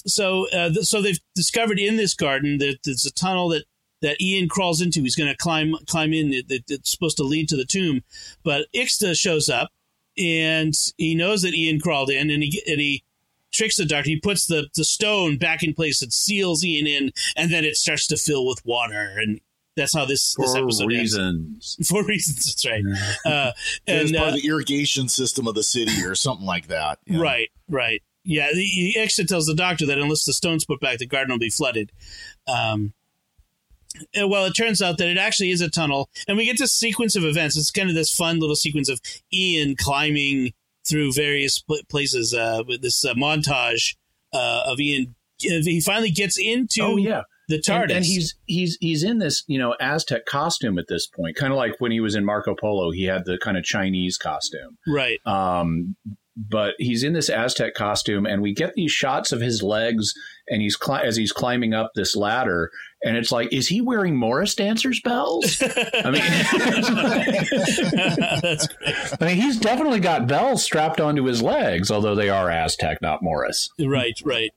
so 0.07 0.49
uh, 0.51 0.71
th- 0.71 0.87
so 0.87 1.03
they've 1.03 1.21
discovered 1.35 1.79
in 1.79 1.97
this 1.97 2.15
garden 2.15 2.59
that 2.59 2.79
there's 2.85 3.07
a 3.07 3.13
tunnel 3.13 3.49
that 3.51 3.65
that 4.03 4.21
Ian 4.21 4.49
crawls 4.49 4.81
into. 4.81 5.03
He's 5.03 5.17
going 5.17 5.31
to 5.31 5.37
climb 5.37 5.75
climb 5.87 6.13
in. 6.13 6.33
It, 6.33 6.47
it, 6.51 6.65
it's 6.69 6.91
supposed 6.91 7.17
to 7.19 7.23
lead 7.23 7.49
to 7.49 7.57
the 7.57 7.65
tomb, 7.65 8.03
but 8.43 8.67
Ixta 8.75 9.17
shows 9.17 9.49
up 9.49 9.71
and 10.19 10.75
he 10.97 11.15
knows 11.15 11.43
that 11.43 11.55
Ian 11.55 11.81
crawled 11.81 12.11
in, 12.11 12.31
and 12.31 12.43
he 12.43 12.63
and 12.67 12.81
he 12.81 13.05
tricks 13.53 13.77
the 13.77 13.85
doctor. 13.85 14.11
He 14.11 14.21
puts 14.21 14.47
the 14.47 14.69
the 14.75 14.85
stone 14.85 15.39
back 15.39 15.63
in 15.63 15.75
place 15.75 16.03
and 16.03 16.13
seals 16.13 16.65
Ian 16.65 16.87
in, 16.87 17.13
and 17.37 17.53
then 17.53 17.65
it 17.65 17.77
starts 17.77 18.07
to 18.09 18.17
fill 18.17 18.47
with 18.47 18.65
water 18.65 19.17
and. 19.17 19.41
That's 19.79 19.95
how 19.95 20.07
this, 20.07 20.35
this 20.39 20.53
For 20.55 20.63
episode 20.63 20.87
reasons. 20.87 21.77
Ends. 21.79 21.89
For 21.91 22.03
reasons, 22.03 22.47
that's 22.47 22.65
right. 22.65 22.83
Uh, 23.27 23.53
and, 23.87 24.11
part 24.15 24.29
uh, 24.29 24.35
of 24.35 24.41
the 24.41 24.49
irrigation 24.49 25.07
system 25.11 25.47
of 25.47 25.55
the 25.55 25.63
city, 25.63 26.03
or 26.03 26.15
something 26.15 26.47
like 26.47 26.69
that. 26.69 26.99
Right, 27.11 27.51
right. 27.69 28.03
Yeah, 28.27 28.49
he 28.53 28.97
actually 29.01 29.27
tells 29.27 29.47
the 29.47 29.55
doctor 29.55 29.87
that 29.87 29.99
unless 29.99 30.25
the 30.25 30.33
stone's 30.33 30.65
put 30.65 30.81
back, 30.81 30.99
the 30.99 31.07
garden 31.07 31.33
will 31.33 31.39
be 31.39 31.51
flooded. 31.51 31.93
Um, 32.47 32.93
Well, 34.15 34.45
it 34.45 34.53
turns 34.55 34.83
out 34.83 34.99
that 34.99 35.09
it 35.09 35.17
actually 35.17 35.51
is 35.51 35.61
a 35.61 35.71
tunnel, 35.71 36.11
and 36.29 36.37
we 36.37 36.45
get 36.45 36.59
this 36.59 36.73
sequence 36.73 37.17
of 37.17 37.25
events. 37.25 37.57
It's 37.57 37.71
kind 37.71 37.89
of 37.89 37.95
this 37.95 38.15
fun 38.15 38.39
little 38.39 38.57
sequence 38.57 38.89
of 38.89 39.01
Ian 39.33 39.75
climbing 39.77 40.53
through 40.87 41.13
various 41.13 41.63
places 41.89 42.35
uh, 42.35 42.63
with 42.67 42.83
this 42.83 43.05
uh, 43.05 43.15
montage 43.15 43.97
uh, 44.33 44.65
of 44.67 44.81
Ian. 44.81 45.15
He 45.39 45.81
finally 45.81 46.11
gets 46.11 46.39
into 46.39 46.83
oh 46.83 46.97
yeah. 46.97 47.23
the 47.49 47.59
TARDIS. 47.59 47.83
And, 47.83 47.93
and 47.93 48.05
he's 48.05 48.35
he's 48.47 48.79
he's 48.81 49.03
in 49.03 49.19
this 49.19 49.45
you 49.47 49.59
know 49.59 49.75
Aztec 49.81 50.27
costume 50.27 50.79
at 50.79 50.89
this 50.89 51.07
point, 51.07 51.37
kind 51.37 51.53
of 51.53 51.57
like 51.57 51.73
when 51.79 51.93
he 51.93 52.01
was 52.01 52.15
in 52.15 52.25
Marco 52.25 52.55
Polo. 52.55 52.91
He 52.91 53.05
had 53.05 53.25
the 53.25 53.39
kind 53.39 53.57
of 53.57 53.65
Chinese 53.65 54.17
costume, 54.17 54.79
right. 54.87 55.21
um, 55.27 55.97
but 56.37 56.75
he's 56.79 57.03
in 57.03 57.15
this 57.15 57.31
Aztec 57.31 57.75
costume, 57.75 58.27
and 58.27 58.43
we 58.43 58.53
get 58.53 58.75
these 58.75 58.93
shots 58.93 59.33
of 59.33 59.41
his 59.41 59.63
legs, 59.63 60.13
and 60.49 60.61
he's 60.61 60.77
cli- 60.77 61.03
as 61.03 61.17
he's 61.17 61.33
climbing 61.33 61.73
up 61.73 61.93
this 61.95 62.15
ladder, 62.15 62.71
and 63.03 63.17
it's 63.17 63.33
like, 63.33 63.53
is 63.53 63.69
he 63.69 63.81
wearing 63.81 64.17
Morris 64.17 64.55
dancers 64.55 65.01
bells? 65.01 65.63
I 65.63 66.11
mean, 66.11 66.23
I 69.21 69.25
mean, 69.25 69.37
he's 69.37 69.59
definitely 69.59 70.01
got 70.01 70.27
bells 70.27 70.63
strapped 70.63 71.01
onto 71.01 71.25
his 71.25 71.43
legs, 71.43 71.91
although 71.91 72.15
they 72.15 72.29
are 72.29 72.51
Aztec, 72.51 73.01
not 73.01 73.23
Morris. 73.23 73.71
Right, 73.79 74.21
right. 74.25 74.51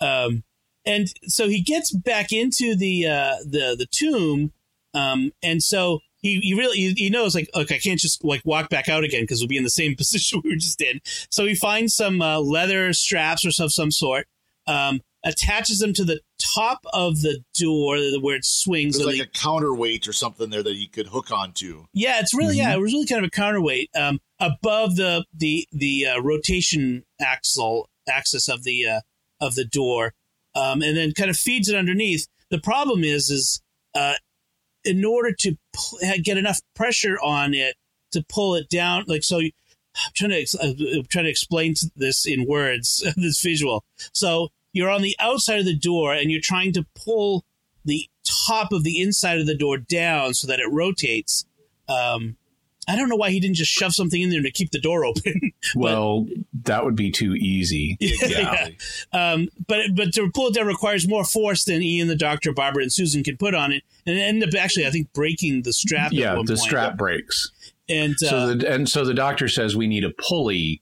Um, 0.00 0.44
and 0.86 1.08
so 1.24 1.48
he 1.48 1.62
gets 1.62 1.90
back 1.90 2.32
into 2.32 2.76
the 2.76 3.06
uh, 3.06 3.34
the 3.44 3.74
the 3.76 3.88
tomb, 3.90 4.52
um, 4.94 5.32
and 5.42 5.62
so 5.62 5.98
he, 6.26 6.40
he 6.40 6.54
really 6.54 6.76
he, 6.78 6.92
he 6.96 7.10
knows 7.10 7.34
like 7.34 7.48
okay 7.54 7.76
I 7.76 7.78
can't 7.78 7.98
just 8.00 8.24
like 8.24 8.42
walk 8.44 8.68
back 8.68 8.88
out 8.88 9.04
again 9.04 9.22
because 9.22 9.40
we'll 9.40 9.48
be 9.48 9.56
in 9.56 9.64
the 9.64 9.70
same 9.70 9.94
position 10.02 10.40
we 10.42 10.50
were 10.50 10.56
just 10.56 10.80
in. 10.80 11.00
So 11.30 11.44
he 11.46 11.54
finds 11.54 11.94
some 11.94 12.20
uh, 12.20 12.38
leather 12.40 12.92
straps 12.92 13.44
or 13.44 13.64
of 13.64 13.72
some 13.72 13.90
sort, 13.90 14.26
um, 14.66 15.00
attaches 15.24 15.78
them 15.80 15.92
to 15.94 16.04
the 16.04 16.20
top 16.54 16.80
of 16.92 17.20
the 17.22 17.40
door 17.58 17.96
where 18.20 18.36
it 18.36 18.44
swings. 18.44 18.96
There's 18.96 19.06
like 19.06 19.16
the- 19.16 19.22
a 19.22 19.26
counterweight 19.26 20.06
or 20.06 20.12
something 20.12 20.50
there 20.50 20.62
that 20.62 20.74
he 20.76 20.86
could 20.86 21.08
hook 21.08 21.30
onto. 21.30 21.86
yeah, 21.92 22.20
it's 22.20 22.34
really 22.34 22.56
yeah, 22.58 22.74
it 22.74 22.80
was 22.80 22.92
really 22.92 23.06
kind 23.06 23.24
of 23.24 23.28
a 23.28 23.30
counterweight 23.30 23.90
um, 23.98 24.20
above 24.38 24.96
the 24.96 25.24
the 25.34 25.66
the 25.72 26.06
uh, 26.06 26.20
rotation 26.20 27.04
axle 27.20 27.88
axis 28.08 28.48
of 28.48 28.62
the 28.64 28.86
uh, 28.86 29.00
of 29.40 29.54
the 29.54 29.64
door, 29.64 30.12
um, 30.54 30.82
and 30.82 30.96
then 30.96 31.12
kind 31.12 31.30
of 31.30 31.36
feeds 31.36 31.68
it 31.68 31.74
underneath. 31.76 32.26
The 32.50 32.60
problem 32.60 33.02
is 33.02 33.30
is 33.30 33.60
uh, 33.94 34.14
in 34.86 35.04
order 35.04 35.32
to 35.40 35.56
get 36.22 36.38
enough 36.38 36.60
pressure 36.74 37.18
on 37.22 37.54
it 37.54 37.76
to 38.12 38.24
pull 38.28 38.54
it 38.54 38.68
down, 38.68 39.04
like 39.06 39.24
so. 39.24 39.40
I'm 39.98 40.12
trying 40.14 40.30
to 40.32 40.40
ex- 40.42 40.54
uh, 40.54 40.74
I'm 40.94 41.06
trying 41.06 41.24
to 41.24 41.30
explain 41.30 41.74
this 41.96 42.26
in 42.26 42.46
words, 42.46 43.02
this 43.16 43.40
visual. 43.40 43.82
So 44.12 44.48
you're 44.74 44.90
on 44.90 45.00
the 45.00 45.16
outside 45.18 45.58
of 45.58 45.64
the 45.64 45.74
door 45.74 46.12
and 46.12 46.30
you're 46.30 46.40
trying 46.42 46.74
to 46.74 46.84
pull 46.94 47.46
the 47.82 48.06
top 48.46 48.72
of 48.72 48.84
the 48.84 49.00
inside 49.00 49.38
of 49.38 49.46
the 49.46 49.56
door 49.56 49.78
down 49.78 50.34
so 50.34 50.46
that 50.48 50.60
it 50.60 50.70
rotates. 50.70 51.46
Um, 51.88 52.36
I 52.88 52.94
don't 52.96 53.08
know 53.08 53.16
why 53.16 53.30
he 53.30 53.40
didn't 53.40 53.56
just 53.56 53.70
shove 53.72 53.94
something 53.94 54.20
in 54.22 54.30
there 54.30 54.42
to 54.42 54.50
keep 54.50 54.70
the 54.70 54.80
door 54.80 55.04
open. 55.04 55.52
Well, 55.74 56.26
that 56.62 56.84
would 56.84 56.94
be 56.94 57.10
too 57.10 57.34
easy. 57.34 57.96
yeah. 58.00 58.68
Um, 59.12 59.48
but 59.66 59.94
but 59.94 60.12
to 60.14 60.30
pull 60.30 60.48
it 60.48 60.54
down 60.54 60.66
requires 60.66 61.08
more 61.08 61.24
force 61.24 61.64
than 61.64 61.82
Ian, 61.82 62.06
the 62.08 62.14
Doctor, 62.16 62.52
Barbara, 62.52 62.82
and 62.84 62.92
Susan 62.92 63.24
can 63.24 63.36
put 63.36 63.54
on 63.54 63.72
it, 63.72 63.82
and 64.06 64.16
it 64.16 64.20
ended 64.22 64.48
up 64.54 64.60
actually, 64.60 64.86
I 64.86 64.90
think, 64.90 65.12
breaking 65.12 65.62
the 65.62 65.72
strap. 65.72 66.06
at 66.06 66.12
Yeah, 66.12 66.30
the 66.36 66.44
point. 66.54 66.58
strap 66.60 66.96
breaks. 66.96 67.50
and 67.88 68.14
uh, 68.22 68.28
so 68.28 68.54
the, 68.54 68.72
and 68.72 68.88
so 68.88 69.04
the 69.04 69.14
doctor 69.14 69.48
says 69.48 69.74
we 69.76 69.88
need 69.88 70.04
a 70.04 70.10
pulley 70.10 70.80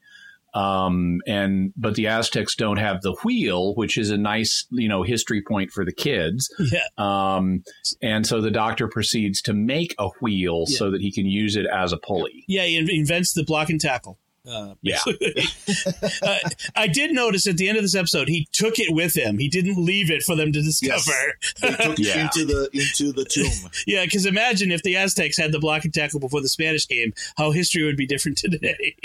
um 0.55 1.19
and 1.27 1.73
but 1.77 1.93
the 1.95 2.07
aztecs 2.07 2.55
don't 2.55 2.77
have 2.77 3.01
the 3.01 3.13
wheel 3.23 3.75
which 3.75 3.97
is 3.97 4.09
a 4.09 4.17
nice 4.17 4.65
you 4.71 4.87
know 4.87 5.03
history 5.03 5.41
point 5.41 5.69
for 5.71 5.83
the 5.85 5.91
kids 5.91 6.49
yeah, 6.71 6.79
um 6.97 7.61
and 8.01 8.25
so 8.25 8.41
the 8.41 8.49
doctor 8.51 8.87
proceeds 8.87 9.41
to 9.41 9.53
make 9.53 9.93
a 9.99 10.07
wheel 10.21 10.63
Yeah. 10.67 10.77
so 10.77 10.89
that 10.91 11.01
he 11.01 11.11
can 11.11 11.25
use 11.25 11.55
it 11.55 11.65
as 11.67 11.91
a 11.91 11.97
pulley 11.97 12.45
yeah, 12.47 12.63
he 12.63 12.77
invents 12.97 13.33
the 13.33 13.43
block 13.43 13.69
and 13.69 13.79
tackle. 13.81 14.17
Uh, 14.47 14.75
Yeah. 14.83 14.99
uh, 16.21 16.37
I 16.75 16.85
did 16.87 17.11
notice 17.11 17.47
at 17.47 17.57
the 17.57 17.67
end 17.67 17.77
of 17.77 17.83
this 17.83 17.95
episode 17.95 18.27
he 18.27 18.47
took 18.51 18.77
it 18.77 18.93
with 18.93 19.15
him. 19.17 19.39
He 19.39 19.47
didn't 19.49 19.83
leave 19.83 20.11
it 20.11 20.21
for 20.21 20.35
them 20.35 20.51
to 20.53 20.61
discover. 20.61 21.37
They 21.61 21.71
took 21.71 21.97
Yeah. 21.97 22.29
it 22.31 22.37
into 22.37 22.45
the 22.45 22.69
into 22.73 23.11
the 23.11 23.25
tomb. 23.25 23.71
Yeah, 23.87 24.05
because 24.05 24.25
imagine 24.27 24.71
if 24.71 24.83
the 24.83 24.95
Aztecs 24.97 25.37
had 25.37 25.51
the 25.51 25.59
block 25.59 25.83
and 25.83 25.93
tackle 25.93 26.19
before 26.19 26.41
the 26.41 26.49
Spanish 26.49 26.85
came, 26.85 27.13
how 27.37 27.51
history 27.51 27.83
would 27.83 27.97
be 27.97 28.05
different 28.05 28.37
today. 28.37 28.95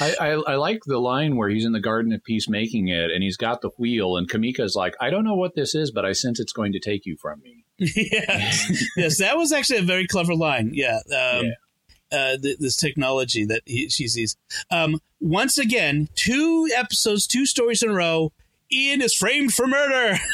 I, 0.00 0.14
I, 0.20 0.28
I 0.52 0.54
like 0.56 0.80
the 0.86 0.98
line 0.98 1.36
where 1.36 1.48
he's 1.48 1.64
in 1.64 1.72
the 1.72 1.80
Garden 1.80 2.12
of 2.12 2.22
Peace 2.24 2.48
making 2.48 2.88
it, 2.88 3.10
and 3.10 3.22
he's 3.22 3.36
got 3.36 3.60
the 3.60 3.70
wheel, 3.78 4.16
and 4.16 4.28
Cameca's 4.28 4.74
like, 4.74 4.94
"I 5.00 5.10
don't 5.10 5.24
know 5.24 5.34
what 5.36 5.54
this 5.54 5.74
is, 5.74 5.90
but 5.90 6.04
I 6.04 6.12
sense 6.12 6.40
it's 6.40 6.52
going 6.52 6.72
to 6.72 6.80
take 6.80 7.06
you 7.06 7.16
from 7.20 7.40
me." 7.42 7.64
yeah. 7.78 8.52
yes, 8.96 9.18
that 9.18 9.36
was 9.36 9.52
actually 9.52 9.78
a 9.78 9.82
very 9.82 10.06
clever 10.06 10.34
line. 10.34 10.70
Yeah. 10.74 10.98
Um, 11.16 11.52
Uh, 12.12 12.36
th- 12.36 12.58
this 12.60 12.76
technology 12.76 13.44
that 13.44 13.62
he, 13.66 13.88
she 13.88 14.06
sees. 14.06 14.36
Um, 14.70 15.00
once 15.20 15.58
again, 15.58 16.08
two 16.14 16.68
episodes, 16.76 17.26
two 17.26 17.44
stories 17.44 17.82
in 17.82 17.90
a 17.90 17.94
row. 17.94 18.30
Ian 18.70 19.02
is 19.02 19.14
framed 19.14 19.52
for 19.54 19.66
murder. 19.66 20.18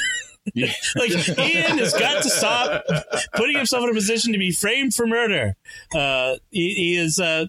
Yeah. 0.54 0.72
like 0.96 1.10
Ian 1.38 1.78
has 1.78 1.92
got 1.92 2.22
to 2.22 2.30
stop 2.30 2.82
putting 3.34 3.56
himself 3.56 3.84
in 3.84 3.90
a 3.90 3.94
position 3.94 4.32
to 4.32 4.38
be 4.38 4.52
framed 4.52 4.94
for 4.94 5.06
murder. 5.06 5.54
Uh, 5.94 6.36
he, 6.50 6.72
he 6.74 6.96
is 6.96 7.18
uh, 7.20 7.46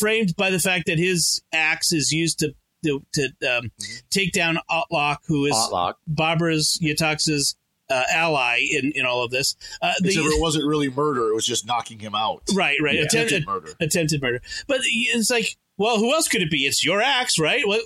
framed 0.00 0.34
by 0.36 0.50
the 0.50 0.58
fact 0.58 0.86
that 0.86 0.98
his 0.98 1.42
axe 1.52 1.92
is 1.92 2.10
used 2.12 2.38
to 2.40 2.54
to, 2.82 3.02
to 3.12 3.28
um, 3.58 3.70
take 4.08 4.32
down 4.32 4.58
Autloc, 4.70 5.18
who 5.26 5.44
is 5.44 5.54
Autloc. 5.54 5.94
Barbara's 6.06 6.78
Yetaxa's 6.82 7.54
uh, 7.90 8.04
ally 8.10 8.60
in, 8.70 8.92
in 8.92 9.04
all 9.04 9.22
of 9.22 9.30
this. 9.30 9.54
Uh, 9.82 9.92
the- 10.00 10.08
Except 10.08 10.26
it 10.26 10.40
wasn't 10.40 10.64
really 10.66 10.88
murder; 10.88 11.28
it 11.28 11.34
was 11.34 11.44
just 11.44 11.66
knocking 11.66 11.98
him 11.98 12.14
out. 12.14 12.42
right, 12.54 12.78
right, 12.82 12.94
Yeah. 12.94 13.02
attempted, 13.02 13.42
Attempted 13.42 13.46
murder. 13.46 13.74
attempted 13.80 14.22
murder. 14.22 14.40
But 14.66 14.78
it's 14.84 15.28
like, 15.30 15.56
well, 15.76 15.98
who 15.98 16.12
else 16.14 16.26
could 16.26 16.40
it 16.40 16.50
be? 16.50 16.64
It's 16.66 16.82
your 16.84 17.02
axe, 17.02 17.38
right? 17.38 17.66
What? 17.66 17.82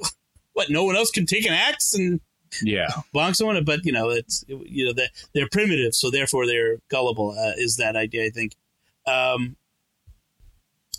What? 0.53 0.71
No 0.71 0.85
one 0.85 0.95
else 0.95 1.11
can 1.11 1.27
take 1.27 1.45
an 1.47 1.53
axe 1.53 1.95
and 1.95 2.21
Yeah. 2.63 2.87
bonk 3.13 3.35
someone. 3.35 3.65
But 3.65 3.85
you 3.85 3.91
know, 3.91 4.11
it's 4.11 4.45
you 4.47 4.85
know 4.85 4.93
that 4.93 5.11
they're 5.33 5.49
primitive, 5.51 5.95
so 5.97 6.09
therefore 6.09 6.47
they're 6.47 6.77
gullible. 6.89 7.31
Uh, 7.37 7.55
is 7.57 7.79
that 7.79 7.97
idea? 7.97 8.27
I 8.27 8.31
think. 8.31 8.55
Um, 9.09 9.57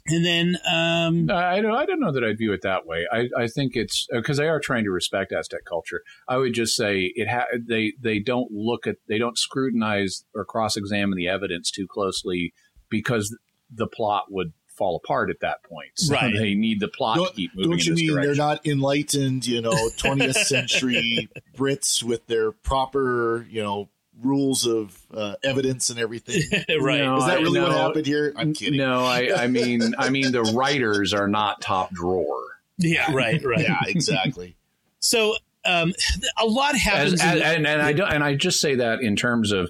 and 0.08 0.24
then, 0.26 0.58
um, 0.72 1.30
I 1.36 1.62
don't. 1.62 1.74
I 1.76 1.86
don't 1.86 2.00
know 2.00 2.12
that 2.12 2.24
I 2.24 2.34
view 2.34 2.54
it 2.54 2.62
that 2.62 2.86
way. 2.86 3.06
I, 3.12 3.30
I 3.38 3.48
think 3.48 3.76
it's 3.76 4.08
because 4.12 4.38
they 4.38 4.48
are 4.48 4.60
trying 4.60 4.84
to 4.84 4.92
respect 4.92 5.32
Aztec 5.32 5.66
culture. 5.66 6.02
I 6.28 6.38
would 6.38 6.54
just 6.54 6.76
say 6.76 7.12
it. 7.16 7.28
Ha- 7.28 7.46
they 7.68 7.94
they 8.00 8.20
don't 8.20 8.52
look 8.52 8.86
at 8.88 8.98
they 9.08 9.18
don't 9.18 9.38
scrutinize 9.38 10.24
or 10.36 10.46
cross 10.46 10.78
examine 10.78 11.18
the 11.18 11.28
evidence 11.28 11.72
too 11.72 11.88
closely 11.88 12.54
because 12.90 13.36
the 13.74 13.88
plot 13.88 14.26
would 14.30 14.54
fall 14.78 14.98
apart 15.04 15.30
at 15.30 15.38
that 15.40 15.64
point. 15.64 15.90
So 15.96 16.14
Right. 16.14 16.34
They 16.38 16.54
need 16.54 16.82
the 16.82 16.90
plot 16.90 17.16
Don't, 17.16 17.34
keep 17.34 17.52
moving. 17.56 17.72
don't 17.72 17.80
in 17.80 17.86
you 17.86 17.92
this 17.94 18.02
mean 18.02 18.10
direction. 18.12 18.28
they're 18.28 18.36
not 18.46 18.68
enlightened, 18.68 19.48
you 19.48 19.62
know, 19.62 19.72
20th 19.72 20.36
century 20.36 21.30
Brits 21.58 22.04
with 22.04 22.28
their 22.28 22.52
proper, 22.52 23.48
you 23.50 23.64
know, 23.64 23.90
rules 24.22 24.66
of 24.66 24.98
uh, 25.14 25.36
evidence 25.44 25.90
and 25.90 26.00
everything? 26.00 26.42
right. 26.82 27.00
No, 27.00 27.18
Is 27.18 27.26
that 27.26 27.38
I- 27.38 27.42
really 27.42 27.60
what 27.60 27.72
happened 27.72 28.06
here? 28.06 28.34
I'm 28.36 28.54
kidding. 28.54 28.78
No, 28.78 29.04
I, 29.04 29.44
I 29.44 29.48
mean, 29.50 29.94
I 29.98 30.10
mean, 30.10 30.32
the 30.32 30.44
writers 30.44 31.14
are 31.14 31.28
not 31.28 31.62
top 31.62 31.92
drawer. 31.92 32.42
Yeah, 32.78 33.12
right, 33.14 33.44
right. 33.44 33.62
Yeah, 33.62 33.80
exactly. 33.88 34.56
So, 35.00 35.36
um, 35.66 35.94
a 36.38 36.46
lot 36.46 36.76
happens. 36.76 37.14
As, 37.14 37.22
in 37.22 37.28
and, 37.30 37.40
the- 37.40 37.46
and, 37.46 37.68
and 37.68 37.82
I 37.82 37.94
don't, 37.94 38.12
and 38.12 38.24
I 38.24 38.36
just 38.36 38.60
say 38.60 38.76
that 38.76 39.02
in 39.02 39.16
terms 39.16 39.52
of, 39.52 39.70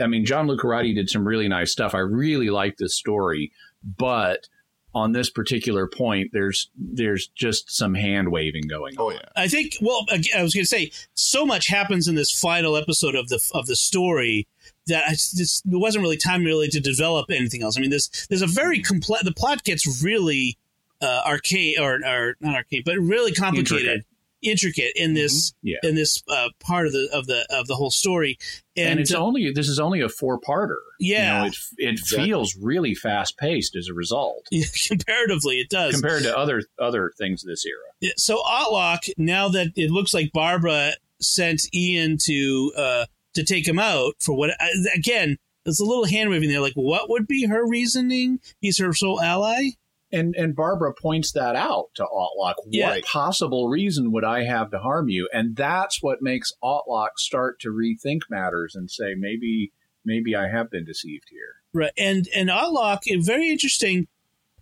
I 0.00 0.06
mean, 0.06 0.24
John 0.24 0.46
Lucarotti 0.48 0.94
did 0.94 1.08
some 1.10 1.26
really 1.26 1.48
nice 1.48 1.70
stuff. 1.72 1.94
I 1.94 1.98
really 1.98 2.50
like 2.50 2.76
this 2.78 2.96
story, 2.96 3.52
but 3.84 4.48
on 4.94 5.12
this 5.12 5.30
particular 5.30 5.86
point, 5.86 6.30
there's 6.32 6.70
there's 6.76 7.28
just 7.28 7.74
some 7.74 7.94
hand 7.94 8.30
waving 8.30 8.64
going 8.68 8.98
on. 8.98 9.04
Oh 9.04 9.10
yeah. 9.10 9.20
I 9.36 9.48
think. 9.48 9.76
Well, 9.80 10.06
ag- 10.12 10.28
I 10.36 10.42
was 10.42 10.54
going 10.54 10.64
to 10.64 10.68
say, 10.68 10.92
so 11.14 11.46
much 11.46 11.68
happens 11.68 12.08
in 12.08 12.14
this 12.14 12.30
final 12.30 12.76
episode 12.76 13.14
of 13.14 13.28
the 13.28 13.40
of 13.54 13.66
the 13.66 13.76
story 13.76 14.46
that 14.86 15.04
I 15.06 15.12
just, 15.12 15.68
there 15.68 15.78
wasn't 15.78 16.02
really 16.02 16.16
time 16.16 16.44
really 16.44 16.68
to 16.68 16.80
develop 16.80 17.30
anything 17.30 17.62
else. 17.62 17.76
I 17.76 17.80
mean, 17.80 17.90
there's 17.90 18.26
there's 18.28 18.42
a 18.42 18.46
very 18.46 18.80
complex. 18.80 19.24
The 19.24 19.32
plot 19.32 19.64
gets 19.64 20.02
really 20.02 20.58
uh, 21.00 21.22
arcade 21.26 21.78
or, 21.78 22.00
or 22.04 22.36
not 22.40 22.54
arcade, 22.54 22.84
but 22.84 22.98
really 22.98 23.32
complicated, 23.32 23.78
intricate, 23.80 24.06
in 24.42 25.14
this 25.14 25.54
Yeah. 25.62 25.76
in 25.82 25.94
this 25.94 26.22
uh, 26.28 26.48
part 26.60 26.86
of 26.86 26.92
the 26.92 27.08
of 27.12 27.26
the 27.26 27.46
of 27.50 27.66
the 27.66 27.74
whole 27.76 27.90
story. 27.90 28.38
And, 28.76 28.90
And, 28.92 29.00
it's 29.00 29.12
uh, 29.14 29.18
only 29.18 29.50
this 29.52 29.68
is 29.68 29.78
only 29.78 30.00
a 30.00 30.08
four 30.08 30.40
parter. 30.40 30.76
Yeah. 30.98 31.36
you 31.36 31.40
know, 31.42 31.46
it 31.46 31.56
it 31.78 31.90
Exactly. 31.98 32.26
feels 32.28 32.56
really 32.56 32.94
fast 32.94 33.36
paced 33.38 33.76
as 33.76 33.88
a 33.88 33.94
result 33.94 34.46
comparatively, 34.88 35.60
it 35.60 35.68
does. 35.70 35.94
compared 35.94 36.22
to 36.24 36.36
other 36.36 36.62
other 36.78 37.12
things 37.18 37.42
this 37.42 37.64
era. 37.66 37.78
Yeah, 38.00 38.12
so 38.16 38.42
Autloc, 38.42 39.10
now 39.16 39.48
that 39.50 39.68
it 39.76 39.90
looks 39.90 40.12
like 40.14 40.30
Barbara 40.32 40.92
sent 41.20 41.62
Ian 41.74 42.18
to 42.24 42.72
uh, 42.76 43.06
to 43.34 43.44
take 43.44 43.66
him 43.66 43.78
out 43.78 44.14
for 44.20 44.34
what 44.36 44.50
again, 44.94 45.36
there's 45.64 45.80
a 45.80 45.84
little 45.84 46.06
hand 46.06 46.30
waving 46.30 46.48
there. 46.48 46.60
Like, 46.60 46.72
what 46.74 47.08
would 47.08 47.26
be 47.28 47.46
her 47.46 47.66
reasoning? 47.66 48.40
He's 48.60 48.78
her 48.78 48.92
sole 48.92 49.20
ally. 49.20 49.70
And 50.12 50.34
and 50.36 50.54
Barbara 50.54 50.92
points 50.92 51.32
that 51.32 51.56
out 51.56 51.86
to 51.94 52.04
Autloc. 52.04 52.54
Yeah. 52.66 52.90
What 52.90 53.04
possible 53.04 53.68
reason 53.68 54.12
would 54.12 54.24
I 54.24 54.44
have 54.44 54.70
to 54.72 54.78
harm 54.78 55.08
you? 55.08 55.28
And 55.32 55.56
that's 55.56 56.02
what 56.02 56.20
makes 56.20 56.52
Autloc 56.62 57.16
start 57.16 57.60
to 57.60 57.70
rethink 57.70 58.22
matters 58.28 58.74
and 58.74 58.90
say 58.90 59.14
maybe 59.16 59.72
maybe 60.04 60.36
I 60.36 60.48
have 60.48 60.70
been 60.70 60.84
deceived 60.84 61.28
here. 61.30 61.56
Right, 61.72 61.92
and 61.96 62.28
and 62.34 62.50
Autloc, 62.50 63.00
a 63.10 63.16
very 63.16 63.48
interesting 63.50 64.06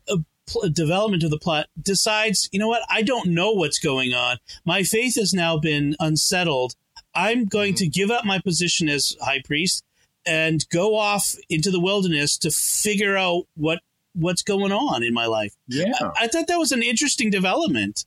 uh, 0.09 0.19
pl- 0.47 0.71
development 0.71 1.25
of 1.25 1.31
the 1.31 1.39
plot, 1.39 1.67
decides, 1.81 2.49
you 2.53 2.59
know 2.59 2.69
what? 2.69 2.83
I 2.89 3.03
don't 3.03 3.31
know 3.31 3.53
what's 3.53 3.79
going 3.79 4.15
on. 4.15 4.39
My 4.65 4.83
faith 4.83 5.17
has 5.17 5.35
now 5.35 5.59
been 5.59 5.97
unsettled. 5.99 6.75
I'm 7.15 7.47
going 7.47 7.75
to 7.75 7.89
give 7.89 8.11
up 8.11 8.25
my 8.25 8.39
position 8.39 8.89
as 8.89 9.17
high 9.21 9.43
priest 9.45 9.85
and 10.25 10.69
go 10.69 10.95
off 10.95 11.35
into 11.49 11.71
the 11.71 11.81
wilderness 11.81 12.39
to 12.39 12.51
figure 12.51 13.17
out 13.17 13.45
what 13.57 13.81
what's 14.15 14.43
going 14.43 14.73
on 14.73 15.03
in 15.03 15.15
my 15.15 15.27
life. 15.27 15.55
Yeah. 15.69 15.93
I 16.21 16.27
thought 16.29 16.47
that 16.49 16.59
was 16.59 16.73
an 16.73 16.83
interesting 16.83 17.31
development. 17.31 18.05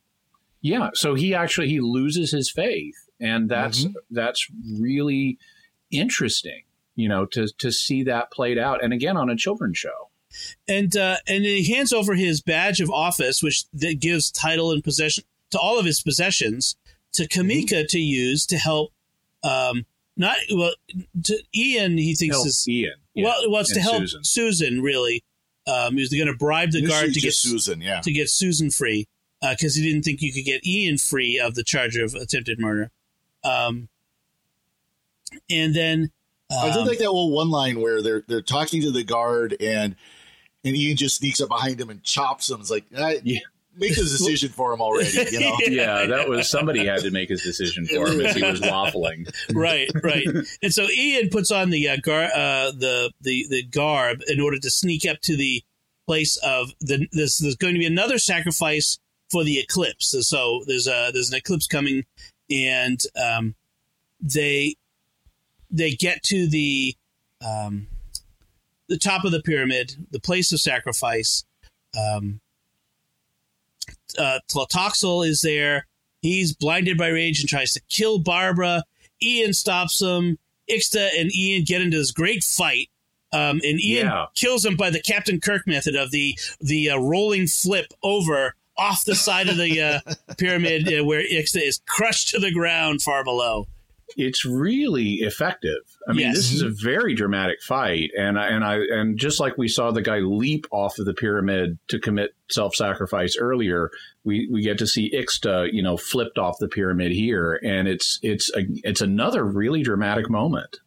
Yeah, 0.61 0.91
so 0.93 1.13
he 1.15 1.33
actually 1.35 1.67
he 1.69 1.79
loses 1.81 2.31
his 2.31 2.49
faith, 2.49 2.95
and 3.19 3.49
that's 3.49 3.83
Mhm. 3.85 3.93
that's 4.11 4.47
really 4.79 5.37
interesting, 5.91 6.63
you 6.95 7.07
know, 7.09 7.25
to 7.27 7.47
to 7.57 7.71
see 7.71 8.03
that 8.03 8.31
played 8.31 8.57
out, 8.57 8.83
and 8.83 8.93
again 8.93 9.17
on 9.17 9.29
a 9.29 9.35
children's 9.35 9.77
show. 9.77 10.09
and 10.67 10.95
uh, 10.97 11.17
and 11.27 11.45
he 11.45 11.71
hands 11.71 11.93
over 11.93 12.15
his 12.15 12.41
badge 12.41 12.81
of 12.81 12.89
office, 12.89 13.43
which 13.43 13.65
that 13.71 13.99
gives 13.99 14.31
title 14.31 14.71
and 14.71 14.83
possession 14.83 15.23
to 15.51 15.59
all 15.59 15.77
of 15.77 15.85
his 15.85 16.01
possessions 16.01 16.75
to 17.11 17.27
Cameca 17.27 17.87
to 17.89 17.99
use 17.99 18.45
to 18.47 18.57
help. 18.57 18.91
Um, 19.43 19.85
not 20.17 20.37
well, 20.51 20.73
to 21.23 21.43
Ian. 21.55 21.97
He 21.99 22.15
thinks 22.15 22.35
Help 22.37 22.47
is 22.47 22.67
Ian. 22.67 22.93
yeah, 23.13 23.25
well. 23.25 23.51
Well, 23.51 23.61
it's 23.61 23.73
to 23.73 23.79
help 23.81 23.99
Susan. 24.01 24.23
Susan. 24.23 24.81
really. 24.81 25.23
Um, 25.65 25.95
he 25.95 26.01
was 26.01 26.09
going 26.09 26.27
to 26.27 26.35
bribe 26.35 26.71
the 26.71 26.79
Initially 26.79 27.01
guard 27.01 27.13
to 27.13 27.21
get 27.21 27.33
Susan, 27.33 27.81
yeah. 27.81 28.01
to 28.01 28.11
get 28.11 28.29
Susan 28.29 28.69
free 28.69 29.07
because 29.41 29.75
he 29.75 29.83
didn't 29.83 30.03
think 30.03 30.21
you 30.21 30.33
could 30.33 30.45
get 30.45 30.65
Ian 30.65 30.97
free 30.97 31.39
of 31.39 31.55
the 31.55 31.63
charge 31.63 31.95
of 31.95 32.15
attempted 32.15 32.59
murder. 32.59 32.91
Um, 33.43 33.89
and 35.49 35.75
then 35.75 36.11
I 36.51 36.69
did 36.69 36.77
um, 36.77 36.87
like 36.87 36.99
that 36.99 37.11
little 37.11 37.31
one 37.31 37.49
line 37.49 37.81
where 37.81 38.01
they're 38.01 38.23
they're 38.27 38.41
talking 38.41 38.81
to 38.81 38.91
the 38.91 39.03
guard 39.03 39.55
and 39.59 39.95
and 40.63 40.75
Ian 40.75 40.97
just 40.97 41.17
sneaks 41.17 41.41
up 41.41 41.49
behind 41.49 41.79
him 41.79 41.89
and 41.89 42.03
chops 42.03 42.49
him. 42.49 42.59
It's 42.61 42.71
like 42.71 42.85
I, 42.97 43.21
Yeah. 43.23 43.39
Make 43.75 43.95
his 43.95 44.11
decision 44.11 44.49
for 44.49 44.73
him 44.73 44.81
already. 44.81 45.09
You 45.31 45.39
know, 45.39 45.57
yeah, 45.67 46.05
that 46.05 46.29
was 46.29 46.49
somebody 46.49 46.85
had 46.85 47.01
to 47.01 47.11
make 47.11 47.29
his 47.29 47.41
decision 47.41 47.85
for 47.85 48.07
him 48.07 48.21
as 48.21 48.35
he 48.35 48.43
was 48.43 48.61
waffling. 48.61 49.33
right, 49.53 49.89
right. 50.03 50.27
And 50.61 50.73
so 50.73 50.83
Ian 50.83 51.29
puts 51.29 51.51
on 51.51 51.69
the 51.69 51.89
uh, 51.89 51.97
gar- 52.01 52.31
uh, 52.33 52.71
the 52.71 53.11
the 53.21 53.47
the 53.49 53.63
garb 53.63 54.21
in 54.27 54.39
order 54.39 54.59
to 54.59 54.69
sneak 54.69 55.05
up 55.05 55.21
to 55.21 55.35
the 55.35 55.63
place 56.07 56.37
of 56.37 56.71
the. 56.79 57.07
There's, 57.11 57.37
there's 57.37 57.55
going 57.55 57.73
to 57.73 57.79
be 57.79 57.85
another 57.85 58.17
sacrifice 58.17 58.99
for 59.31 59.43
the 59.43 59.59
eclipse. 59.59 60.15
So 60.27 60.63
there's 60.67 60.87
a 60.87 61.11
there's 61.13 61.31
an 61.31 61.37
eclipse 61.37 61.67
coming, 61.67 62.05
and 62.49 62.99
um, 63.21 63.55
they 64.21 64.75
they 65.71 65.91
get 65.91 66.23
to 66.23 66.47
the 66.47 66.95
um, 67.45 67.87
the 68.87 68.97
top 68.97 69.25
of 69.25 69.31
the 69.31 69.41
pyramid, 69.41 70.07
the 70.11 70.19
place 70.19 70.51
of 70.51 70.59
sacrifice. 70.59 71.43
Um, 71.97 72.39
uh, 74.17 74.39
Tlotoxl 74.51 75.27
is 75.27 75.41
there. 75.41 75.87
He's 76.21 76.53
blinded 76.53 76.97
by 76.97 77.09
rage 77.09 77.39
and 77.39 77.49
tries 77.49 77.73
to 77.73 77.81
kill 77.89 78.19
Barbara. 78.19 78.83
Ian 79.21 79.53
stops 79.53 80.01
him. 80.01 80.37
Ixta 80.69 81.09
and 81.19 81.33
Ian 81.35 81.63
get 81.65 81.81
into 81.81 81.97
this 81.97 82.11
great 82.11 82.43
fight. 82.43 82.89
Um, 83.33 83.59
and 83.63 83.81
Ian 83.81 84.07
Yeah. 84.07 84.25
kills 84.35 84.65
him 84.65 84.75
by 84.77 84.89
the 84.89 85.01
Captain 85.01 85.39
Kirk 85.41 85.65
method 85.67 85.95
of 85.95 86.11
the 86.11 86.37
the 86.61 86.91
uh, 86.91 86.97
rolling 86.97 87.47
flip 87.47 87.87
over 88.03 88.55
off 88.77 89.05
the 89.05 89.15
side 89.15 89.49
of 89.49 89.57
the 89.57 89.81
uh, 89.81 89.99
pyramid 90.37 90.87
uh, 90.91 91.03
where 91.03 91.21
Ixta 91.21 91.61
is 91.61 91.81
crushed 91.87 92.29
to 92.29 92.39
the 92.39 92.51
ground 92.51 93.01
far 93.01 93.23
below. 93.23 93.67
It's 94.15 94.45
really 94.45 95.13
effective. 95.15 95.92
I 96.07 96.11
mean, 96.13 96.27
Yes. 96.27 96.35
this 96.35 96.51
is 96.53 96.61
a 96.61 96.69
very 96.69 97.13
dramatic 97.15 97.61
fight, 97.61 98.11
and 98.17 98.37
I, 98.37 98.47
and 98.47 98.63
I 98.65 98.75
and 98.79 99.17
just 99.17 99.39
like 99.39 99.57
we 99.57 99.67
saw 99.69 99.91
the 99.91 100.01
guy 100.01 100.19
leap 100.19 100.65
off 100.71 100.99
of 100.99 101.05
the 101.05 101.13
pyramid 101.13 101.77
to 101.87 101.99
commit 101.99 102.31
self-sacrifice 102.49 103.37
earlier, 103.39 103.89
we, 104.25 104.47
we 104.51 104.61
get 104.61 104.77
to 104.79 104.87
see 104.87 105.09
Ixta, 105.11 105.71
you 105.71 105.81
know, 105.81 105.95
flipped 105.95 106.37
off 106.37 106.57
the 106.59 106.67
pyramid 106.67 107.11
here, 107.13 107.59
and 107.63 107.87
it's 107.87 108.19
it's 108.21 108.49
a, 108.55 108.65
it's 108.83 109.01
another 109.01 109.45
really 109.45 109.81
dramatic 109.81 110.29
moment. 110.29 110.77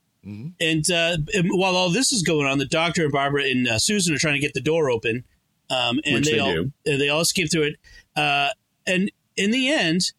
And, 0.60 0.90
uh, 0.90 1.18
and 1.34 1.50
while 1.52 1.76
all 1.76 1.88
this 1.88 2.10
is 2.10 2.22
going 2.24 2.48
on, 2.48 2.58
the 2.58 2.64
doctor 2.66 3.04
and 3.04 3.12
Barbara 3.12 3.44
and 3.44 3.68
uh, 3.68 3.78
Susan 3.78 4.12
are 4.12 4.18
trying 4.18 4.34
to 4.34 4.40
get 4.40 4.54
the 4.54 4.60
door 4.60 4.90
open, 4.90 5.22
um, 5.70 6.00
and 6.04 6.16
Which 6.16 6.24
they, 6.26 6.32
they 6.32 6.38
all 6.40 6.52
do. 6.52 6.72
and 6.84 7.00
they 7.00 7.08
all 7.08 7.20
escape 7.20 7.48
through 7.50 7.62
it. 7.62 7.76
Uh, 8.16 8.48
and 8.88 9.10
in 9.36 9.52
the 9.52 9.68
end, 9.68 10.12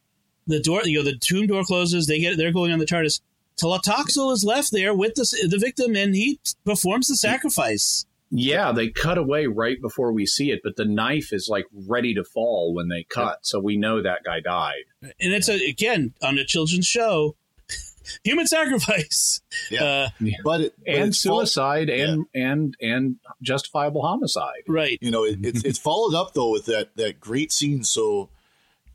the 0.48 0.62
door, 0.62 0.82
you 0.86 0.98
know, 0.98 1.04
the 1.04 1.18
tomb 1.18 1.46
door 1.48 1.64
closes. 1.66 2.08
They 2.08 2.20
get 2.20 2.38
they're 2.38 2.54
going 2.54 2.72
on 2.72 2.80
the 2.80 2.86
TARDIS. 2.86 3.20
Tlotoxl 3.62 4.32
is 4.34 4.44
left 4.44 4.72
there 4.72 4.94
with 4.94 5.16
the 5.16 5.48
the 5.50 5.58
victim, 5.58 5.96
and 5.96 6.16
he 6.16 6.40
performs 6.66 7.08
the 7.08 7.16
sacrifice. 7.16 8.06
Yeah, 8.30 8.74
they 8.74 8.90
cut 8.90 9.18
away 9.18 9.48
right 9.48 9.82
before 9.82 10.12
we 10.12 10.26
see 10.26 10.52
it, 10.52 10.60
but 10.64 10.76
the 10.76 10.86
knife 10.86 11.32
is 11.32 11.48
like 11.50 11.66
ready 11.88 12.14
to 12.14 12.24
fall 12.24 12.74
when 12.74 12.90
they 12.90 13.04
cut, 13.04 13.40
so 13.44 13.60
we 13.60 13.78
know 13.78 14.02
that 14.02 14.24
guy 14.26 14.42
died. 14.42 14.84
And 15.02 15.34
it's 15.34 15.48
a, 15.48 15.66
again 15.70 16.14
on 16.22 16.38
a 16.38 16.44
children's 16.44 16.86
show, 16.86 17.38
human 18.24 18.46
sacrifice. 18.46 19.40
Yeah. 19.72 19.84
Uh, 19.84 20.10
but 20.44 20.62
it 20.62 20.74
but 20.84 20.94
and 20.94 21.10
it's 21.10 21.24
fol- 21.24 21.40
suicide 21.40 21.90
and 21.90 22.26
and 22.34 22.76
and 22.82 23.16
justifiable 23.42 24.02
homicide. 24.02 24.64
right. 24.68 24.98
you 25.02 25.10
know, 25.10 25.24
it, 25.24 25.40
it's 25.44 25.64
it's 25.64 25.80
followed 25.80 26.16
up 26.16 26.34
though 26.34 26.52
with 26.52 26.66
that 26.66 26.96
that 26.98 27.22
great 27.22 27.54
scene. 27.54 27.86
So 27.86 28.30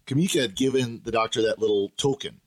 Cameca 0.06 0.42
had 0.42 0.54
given 0.54 1.00
the 1.04 1.10
doctor 1.10 1.40
that 1.42 1.58
little 1.58 1.90
token, 1.96 2.41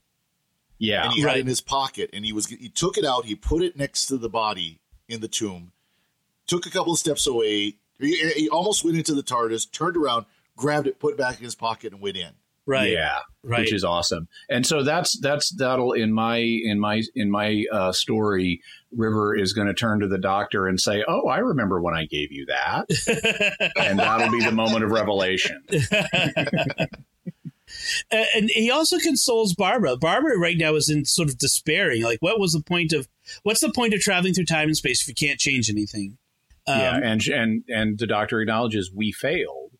Yeah, 0.78 1.06
and 1.06 1.14
he 1.14 1.22
had 1.22 1.28
Right. 1.28 1.38
it 1.38 1.42
in 1.42 1.48
his 1.48 1.62
pocket, 1.62 2.10
and 2.14 2.26
he 2.26 2.34
was 2.34 2.48
he 2.48 2.70
took 2.70 2.98
it 2.98 3.06
out, 3.06 3.26
he 3.26 3.36
put 3.36 3.62
it 3.64 3.78
next 3.78 4.08
to 4.08 4.18
the 4.18 4.30
body 4.30 4.80
in 5.08 5.22
the 5.22 5.28
tomb, 5.28 5.72
took 6.48 6.66
a 6.66 6.70
couple 6.70 6.92
of 6.94 7.00
steps 7.00 7.26
away, 7.28 7.76
he, 8.00 8.18
he 8.36 8.50
almost 8.50 8.84
went 8.84 8.98
into 8.98 9.14
the 9.14 9.24
TARDIS, 9.24 9.72
turned 9.72 9.96
around, 9.96 10.26
grabbed 10.58 10.88
it, 10.88 11.00
put 11.00 11.14
it 11.14 11.18
back 11.18 11.38
in 11.38 11.44
his 11.46 11.56
pocket, 11.56 11.94
and 11.94 12.02
went 12.02 12.18
in. 12.18 12.32
Right. 12.68 12.92
yeah, 12.92 13.20
Right. 13.44 13.60
which 13.60 13.72
is 13.72 13.84
awesome. 13.84 14.28
And 14.50 14.66
so 14.66 14.82
that's 14.82 15.18
that's 15.20 15.52
that'll 15.52 15.94
in 15.94 16.12
my 16.12 16.38
in 16.40 16.80
my 16.80 17.04
in 17.14 17.30
my 17.30 17.64
uh, 17.72 17.92
story. 17.92 18.60
River 18.92 19.36
is 19.36 19.54
going 19.54 19.68
to 19.68 19.74
turn 19.76 20.00
to 20.00 20.08
the 20.08 20.18
doctor 20.18 20.66
and 20.68 20.80
say, 20.82 21.04
"Oh, 21.08 21.28
I 21.28 21.38
remember 21.38 21.80
when 21.80 21.94
I 21.94 22.06
gave 22.06 22.32
you 22.32 22.48
that," 22.48 23.72
and 23.78 24.00
that'll 24.00 24.32
be 24.32 24.44
the 24.44 24.52
moment 24.52 24.84
of 24.84 24.90
revelation. 24.90 25.62
Uh, 28.12 28.24
and 28.36 28.50
he 28.50 28.72
also 28.72 28.98
consoles 29.00 29.54
Barbara. 29.54 29.98
Barbara 29.98 30.38
right 30.38 30.58
now 30.58 30.76
is 30.76 30.90
in 30.90 31.06
sort 31.06 31.30
of 31.30 31.38
despairing. 31.38 32.04
Like, 32.04 32.20
what 32.22 32.40
was 32.40 32.54
the 32.54 32.62
point 32.62 32.94
of 32.94 33.08
what's 33.44 33.60
the 33.62 33.72
point 33.72 33.94
of 33.94 34.00
traveling 34.00 34.34
through 34.34 34.46
time 34.46 34.68
and 34.68 34.78
space 34.78 35.02
if 35.02 35.08
you 35.08 35.14
can't 35.16 35.40
change 35.40 35.70
anything? 35.70 36.18
Um, 36.68 36.80
yeah, 36.80 37.00
and 37.04 37.28
and 37.28 37.64
and 37.70 38.00
the 38.00 38.08
doctor 38.08 38.42
acknowledges 38.42 38.92
we 38.94 39.12
failed, 39.12 39.72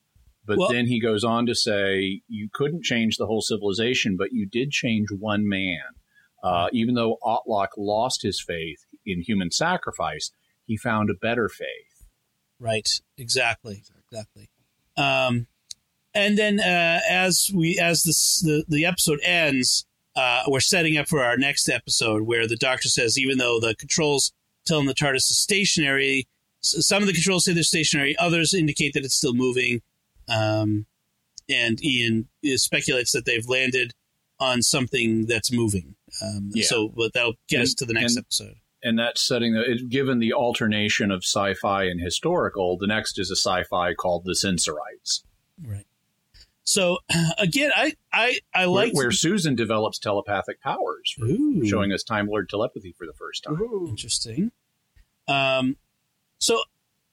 but 0.46 0.58
Well- 0.58 0.72
then 0.72 0.86
he 0.88 1.00
goes 1.00 1.24
on 1.24 1.46
to 1.48 1.56
say 1.56 2.22
you 2.28 2.50
couldn't 2.54 2.84
change 2.84 3.18
the 3.18 3.26
whole 3.26 3.42
civilization, 3.42 4.16
but 4.18 4.32
you 4.32 4.46
did 4.46 4.72
change 4.72 5.08
one 5.12 5.48
man. 5.48 5.82
Uh, 6.44 6.70
even 6.72 6.94
though 6.94 7.18
Autloc 7.24 7.70
lost 7.76 8.22
his 8.22 8.40
faith 8.40 8.86
in 9.04 9.22
human 9.22 9.50
sacrifice, 9.50 10.30
he 10.68 10.78
found 10.78 11.10
a 11.10 11.16
better 11.16 11.50
faith. 11.50 12.06
Right. 12.60 12.88
Exactly. 13.18 13.82
Exactly. 14.12 14.50
Um, 14.96 15.48
and 16.16 16.38
then 16.38 16.60
uh, 16.60 17.02
as 17.10 17.52
we 17.54 17.78
as 17.80 18.04
this, 18.04 18.40
the 18.42 18.64
the 18.68 18.86
episode 18.86 19.20
ends, 19.24 19.86
uh, 20.16 20.44
we're 20.48 20.60
setting 20.62 20.98
up 20.98 21.08
for 21.08 21.24
our 21.24 21.38
next 21.38 21.70
episode 21.70 22.24
where 22.24 22.48
the 22.48 22.56
doctor 22.56 22.90
says 22.90 23.20
even 23.20 23.38
though 23.38 23.60
the 23.60 23.76
controls 23.76 24.32
tell 24.66 24.78
telling 24.78 24.88
the 24.88 24.96
TARDIS 24.96 25.30
is 25.30 25.38
stationary, 25.38 26.28
some 26.62 27.04
of 27.04 27.08
the 27.08 27.14
controls 27.14 27.46
say 27.46 27.54
they're 27.54 27.64
stationary, 27.64 28.18
others 28.18 28.54
indicate 28.54 28.94
that 28.94 29.06
it's 29.06 29.16
still 29.16 29.36
moving. 29.36 29.82
Um, 30.28 30.88
and 31.48 31.84
Ian 31.86 32.28
uh, 32.44 32.58
speculates 32.58 33.12
that 33.12 33.26
they've 33.26 33.48
landed 33.48 33.94
on 34.40 34.62
something 34.64 35.28
that's 35.28 35.52
moving. 35.52 35.96
Um, 36.22 36.50
Yeah. 36.54 36.66
So, 36.66 36.90
but 36.90 37.14
that'll 37.14 37.36
get 37.48 37.62
us 37.62 37.74
to 37.76 37.86
the 37.86 37.94
next 37.94 38.16
and- 38.16 38.26
episode. 38.26 38.56
And 38.84 39.00
that's 39.00 39.22
setting 39.28 39.54
the 39.54 39.84
given 39.90 40.20
the 40.20 40.34
alternation 40.34 41.10
of 41.10 41.24
sci-fi 41.24 41.86
and 41.86 42.00
historical. 42.00 42.78
The 42.78 42.86
next 42.86 43.18
is 43.18 43.32
a 43.32 43.36
sci-fi 43.36 43.96
called 43.96 44.26
The 44.26 44.36
Sensorites, 44.36 45.24
Right. 45.60 45.86
So 46.66 46.98
again, 47.38 47.72
I 47.76 47.94
I 48.12 48.40
I 48.54 48.66
like 48.66 48.94
where 48.94 49.12
Susan 49.12 49.56
develops 49.56 50.00
telepathic 50.00 50.62
powers, 50.62 51.16
showing 51.66 51.94
us 51.94 52.04
Time 52.04 52.28
Lord 52.28 52.50
telepathy 52.50 52.94
for 52.98 53.06
the 53.08 53.14
first 53.14 53.44
time. 53.44 53.58
Interesting. 53.88 54.52
Um, 55.28 55.78
so 56.40 56.60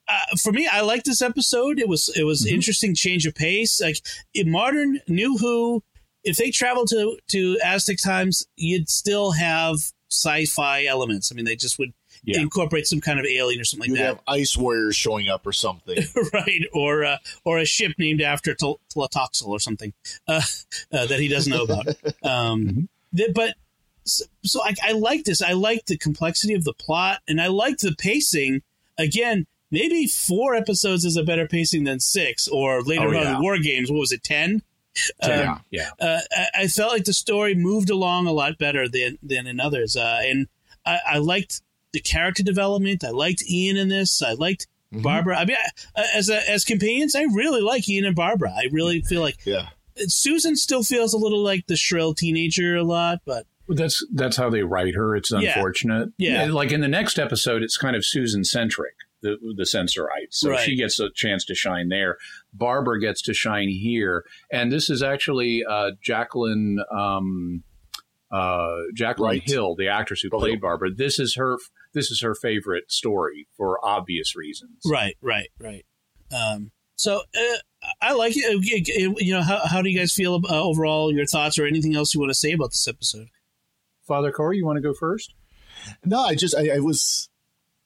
uh, 0.09 0.37
for 0.43 0.53
me, 0.53 0.69
I 0.71 0.81
like 0.81 1.05
this 1.05 1.23
episode. 1.23 1.79
It 1.79 1.89
was 1.89 2.09
it 2.17 2.25
was 2.25 2.45
Mhm. 2.47 2.53
interesting 2.53 2.95
change 2.95 3.27
of 3.27 3.35
pace. 3.35 3.81
Like 3.81 3.99
in 4.35 4.51
modern 4.51 5.01
New 5.07 5.39
Who, 5.39 5.83
if 6.25 6.37
they 6.37 6.51
traveled 6.51 6.89
to 6.89 7.19
to 7.29 7.59
Aztec 7.65 7.99
times, 8.03 8.47
you'd 8.57 8.89
still 8.89 9.33
have 9.33 9.77
sci-fi 10.11 10.85
elements. 10.87 11.31
I 11.31 11.35
mean, 11.35 11.45
they 11.45 11.57
just 11.57 11.79
would 11.79 11.93
Yeah. 12.25 12.41
incorporate 12.41 12.87
some 12.87 13.01
kind 13.01 13.19
of 13.19 13.27
alien 13.27 13.61
or 13.61 13.65
something 13.65 13.91
You'd 13.91 13.99
like 13.99 14.07
have 14.07 14.21
ice 14.29 14.57
warriors 14.57 14.95
showing 14.95 15.29
up 15.29 15.45
or 15.47 15.53
something. 15.53 15.99
right? 16.33 16.63
Or 16.73 17.05
uh, 17.05 17.17
or 17.45 17.59
a 17.59 17.65
ship 17.65 17.93
named 17.99 18.21
after 18.23 18.55
Tel- 18.55 18.79
Tlotoxl 18.95 19.49
or 19.49 19.59
something 19.59 19.93
uh, 20.29 20.41
uh, 20.93 21.07
that 21.07 21.19
he 21.19 21.29
doesn't 21.29 21.53
know 21.53 21.65
about. 21.65 21.87
Um, 22.23 22.89
th- 23.17 23.35
but 23.35 23.55
so, 24.05 24.25
so 24.45 24.63
I, 24.63 24.75
I 24.83 24.93
like 24.93 25.25
this. 25.25 25.43
I 25.43 25.53
like 25.53 25.87
the 25.87 25.97
complexity 25.99 26.55
of 26.55 26.65
the 26.65 26.73
plot, 26.73 27.21
and 27.27 27.41
I 27.41 27.49
like 27.49 27.79
the 27.79 27.95
pacing. 27.99 28.63
Again, 28.99 29.47
maybe 29.71 30.07
four 30.07 30.55
episodes 30.55 31.05
is 31.05 31.17
a 31.17 31.25
better 31.25 31.47
pacing 31.49 31.85
than 31.85 31.99
six, 32.01 32.47
or 32.47 32.83
later 32.83 33.07
Oh, 33.07 33.09
on 33.09 33.15
yeah. 33.15 33.37
in 33.37 33.43
War 33.43 33.59
Games, 33.59 33.91
what 33.91 33.99
was 34.01 34.13
it, 34.13 34.23
ten? 34.23 34.63
Yeah. 35.23 35.59
yeah. 35.71 35.89
uh, 36.01 36.21
I, 36.31 36.47
I 36.63 36.67
felt 36.69 36.93
like 36.93 37.05
the 37.05 37.13
story 37.15 37.55
moved 37.55 37.91
along 37.91 38.27
a 38.27 38.33
lot 38.33 38.59
better 38.59 38.89
than 38.89 39.19
than 39.23 39.47
in 39.47 39.59
others, 39.59 39.97
uh, 39.97 40.21
and 40.23 40.47
I, 40.87 40.99
I 41.13 41.19
liked 41.19 41.63
the 41.93 42.01
character 42.01 42.43
development. 42.43 43.05
I 43.05 43.11
liked 43.11 43.43
Ian 43.49 43.77
in 43.77 43.89
this. 43.89 44.23
I 44.23 44.33
liked 44.33 44.67
Barbara. 44.93 45.39
I 45.39 45.45
mean, 45.45 45.57
I, 45.97 46.05
as 46.15 46.29
a, 46.29 46.49
as 46.51 46.65
companions, 46.65 47.15
I 47.15 47.23
really 47.23 47.61
like 47.63 47.89
Ian 47.89 48.05
and 48.05 48.17
Barbara. 48.17 48.51
I 48.55 48.69
really 48.73 49.01
feel 49.03 49.21
like 49.23 49.39
Yeah. 49.45 49.69
Susan 50.07 50.57
still 50.57 50.83
feels 50.83 51.13
a 51.15 51.19
little 51.19 51.43
like 51.43 51.67
the 51.67 51.77
shrill 51.77 52.15
teenager 52.15 52.77
a 52.77 52.83
lot, 52.83 53.19
but 53.27 53.47
That's 53.69 54.05
that's 54.15 54.37
how 54.37 54.49
they 54.51 54.63
write 54.63 54.95
her. 54.95 55.15
It's 55.17 55.31
unfortunate. 55.31 56.11
Yeah. 56.19 56.45
like 56.47 56.73
in 56.73 56.81
the 56.81 56.89
next 56.89 57.19
episode, 57.19 57.63
it's 57.63 57.77
kind 57.77 57.95
of 57.97 58.05
Susan 58.05 58.45
centric. 58.45 58.95
The 59.23 59.37
the 59.57 59.65
Sensorites, 59.67 60.41
so 60.41 60.51
Right. 60.51 60.59
she 60.59 60.75
gets 60.75 60.99
a 60.99 61.09
chance 61.15 61.45
to 61.45 61.55
shine 61.55 61.91
there. 61.91 62.17
Barbara 62.53 63.01
gets 63.01 63.23
to 63.23 63.33
shine 63.35 63.69
here, 63.69 64.25
and 64.51 64.73
this 64.73 64.91
is 64.91 65.01
actually 65.01 65.63
uh, 65.65 65.93
Jacqueline 66.03 66.79
um, 66.91 67.63
uh, 68.33 68.67
Jacqueline 68.95 69.29
Right. 69.39 69.43
Hill, 69.49 69.77
the 69.77 69.87
actress 69.89 70.23
who 70.23 70.31
Oh, 70.33 70.39
played 70.41 70.61
Barbara. 70.61 70.91
This 70.93 71.19
is 71.21 71.37
her. 71.37 71.57
This 71.95 72.11
is 72.11 72.23
her 72.23 72.35
favorite 72.35 72.91
story 72.91 73.47
for 73.57 73.85
obvious 73.85 74.35
reasons. 74.35 74.81
right, 74.87 75.17
right, 75.21 75.49
right. 75.61 75.85
Um, 76.35 76.71
so 76.97 77.23
uh, 77.37 77.57
I 78.01 78.13
like 78.13 78.35
it. 78.37 79.19
You 79.21 79.35
know, 79.35 79.43
how, 79.43 79.67
how 79.67 79.83
do 79.83 79.91
you 79.91 79.99
guys 79.99 80.13
feel 80.13 80.41
uh, 80.49 80.63
overall? 80.63 81.13
Your 81.13 81.27
thoughts 81.27 81.59
or 81.59 81.67
anything 81.67 81.97
else 81.97 82.15
you 82.15 82.21
want 82.21 82.31
to 82.31 82.35
say 82.35 82.53
about 82.53 82.71
this 82.71 82.87
episode? 82.89 83.29
Father 84.07 84.33
Cory, 84.33 84.57
you 84.57 84.67
want 84.67 84.77
to 84.77 84.83
go 84.83 84.95
first? 84.95 85.35
No, 86.05 86.21
I 86.21 86.35
just 86.35 86.55
I, 86.55 86.77
I 86.77 86.79
was, 86.79 87.29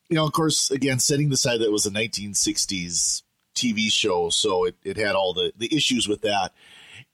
you 0.09 0.17
know, 0.17 0.27
of 0.27 0.33
course, 0.33 0.71
again, 0.71 0.99
setting 0.99 1.33
aside 1.33 1.59
that 1.59 1.67
it 1.67 1.73
was 1.73 1.87
a 1.87 1.91
1960s 1.91 3.23
TV 3.55 3.91
show, 3.91 4.29
so 4.29 4.65
it, 4.65 4.77
it 4.85 4.97
had 4.97 5.15
all 5.15 5.33
the 5.33 5.53
the 5.57 5.75
issues 5.75 6.07
with 6.07 6.23
that. 6.23 6.53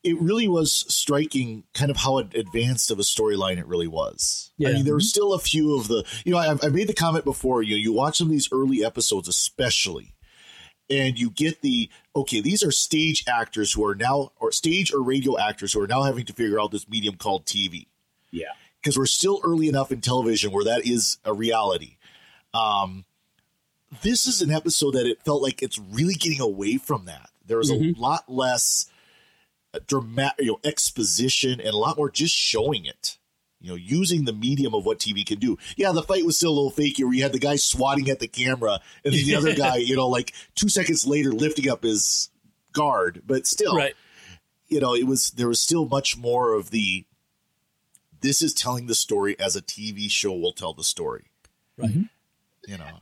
It 0.03 0.19
really 0.21 0.47
was 0.47 0.71
striking, 0.93 1.63
kind 1.73 1.89
of 1.91 1.97
how 1.97 2.17
advanced 2.19 2.91
of 2.91 2.99
a 2.99 3.03
storyline 3.03 3.57
it 3.57 3.67
really 3.67 3.87
was. 3.87 4.51
I 4.59 4.63
Yeah. 4.63 4.73
mean, 4.73 4.85
there 4.85 4.93
were 4.93 4.99
still 4.99 5.33
a 5.33 5.39
few 5.39 5.77
of 5.77 5.87
the, 5.87 6.03
you 6.25 6.31
know, 6.31 6.37
I've, 6.37 6.63
I've 6.63 6.73
made 6.73 6.87
the 6.87 6.93
comment 6.93 7.25
before. 7.25 7.61
You 7.63 7.75
know, 7.75 7.81
you 7.81 7.93
watch 7.93 8.17
some 8.17 8.27
of 8.27 8.31
these 8.31 8.49
early 8.51 8.83
episodes, 8.83 9.27
especially, 9.27 10.13
and 10.89 11.17
you 11.17 11.29
get 11.29 11.61
the 11.61 11.89
okay. 12.15 12.41
These 12.41 12.63
are 12.63 12.71
stage 12.71 13.23
actors 13.27 13.71
who 13.73 13.85
are 13.85 13.95
now, 13.95 14.31
or 14.39 14.51
stage 14.51 14.93
or 14.93 15.01
radio 15.01 15.37
actors 15.37 15.73
who 15.73 15.81
are 15.81 15.87
now 15.87 16.03
having 16.03 16.25
to 16.25 16.33
figure 16.33 16.59
out 16.59 16.71
this 16.71 16.87
medium 16.89 17.15
called 17.15 17.45
TV 17.45 17.87
Yeah. 18.31 18.47
because 18.81 18.97
we're 18.97 19.05
still 19.05 19.39
early 19.43 19.67
enough 19.69 19.91
in 19.91 20.01
television 20.01 20.51
where 20.51 20.65
that 20.65 20.85
is 20.85 21.17
a 21.23 21.33
reality. 21.33 21.97
Um, 22.53 23.05
this 24.01 24.25
is 24.27 24.41
an 24.41 24.51
episode 24.51 24.91
that 24.91 25.05
it 25.05 25.23
felt 25.23 25.41
like 25.41 25.61
it's 25.61 25.79
really 25.79 26.15
getting 26.15 26.41
away 26.41 26.77
from 26.77 27.05
that. 27.05 27.29
There 27.45 27.57
was 27.57 27.69
a 27.69 27.93
lot 27.97 28.23
less 28.31 28.87
dramatic, 29.87 30.45
you 30.45 30.51
know, 30.51 30.59
exposition 30.63 31.59
and 31.59 31.69
a 31.69 31.77
lot 31.77 31.97
more 31.97 32.09
just 32.09 32.33
showing 32.35 32.85
it. 32.85 33.17
You 33.59 33.69
know, 33.69 33.75
using 33.75 34.25
the 34.25 34.33
medium 34.33 34.75
of 34.75 34.85
what 34.85 34.99
TV 34.99 35.25
can 35.25 35.39
do. 35.39 35.57
Yeah, 35.77 35.93
the 35.93 36.03
fight 36.03 36.25
was 36.25 36.35
still 36.35 36.51
a 36.51 36.57
little 36.59 36.71
fakey 36.71 36.99
where 37.05 37.13
you 37.13 37.23
had 37.23 37.31
the 37.31 37.39
guy 37.39 37.55
swatting 37.55 38.09
at 38.09 38.19
the 38.19 38.27
camera 38.27 38.81
and 39.05 39.13
then 39.13 39.25
the 39.25 39.35
other 39.35 39.55
guy, 39.55 39.77
you 39.77 39.95
know, 39.95 40.09
like 40.09 40.33
two 40.53 40.67
seconds 40.67 41.07
later 41.07 41.31
lifting 41.31 41.69
up 41.69 41.83
his 41.83 42.29
guard, 42.73 43.21
but 43.25 43.47
still, 43.47 43.77
Right. 43.77 43.93
you 44.67 44.81
know, 44.81 44.93
it 44.93 45.07
was 45.07 45.31
there 45.31 45.47
was 45.47 45.61
still 45.61 45.85
much 45.85 46.17
more 46.17 46.53
of 46.53 46.71
the 46.71 47.05
this 48.19 48.41
is 48.41 48.53
telling 48.53 48.87
the 48.87 48.95
story 48.95 49.39
as 49.39 49.55
a 49.55 49.61
TV 49.61 50.09
show 50.11 50.33
will 50.33 50.53
tell 50.53 50.73
the 50.73 50.83
story. 50.83 51.25
Right. 51.77 51.89
Mm-hmm. 51.89 52.01
You 52.71 52.77
know. 52.79 52.99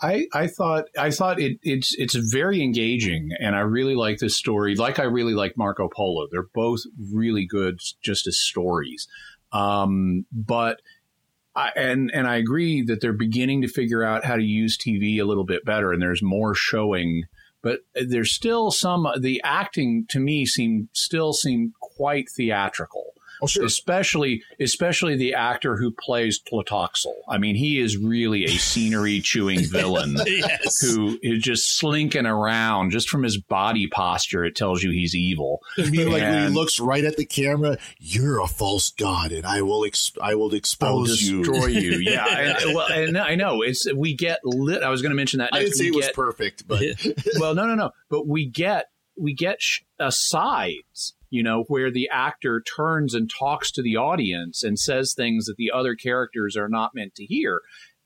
I, 0.00 0.26
I 0.32 0.46
thought 0.46 0.84
I 0.96 1.10
thought 1.10 1.40
it, 1.40 1.58
it's 1.62 1.94
it's 1.98 2.14
very 2.14 2.62
engaging, 2.62 3.30
and 3.40 3.56
I 3.56 3.60
really 3.60 3.96
like 3.96 4.18
this 4.18 4.36
story. 4.36 4.76
Like 4.76 4.98
I 4.98 5.04
really 5.04 5.34
like 5.34 5.56
Marco 5.56 5.88
Polo. 5.88 6.28
They're 6.30 6.48
both 6.54 6.80
really 7.12 7.46
good, 7.46 7.80
just 8.00 8.26
as 8.26 8.38
stories. 8.38 9.08
Um, 9.52 10.24
but 10.32 10.80
I, 11.56 11.72
and 11.74 12.10
and 12.14 12.28
I 12.28 12.36
agree 12.36 12.82
that 12.82 13.00
they're 13.00 13.12
beginning 13.12 13.62
to 13.62 13.68
figure 13.68 14.04
out 14.04 14.24
how 14.24 14.36
to 14.36 14.42
use 14.42 14.78
TV 14.78 15.18
a 15.18 15.24
little 15.24 15.44
bit 15.44 15.64
better, 15.64 15.92
and 15.92 16.00
there's 16.00 16.22
more 16.22 16.54
showing. 16.54 17.24
But 17.60 17.80
there's 17.94 18.32
still 18.32 18.70
some 18.70 19.08
the 19.18 19.40
acting 19.42 20.06
to 20.10 20.20
me 20.20 20.46
seem 20.46 20.90
still 20.92 21.32
seem 21.32 21.72
quite 21.80 22.28
theatrical 22.36 23.07
Oh 23.42 23.46
sure. 23.46 23.64
especially 23.64 24.42
especially 24.60 25.16
the 25.16 25.34
actor 25.34 25.76
who 25.76 25.90
plays 25.90 26.40
Tlotoxl. 26.40 27.12
I 27.28 27.38
mean, 27.38 27.54
he 27.56 27.78
is 27.80 27.96
really 27.96 28.44
a 28.44 28.48
scenery 28.58 29.20
chewing 29.24 29.60
villain 29.60 30.16
Yes. 30.26 30.80
who 30.80 31.18
is 31.22 31.42
just 31.42 31.78
slinking 31.78 32.26
around. 32.26 32.90
Just 32.90 33.08
from 33.08 33.22
his 33.22 33.36
body 33.38 33.86
posture, 33.86 34.44
it 34.44 34.56
tells 34.56 34.82
you 34.82 34.90
he's 34.90 35.14
evil. 35.14 35.60
I 35.78 35.82
mean, 35.90 36.10
like 36.10 36.22
when 36.22 36.48
he 36.48 36.54
looks 36.54 36.80
right 36.80 37.04
at 37.04 37.16
the 37.16 37.24
camera, 37.24 37.78
you're 37.98 38.40
a 38.40 38.48
false 38.48 38.90
god, 38.90 39.32
and 39.32 39.46
I 39.46 39.62
will 39.62 39.84
ex- 39.84 40.12
I 40.20 40.34
will 40.34 40.48
I'll 40.50 40.54
expose 40.54 41.22
you. 41.22 41.44
destroy 41.44 41.66
you. 41.66 41.98
Yeah, 41.98 42.26
and, 42.26 42.74
well, 42.74 42.88
and 42.92 43.18
I 43.18 43.34
know 43.34 43.62
it's 43.62 43.86
we 43.92 44.14
get 44.14 44.40
lit. 44.44 44.82
I 44.82 44.88
was 44.90 45.02
going 45.02 45.10
to 45.10 45.16
mention 45.16 45.38
that. 45.38 45.50
I 45.52 45.60
didn't 45.60 45.74
say 45.74 45.84
We 45.84 45.88
it 45.90 45.94
was 45.96 46.06
get- 46.06 46.14
perfect, 46.14 46.66
but 46.68 46.82
well, 47.38 47.54
no, 47.54 47.66
no, 47.66 47.74
no. 47.74 47.90
But 48.10 48.26
we 48.26 48.46
get 48.46 48.86
we 49.16 49.34
get 49.34 49.60
sh- 49.60 49.80
uh, 50.00 50.06
asides, 50.06 51.14
you 51.30 51.42
know, 51.42 51.64
where 51.68 51.90
the 51.90 52.08
actor 52.10 52.62
turns 52.76 53.14
and 53.14 53.30
talks 53.30 53.70
to 53.72 53.82
the 53.82 53.96
audience 53.96 54.62
and 54.62 54.78
says 54.78 55.12
things 55.14 55.46
that 55.46 55.56
the 55.56 55.70
other 55.70 55.94
characters 55.94 56.56
are 56.56 56.68
not 56.68 56.94
meant 56.94 57.14
to 57.16 57.24
hear. 57.24 57.60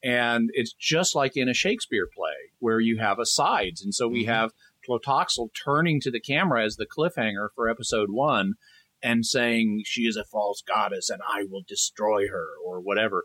And 0.05 0.51
it's 0.55 0.73
just 0.73 1.15
like 1.15 1.37
in 1.37 1.49
a 1.49 1.55
Shakespeare 1.55 2.09
play 2.13 2.35
where 2.59 2.81
you 2.81 2.99
have 2.99 3.19
asides. 3.21 3.83
And 3.85 3.95
so 3.95 4.09
we 4.09 4.25
Mhm. 4.25 4.29
have 4.29 4.51
Tlotoxl 4.89 5.51
turning 5.65 6.01
to 6.01 6.11
the 6.11 6.19
camera 6.21 6.65
as 6.65 6.75
the 6.77 6.87
cliffhanger 6.87 7.49
for 7.55 7.69
episode 7.69 8.11
one 8.11 8.55
and 9.01 9.25
saying 9.25 9.83
she 9.85 10.03
is 10.03 10.17
a 10.17 10.25
false 10.25 10.61
goddess 10.67 11.09
and 11.09 11.23
I 11.29 11.45
will 11.49 11.63
destroy 11.67 12.27
her 12.29 12.49
or 12.65 12.81
whatever. 12.81 13.25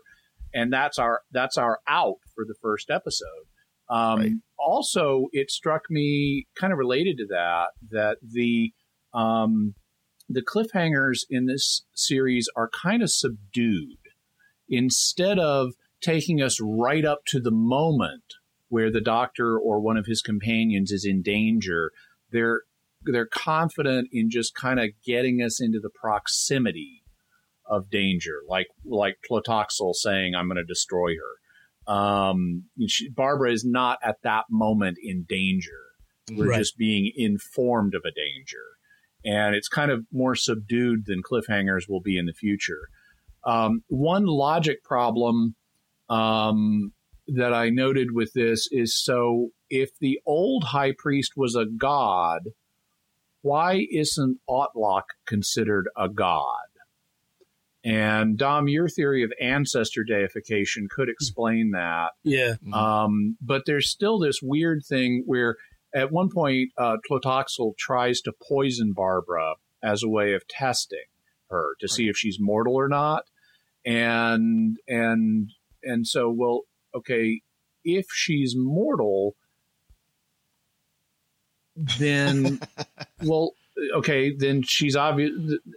And 0.54 0.72
that's 0.72 0.98
our 1.00 1.22
that's 1.32 1.58
our 1.58 1.80
out 1.88 2.18
for 2.34 2.44
the 2.44 2.54
first 2.62 2.90
episode. 2.90 3.46
Um, 3.90 4.18
Right. 4.20 4.32
Also, 4.56 5.26
it 5.32 5.50
struck 5.50 5.90
me 5.90 6.46
kind 6.54 6.72
of 6.72 6.78
related 6.78 7.16
to 7.18 7.26
that 7.26 7.70
that 7.90 8.18
the 8.22 8.72
um, 9.14 9.74
the 10.28 10.42
cliffhangers 10.42 11.24
in 11.30 11.46
this 11.46 11.84
series 11.94 12.48
are 12.56 12.68
kind 12.70 13.02
of 13.02 13.10
subdued. 13.10 13.96
Instead 14.68 15.38
of 15.38 15.72
taking 16.00 16.42
us 16.42 16.58
right 16.60 17.04
up 17.04 17.20
to 17.26 17.40
the 17.40 17.50
moment 17.50 18.34
where 18.68 18.90
the 18.92 19.00
doctor 19.00 19.58
or 19.58 19.80
one 19.80 19.96
of 19.96 20.06
his 20.06 20.20
companions 20.20 20.90
is 20.92 21.04
in 21.04 21.22
danger, 21.22 21.90
they're 22.30 22.62
they're 23.04 23.26
confident 23.26 24.08
in 24.12 24.28
just 24.28 24.54
kind 24.54 24.78
of 24.80 24.90
getting 25.04 25.40
us 25.40 25.60
into 25.62 25.78
the 25.80 25.88
proximity 25.88 27.02
of 27.64 27.88
danger, 27.90 28.40
like 28.48 28.66
like 28.84 29.16
Tlotoxl 29.30 29.94
saying, 29.94 30.34
"I'm 30.34 30.48
going 30.48 30.56
to 30.56 30.64
destroy 30.64 31.12
her." 31.14 31.92
Um, 31.92 32.64
she, 32.86 33.08
Barbara 33.08 33.52
is 33.52 33.64
not 33.64 33.98
at 34.02 34.16
that 34.22 34.44
moment 34.50 34.98
in 35.02 35.24
danger. 35.26 35.70
We're 36.30 36.48
Right. 36.50 36.58
just 36.58 36.76
being 36.76 37.10
informed 37.16 37.94
of 37.94 38.02
a 38.04 38.10
danger, 38.10 38.62
and 39.28 39.54
it's 39.54 39.68
kind 39.68 39.90
of 39.90 40.06
more 40.10 40.34
subdued 40.34 41.04
than 41.04 41.22
cliffhangers 41.22 41.86
will 41.86 42.00
be 42.00 42.16
in 42.16 42.24
the 42.24 42.32
future. 42.32 42.88
Um, 43.44 43.82
one 43.88 44.24
logic 44.24 44.82
problem 44.82 45.54
um, 46.08 46.92
that 47.26 47.52
I 47.52 47.68
noted 47.68 48.12
with 48.12 48.32
this 48.32 48.68
is 48.72 48.98
so 48.98 49.50
if 49.68 49.90
the 50.00 50.18
old 50.24 50.64
high 50.64 50.94
priest 50.96 51.32
was 51.36 51.54
a 51.54 51.66
god, 51.66 52.40
why 53.42 53.86
isn't 53.90 54.38
Autloc 54.48 55.02
considered 55.26 55.88
a 55.94 56.08
god? 56.08 56.64
And 57.84 58.38
Dom, 58.38 58.66
your 58.66 58.88
theory 58.88 59.22
of 59.22 59.32
ancestor 59.40 60.04
deification 60.04 60.88
could 60.90 61.10
explain 61.10 61.72
that. 61.72 62.12
Yeah. 62.24 62.54
Um, 62.72 63.36
but 63.42 63.64
there's 63.66 63.90
still 63.90 64.18
this 64.18 64.40
weird 64.42 64.84
thing 64.86 65.22
where 65.26 65.56
at 65.94 66.12
one 66.12 66.30
point 66.30 66.70
uh, 66.76 66.96
Tlotoxl 67.08 67.76
tries 67.76 68.20
to 68.22 68.32
poison 68.32 68.92
Barbara 68.92 69.54
as 69.82 70.02
a 70.02 70.08
way 70.08 70.34
of 70.34 70.46
testing 70.48 71.06
her 71.50 71.74
to 71.80 71.88
see 71.88 72.08
if 72.08 72.16
she's 72.16 72.38
mortal 72.40 72.74
or 72.74 72.88
not. 72.88 73.24
And 73.84 74.76
and 74.86 75.50
and 75.82 76.06
so 76.06 76.30
well, 76.30 76.62
okay, 76.94 77.40
if 77.84 78.06
she's 78.12 78.54
mortal, 78.56 79.34
then 81.98 82.60
well 83.22 83.52
okay 83.94 84.34
then 84.34 84.62
she's 84.62 84.96
obvious 84.96 85.30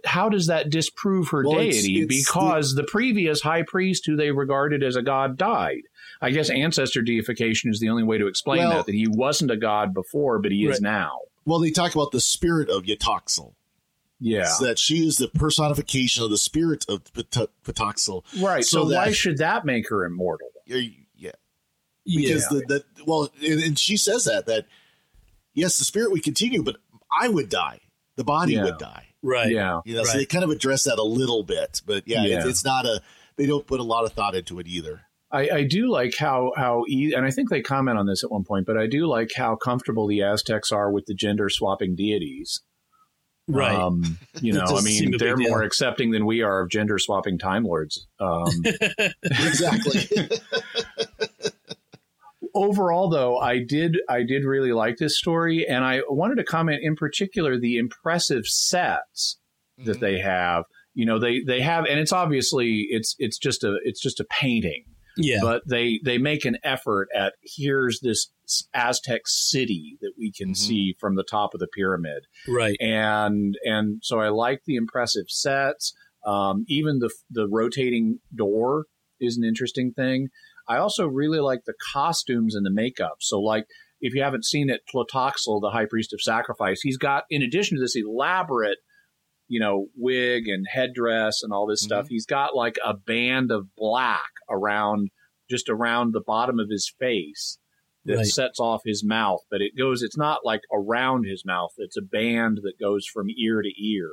how 0.04 0.28
does 0.28 0.46
that 0.46 0.70
disprove 0.70 1.28
her 1.28 1.44
Well, 1.46 1.58
deity 1.58 2.00
it's 2.02 2.30
because 2.30 2.74
the, 2.74 2.84
previous 2.84 3.40
high 3.40 3.62
priest 3.62 4.04
who 4.06 4.16
they 4.16 4.30
regarded 4.30 4.82
as 4.82 4.96
a 4.96 5.02
god 5.02 5.36
died 5.36 5.82
i 6.20 6.30
guess 6.30 6.50
ancestor 6.50 7.02
deification 7.02 7.70
is 7.70 7.80
the 7.80 7.88
only 7.88 8.02
way 8.02 8.18
to 8.18 8.26
explain 8.26 8.60
Well- 8.60 8.78
that 8.78 8.86
that 8.86 8.94
he 8.94 9.06
wasn't 9.08 9.50
a 9.50 9.56
god 9.56 9.94
before 9.94 10.38
but 10.38 10.52
he 10.52 10.66
is 10.66 10.80
now 10.80 11.18
well, 11.44 11.58
they 11.58 11.70
talk 11.70 11.94
about 11.94 12.12
the 12.12 12.20
spirit 12.20 12.68
of 12.68 12.84
Yetaxa. 12.84 13.52
Yeah. 14.20 14.44
So 14.44 14.66
that 14.66 14.78
she 14.78 15.06
is 15.06 15.16
the 15.16 15.28
personification 15.28 16.22
of 16.22 16.30
the 16.30 16.38
spirit 16.38 16.84
of 16.88 17.02
Pat- 17.12 17.50
Patoxel. 17.64 18.22
Right. 18.40 18.64
So, 18.64 18.88
So 18.88 18.94
why 18.94 19.10
should 19.10 19.38
that 19.38 19.64
make 19.64 19.88
her 19.88 20.04
immortal? 20.04 20.48
Yeah, 20.66 20.88
yeah. 21.16 21.32
Because 22.04 22.46
yeah. 22.50 22.60
the, 22.68 22.84
the 22.96 23.04
well, 23.04 23.30
and, 23.44 23.60
and 23.62 23.78
she 23.78 23.96
says 23.96 24.24
that 24.24 24.46
that 24.46 24.66
yes, 25.54 25.78
the 25.78 25.84
spirit 25.84 26.12
would 26.12 26.22
continue, 26.22 26.62
but 26.62 26.76
I 27.20 27.28
would 27.28 27.48
die. 27.48 27.80
The 28.16 28.24
body 28.24 28.54
Yeah. 28.54 28.64
would 28.64 28.78
die. 28.78 29.06
right. 29.22 29.50
Yeah. 29.50 29.80
You 29.84 29.94
know, 29.96 30.04
so 30.04 30.18
they 30.18 30.26
kind 30.26 30.44
of 30.44 30.50
address 30.50 30.84
that 30.84 30.98
a 30.98 31.02
little 31.04 31.42
bit, 31.44 31.80
but 31.86 32.02
yeah, 32.06 32.24
Yeah. 32.24 32.38
It's, 32.38 32.46
it's 32.46 32.64
not 32.64 32.84
a. 32.86 33.00
They 33.36 33.46
don't 33.46 33.66
put 33.66 33.80
a 33.80 33.84
lot 33.84 34.04
of 34.04 34.12
thought 34.12 34.34
into 34.34 34.58
it 34.58 34.66
either. 34.66 35.02
I, 35.30 35.48
I 35.48 35.62
do 35.64 35.90
like 35.90 36.14
how 36.18 36.52
how 36.56 36.84
e- 36.88 37.14
and 37.16 37.24
I 37.24 37.30
think 37.30 37.48
they 37.48 37.62
comment 37.62 37.96
on 37.98 38.06
this 38.06 38.22
at 38.22 38.30
one 38.30 38.44
point, 38.44 38.66
but 38.66 38.76
I 38.76 38.86
do 38.86 39.06
like 39.06 39.30
how 39.34 39.56
comfortable 39.56 40.06
the 40.06 40.20
Aztecs 40.22 40.70
are 40.70 40.90
with 40.92 41.06
the 41.06 41.14
gender 41.14 41.48
swapping 41.48 41.94
deities. 41.96 42.60
Right. 43.48 43.74
Um, 43.74 44.18
you 44.42 44.52
know, 44.52 44.60
I 44.60 44.66
doesn't 44.66 44.90
seem 44.90 45.08
a 45.08 45.10
mean, 45.12 45.18
they're 45.18 45.36
deal. 45.36 45.48
more 45.48 45.62
accepting 45.62 46.10
than 46.10 46.26
we 46.26 46.42
are 46.42 46.60
of 46.60 46.70
gender 46.70 46.98
swapping 46.98 47.38
time 47.38 47.64
lords. 47.64 48.06
Um, 48.20 48.44
Exactly. 49.22 50.28
overall, 52.54 53.08
though, 53.08 53.38
I 53.38 53.58
did 53.58 53.98
I 54.08 54.22
did 54.22 54.44
really 54.44 54.72
like 54.72 54.96
this 54.98 55.18
story, 55.18 55.66
and 55.68 55.84
I 55.84 56.02
wanted 56.08 56.36
to 56.36 56.44
comment 56.44 56.80
in 56.82 56.96
particular 56.96 57.58
the 57.58 57.76
impressive 57.76 58.46
sets 58.46 59.38
that 59.84 60.00
they 60.00 60.18
have. 60.18 60.64
You 60.94 61.06
know, 61.06 61.18
they 61.18 61.40
they 61.46 61.60
have, 61.60 61.86
and 61.86 61.98
it's 61.98 62.12
obviously 62.12 62.86
it's 62.90 63.14
it's 63.18 63.38
just 63.38 63.64
a 63.64 63.78
it's 63.84 64.00
just 64.00 64.20
a 64.20 64.24
painting. 64.24 64.84
yeah. 65.18 65.40
but 65.42 65.62
they 65.68 66.00
they 66.04 66.16
make 66.18 66.44
an 66.46 66.56
effort 66.64 67.08
at 67.14 67.34
here's 67.42 68.00
this 68.00 68.28
Aztec 68.74 69.22
city 69.26 69.98
that 70.00 70.12
we 70.18 70.32
can 70.32 70.50
Mhm. 70.52 70.56
see 70.56 70.94
from 70.98 71.16
the 71.16 71.24
top 71.24 71.52
of 71.54 71.60
the 71.60 71.66
pyramid, 71.68 72.24
right. 72.48 72.76
and 72.80 73.56
and 73.64 74.00
so 74.02 74.20
I 74.20 74.28
like 74.30 74.62
the 74.66 74.76
impressive 74.76 75.26
sets. 75.28 75.92
Um, 76.26 76.64
even 76.68 76.98
the 77.00 77.10
the 77.30 77.46
rotating 77.48 78.20
door 78.34 78.86
is 79.20 79.36
an 79.36 79.44
interesting 79.44 79.92
thing. 79.92 80.28
I 80.72 80.78
also 80.78 81.06
really 81.06 81.40
like 81.40 81.64
the 81.66 81.74
costumes 81.92 82.54
and 82.54 82.64
the 82.66 82.70
makeup. 82.72 83.16
So 83.20 83.40
like 83.40 83.64
if 84.00 84.14
you 84.14 84.22
haven't 84.22 84.44
seen 84.44 84.68
it, 84.70 84.80
Tlotoxl, 84.92 85.60
the 85.60 85.70
high 85.70 85.86
priest 85.86 86.12
of 86.12 86.20
sacrifice, 86.20 86.80
he's 86.82 86.98
got 86.98 87.24
in 87.30 87.42
addition 87.42 87.76
to 87.76 87.80
this 87.82 87.96
elaborate 87.96 88.78
you 89.48 89.60
know, 89.60 89.88
wig 89.98 90.48
and 90.48 90.64
headdress 90.66 91.42
and 91.42 91.52
all 91.52 91.66
this 91.66 91.82
stuff. 91.82 92.06
He's 92.08 92.24
got 92.24 92.56
like 92.56 92.76
a 92.82 92.94
band 92.94 93.50
of 93.50 93.66
black 93.76 94.30
around 94.48 95.10
just 95.50 95.68
around 95.68 96.14
the 96.14 96.22
bottom 96.26 96.58
of 96.58 96.70
his 96.70 96.90
face 96.98 97.58
that 98.06 98.16
Right. 98.16 98.26
sets 98.26 98.58
off 98.58 98.80
his 98.86 99.04
mouth, 99.04 99.40
but 99.50 99.60
it 99.60 99.76
goes, 99.76 100.02
it's 100.02 100.16
not 100.16 100.38
like 100.42 100.62
around 100.72 101.24
his 101.24 101.44
mouth. 101.44 101.72
It's 101.76 101.98
a 101.98 102.02
band 102.02 102.60
that 102.62 102.78
goes 102.80 103.04
from 103.06 103.26
ear 103.36 103.60
to 103.60 103.68
ear 103.78 104.10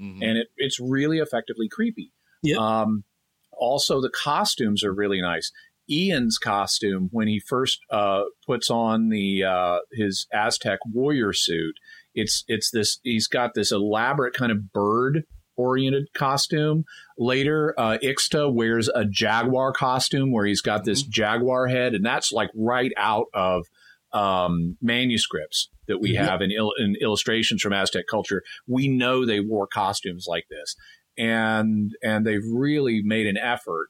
Mhm. 0.00 0.22
and 0.28 0.38
it, 0.38 0.48
it's 0.56 0.80
really 0.80 1.18
effectively 1.18 1.68
creepy. 1.68 2.12
Yeah. 2.42 2.56
Um, 2.56 3.04
also, 3.52 4.00
the 4.00 4.10
costumes 4.10 4.82
are 4.82 4.92
really 4.92 5.20
nice. 5.20 5.52
Ian's 5.90 6.38
costume 6.38 7.08
when 7.12 7.28
he 7.28 7.40
first 7.40 7.80
uh, 7.90 8.22
puts 8.46 8.70
on 8.70 9.08
the 9.08 9.44
uh, 9.44 9.78
his 9.92 10.26
Aztec 10.32 10.78
warrior 10.92 11.32
suit, 11.32 11.74
it's 12.14 12.44
it's 12.48 12.70
this. 12.70 12.98
He's 13.02 13.26
got 13.28 13.54
this 13.54 13.72
elaborate 13.72 14.34
kind 14.34 14.52
of 14.52 14.72
bird 14.72 15.24
oriented 15.56 16.06
costume. 16.14 16.84
Later, 17.18 17.74
uh, 17.76 17.98
Ixta 18.02 18.52
wears 18.52 18.88
a 18.88 19.04
jaguar 19.04 19.72
costume 19.72 20.32
where 20.32 20.46
he's 20.46 20.62
got 20.62 20.84
this 20.84 21.02
jaguar 21.02 21.66
head, 21.68 21.94
and 21.94 22.04
that's 22.04 22.32
like 22.32 22.50
right 22.54 22.92
out 22.96 23.26
of 23.34 23.66
um, 24.12 24.76
manuscripts 24.82 25.68
that 25.86 26.00
we 26.00 26.14
Mhm. 26.14 26.24
have 26.24 26.40
in, 26.40 26.50
il- 26.50 26.72
in 26.78 26.96
illustrations 27.00 27.60
from 27.62 27.72
Aztec 27.72 28.06
culture. 28.10 28.42
We 28.66 28.88
know 28.88 29.24
they 29.24 29.40
wore 29.40 29.66
costumes 29.66 30.26
like 30.28 30.46
this, 30.50 30.74
and 31.18 31.92
and 32.02 32.26
they've 32.26 32.44
really 32.52 33.02
made 33.04 33.26
an 33.26 33.36
effort 33.36 33.88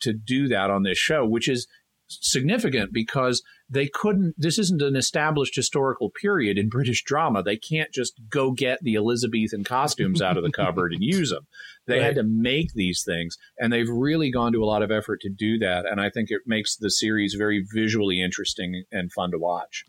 to 0.00 0.12
do 0.12 0.48
that 0.48 0.70
on 0.70 0.82
this 0.82 0.98
show, 0.98 1.24
which 1.26 1.48
is 1.48 1.66
significant 2.08 2.92
because 2.92 3.42
they 3.68 3.88
couldn't 3.88 4.32
this 4.38 4.60
isn't 4.60 4.80
an 4.80 4.94
established 4.94 5.56
historical 5.56 6.08
period 6.08 6.56
in 6.56 6.68
british 6.68 7.02
drama. 7.02 7.42
They 7.42 7.56
can't 7.56 7.90
just 7.92 8.14
go 8.30 8.52
get 8.52 8.78
the 8.80 8.94
elizabethan 8.94 9.64
costumes 9.64 10.22
out 10.22 10.36
of 10.36 10.44
the 10.44 10.52
cupboard 10.52 10.92
and 10.92 11.02
use 11.02 11.30
them. 11.30 11.48
They 11.88 11.94
Right. 11.98 12.04
had 12.04 12.14
to 12.14 12.22
make 12.22 12.74
these 12.74 13.02
things 13.04 13.36
and 13.58 13.72
they've 13.72 13.88
really 13.88 14.30
gone 14.30 14.52
to 14.52 14.62
a 14.62 14.66
lot 14.66 14.82
of 14.84 14.92
effort 14.92 15.20
to 15.22 15.28
do 15.28 15.58
that 15.58 15.84
and 15.84 16.00
i 16.00 16.08
think 16.08 16.30
it 16.30 16.42
makes 16.46 16.76
the 16.76 16.90
series 16.92 17.34
very 17.34 17.66
visually 17.74 18.22
interesting 18.22 18.84
and 18.92 19.10
fun 19.12 19.32
to 19.32 19.38
watch. 19.38 19.84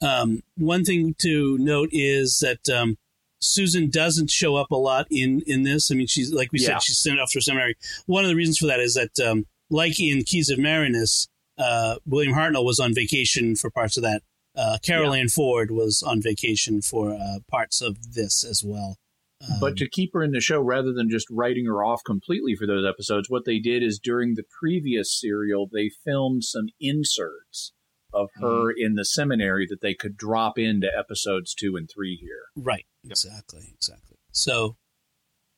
Um, 0.00 0.42
one 0.56 0.84
thing 0.84 1.14
to 1.22 1.58
note 1.58 1.88
is 1.92 2.38
that 2.40 2.68
um, 2.68 2.98
Susan 3.44 3.90
doesn't 3.90 4.30
show 4.30 4.56
up 4.56 4.70
a 4.70 4.76
lot 4.76 5.06
in 5.10 5.42
in 5.46 5.62
this. 5.62 5.90
I 5.90 5.94
mean, 5.94 6.06
she's 6.06 6.32
like 6.32 6.52
we 6.52 6.60
Yeah. 6.60 6.78
said, 6.78 6.82
she's 6.82 6.98
sent 6.98 7.20
off 7.20 7.30
to 7.32 7.40
seminary. 7.40 7.76
One 8.06 8.24
of 8.24 8.28
the 8.28 8.36
reasons 8.36 8.58
for 8.58 8.66
that 8.66 8.80
is 8.80 8.94
that, 8.94 9.18
um, 9.24 9.46
like 9.70 9.98
in 10.00 10.22
Keys 10.24 10.50
of 10.50 10.58
Marinus, 10.58 11.28
uh, 11.58 11.96
William 12.06 12.34
Hartnell 12.34 12.64
was 12.64 12.80
on 12.80 12.94
vacation 12.94 13.56
for 13.56 13.70
parts 13.70 13.96
of 13.96 14.02
that. 14.02 14.22
Uh, 14.56 14.78
Carole 14.82 15.12
Ann 15.14 15.28
Ford 15.28 15.70
was 15.72 16.02
on 16.02 16.22
vacation 16.22 16.80
for 16.80 17.12
uh, 17.12 17.38
parts 17.48 17.80
of 17.80 18.12
this 18.14 18.44
as 18.44 18.62
well. 18.64 18.96
Um, 19.42 19.58
but 19.60 19.76
to 19.78 19.88
keep 19.88 20.12
her 20.14 20.22
in 20.22 20.30
the 20.30 20.40
show 20.40 20.60
rather 20.60 20.92
than 20.92 21.10
just 21.10 21.26
writing 21.30 21.66
her 21.66 21.82
off 21.84 22.02
completely 22.06 22.54
for 22.54 22.66
those 22.66 22.86
episodes, 22.86 23.28
what 23.28 23.44
they 23.44 23.58
did 23.58 23.82
is 23.82 23.98
during 23.98 24.34
the 24.36 24.44
previous 24.60 25.18
serial, 25.20 25.68
they 25.70 25.90
filmed 26.04 26.44
some 26.44 26.68
inserts 26.80 27.72
of 28.12 28.30
her 28.36 28.70
in 28.70 28.94
the 28.94 29.04
seminary 29.04 29.66
that 29.68 29.80
they 29.80 29.92
could 29.92 30.16
drop 30.16 30.56
into 30.56 30.86
episodes 30.96 31.52
two 31.52 31.74
and 31.76 31.90
three 31.92 32.16
here. 32.16 32.44
Right. 32.56 32.86
Exactly. 33.04 33.72
Exactly. 33.74 34.16
So, 34.32 34.76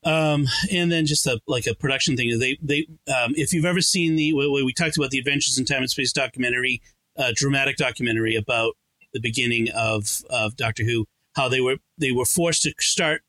um, 0.05 0.47
and 0.71 0.93
then 0.93 1.07
just 1.07 1.27
a 1.27 1.41
like 1.47 1.67
a 1.67 1.75
production 1.75 2.17
thing. 2.17 2.39
They 2.39 2.59
they 2.63 2.87
um, 3.13 3.35
if 3.37 3.53
you've 3.53 3.65
ever 3.65 3.81
seen 3.81 4.17
the 4.17 4.33
we, 4.33 4.63
we 4.63 4.73
talked 4.73 4.97
about 4.97 5.11
the 5.11 5.19
Adventures 5.19 5.59
in 5.59 5.65
Time 5.65 5.79
and 5.79 5.91
Space 5.91 6.13
documentary, 6.13 6.83
uh, 7.17 7.33
dramatic 7.35 7.77
documentary 7.77 8.37
about 8.37 8.75
the 9.13 9.21
beginning 9.21 9.69
of 9.71 10.23
of 10.31 10.57
Doctor 10.57 10.85
Who, 10.85 11.07
how 11.35 11.49
they 11.49 11.61
were 11.61 11.77
they 11.99 12.13
were 12.13 12.25
forced 12.25 12.63
to 12.63 12.75
start 12.79 13.23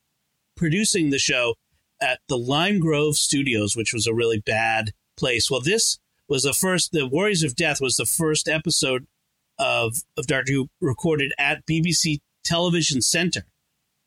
producing 0.56 1.10
the 1.10 1.20
show 1.20 1.56
at 2.02 2.20
the 2.28 2.38
Lime 2.38 2.80
Grove 2.80 3.16
Studios, 3.16 3.76
which 3.76 3.94
was 3.94 4.06
a 4.06 4.14
really 4.14 4.40
bad 4.40 4.92
place. 5.18 5.50
Well, 5.50 5.62
this 5.62 5.98
was 6.28 6.44
the 6.44 6.54
first. 6.54 6.92
The 6.92 7.08
Warriors 7.08 7.44
of 7.44 7.56
Death 7.56 7.82
was 7.82 7.96
the 7.96 8.06
first 8.06 8.48
episode 8.48 9.08
of 9.58 10.04
of 10.18 10.28
Doctor 10.28 10.54
Who 10.54 10.70
recorded 10.82 11.34
at 11.40 11.66
BBC 11.66 12.20
Television 12.44 13.02
Center 13.02 13.46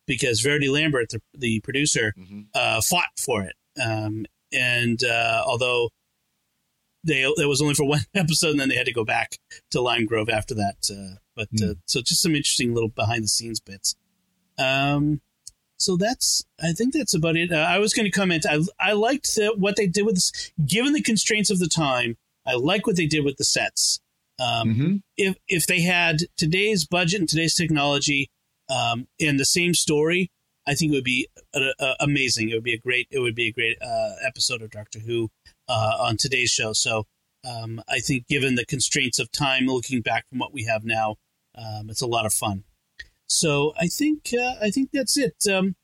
because 0.06 0.40
Verity 0.40 0.68
Lambert, 0.68 1.10
the, 1.10 1.20
the 1.34 1.60
producer, 1.60 2.14
Mhm. 2.18 2.46
uh, 2.54 2.80
fought 2.80 3.06
for 3.18 3.42
it. 3.42 3.54
Um, 3.80 4.26
and 4.52 5.02
uh, 5.04 5.42
although 5.46 5.90
they 7.04 7.22
it 7.22 7.48
was 7.48 7.62
only 7.62 7.74
for 7.74 7.84
one 7.88 8.04
episode, 8.14 8.50
and 8.50 8.60
then 8.60 8.68
they 8.68 8.76
had 8.76 8.86
to 8.86 8.92
go 8.92 9.04
back 9.04 9.38
to 9.70 9.80
Lime 9.80 10.06
Grove 10.06 10.28
after 10.28 10.54
that. 10.54 10.76
Uh, 10.90 11.16
but 11.36 11.48
uh, 11.62 11.74
so 11.86 12.00
just 12.02 12.20
some 12.22 12.34
interesting 12.34 12.74
little 12.74 12.90
behind 12.90 13.24
the 13.24 13.28
scenes 13.28 13.60
bits. 13.60 13.94
Um, 14.58 15.20
so 15.78 15.96
that's 15.96 16.44
I 16.62 16.72
think 16.72 16.92
that's 16.92 17.14
about 17.14 17.36
it. 17.36 17.52
Uh, 17.52 17.56
I 17.56 17.78
was 17.78 17.94
going 17.94 18.04
to 18.04 18.10
comment. 18.10 18.44
I 18.48 18.58
I 18.78 18.92
liked 18.92 19.34
the, 19.36 19.54
what 19.56 19.76
they 19.76 19.86
did 19.86 20.04
with 20.04 20.16
this, 20.16 20.52
given 20.66 20.92
the 20.92 21.00
constraints 21.02 21.48
of 21.50 21.58
the 21.58 21.68
time. 21.68 22.16
I 22.46 22.54
like 22.54 22.86
what 22.86 22.96
they 22.96 23.06
did 23.06 23.24
with 23.24 23.36
the 23.36 23.44
sets. 23.44 24.00
Um, 24.38 25.02
if 25.16 25.36
if 25.48 25.66
they 25.66 25.82
had 25.82 26.20
today's 26.36 26.86
budget 26.86 27.20
and 27.20 27.28
today's 27.28 27.54
technology 27.54 28.28
um, 28.70 29.08
and 29.20 29.38
the 29.38 29.44
same 29.44 29.74
story, 29.74 30.30
I 30.66 30.74
think 30.74 30.92
it 30.92 30.94
would 30.94 31.04
be 31.04 31.28
uh, 31.54 31.60
uh, 31.78 31.94
amazing. 32.00 32.50
It 32.50 32.54
would 32.54 32.64
be 32.64 32.74
a 32.74 32.78
great. 32.78 33.08
It 33.10 33.18
would 33.18 33.34
be 33.34 33.48
a 33.48 33.52
great 33.52 33.76
uh, 33.82 34.14
episode 34.24 34.62
of 34.62 34.70
Doctor 34.70 35.00
Who 35.00 35.30
uh, 35.68 35.96
on 36.00 36.16
today's 36.16 36.50
show. 36.50 36.72
So 36.72 37.06
um, 37.44 37.82
I 37.88 37.98
think, 37.98 38.26
given 38.28 38.54
the 38.54 38.66
constraints 38.66 39.18
of 39.18 39.32
time, 39.32 39.66
looking 39.66 40.02
back 40.02 40.28
from 40.28 40.38
what 40.38 40.52
we 40.52 40.64
have 40.64 40.84
now, 40.84 41.16
um, 41.54 41.90
it's 41.90 42.02
a 42.02 42.06
lot 42.06 42.26
of 42.26 42.32
fun. 42.32 42.64
So 43.26 43.72
I 43.78 43.86
think 43.86 44.30
uh, 44.38 44.54
I 44.60 44.70
think 44.70 44.90
that's 44.92 45.16
it. 45.16 45.34
Um, 45.50 45.76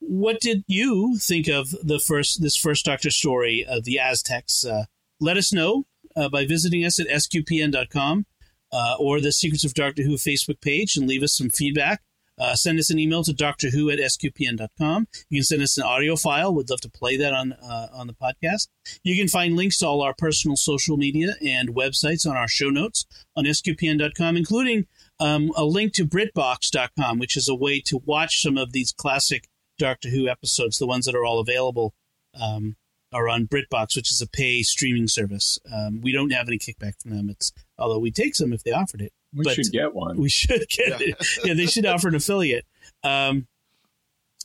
what 0.00 0.40
did 0.40 0.64
you 0.66 1.18
think 1.18 1.48
of 1.48 1.70
the 1.82 1.98
first 1.98 2.42
this 2.42 2.56
first 2.56 2.84
Doctor 2.84 3.10
story 3.10 3.64
of 3.64 3.84
the 3.84 3.98
Aztecs? 3.98 4.64
Uh, 4.64 4.84
let 5.20 5.36
us 5.36 5.52
know 5.52 5.84
uh, 6.16 6.28
by 6.28 6.46
visiting 6.46 6.84
us 6.84 6.98
at 6.98 7.08
sqpn.com 7.08 8.26
uh, 8.72 8.96
or 8.98 9.20
the 9.20 9.32
Secrets 9.32 9.64
of 9.64 9.74
Doctor 9.74 10.02
Who 10.02 10.14
Facebook 10.14 10.60
page 10.60 10.96
and 10.96 11.06
leave 11.06 11.22
us 11.22 11.36
some 11.36 11.50
feedback. 11.50 12.02
Uh, 12.38 12.54
send 12.54 12.78
us 12.78 12.90
an 12.90 12.98
email 12.98 13.24
to 13.24 13.32
doctor 13.32 13.70
who 13.70 13.90
at 13.90 13.98
sqpn.com. 13.98 15.08
You 15.28 15.38
can 15.38 15.44
send 15.44 15.62
us 15.62 15.76
an 15.76 15.84
audio 15.84 16.16
file. 16.16 16.54
We'd 16.54 16.70
love 16.70 16.80
to 16.82 16.90
play 16.90 17.16
that 17.16 17.32
on 17.32 17.52
uh, 17.52 17.88
on 17.92 18.06
the 18.06 18.14
podcast. 18.14 18.68
You 19.02 19.16
can 19.16 19.28
find 19.28 19.56
links 19.56 19.78
to 19.78 19.86
all 19.86 20.02
our 20.02 20.14
personal 20.16 20.56
social 20.56 20.96
media 20.96 21.34
and 21.44 21.70
websites 21.70 22.28
on 22.28 22.36
our 22.36 22.48
show 22.48 22.70
notes 22.70 23.06
on 23.36 23.44
sqpn.com, 23.44 24.36
including 24.36 24.86
um, 25.20 25.52
a 25.56 25.64
link 25.64 25.92
to 25.94 26.06
BritBox.com, 26.06 27.18
which 27.18 27.36
is 27.36 27.48
a 27.48 27.54
way 27.54 27.80
to 27.86 28.02
watch 28.04 28.42
some 28.42 28.56
of 28.56 28.72
these 28.72 28.92
classic 28.92 29.48
Doctor 29.78 30.08
Who 30.08 30.28
episodes, 30.28 30.78
the 30.78 30.86
ones 30.86 31.06
that 31.06 31.14
are 31.14 31.24
all 31.24 31.40
available. 31.40 31.94
Um, 32.38 32.76
are 33.12 33.28
on 33.28 33.46
BritBox, 33.46 33.96
which 33.96 34.12
is 34.12 34.20
a 34.20 34.28
pay 34.28 34.62
streaming 34.62 35.08
service. 35.08 35.58
Um, 35.72 36.02
we 36.02 36.12
don't 36.12 36.30
have 36.30 36.46
any 36.46 36.58
kickback 36.58 37.00
from 37.00 37.12
them. 37.12 37.30
It's 37.30 37.52
although 37.78 37.98
we 37.98 38.10
take 38.10 38.34
some 38.34 38.52
if 38.52 38.62
they 38.62 38.72
offered 38.72 39.00
it. 39.00 39.12
We 39.34 39.44
But- 39.44 39.54
should 39.54 39.70
get 39.72 39.94
one. 39.94 40.16
We 40.16 40.28
should 40.28 40.68
get 40.68 41.00
it. 41.00 41.16
Yeah, 41.44 41.54
they 41.54 41.66
should 41.66 41.86
offer 41.86 42.08
an 42.08 42.14
affiliate. 42.14 42.64
Um, 43.04 43.46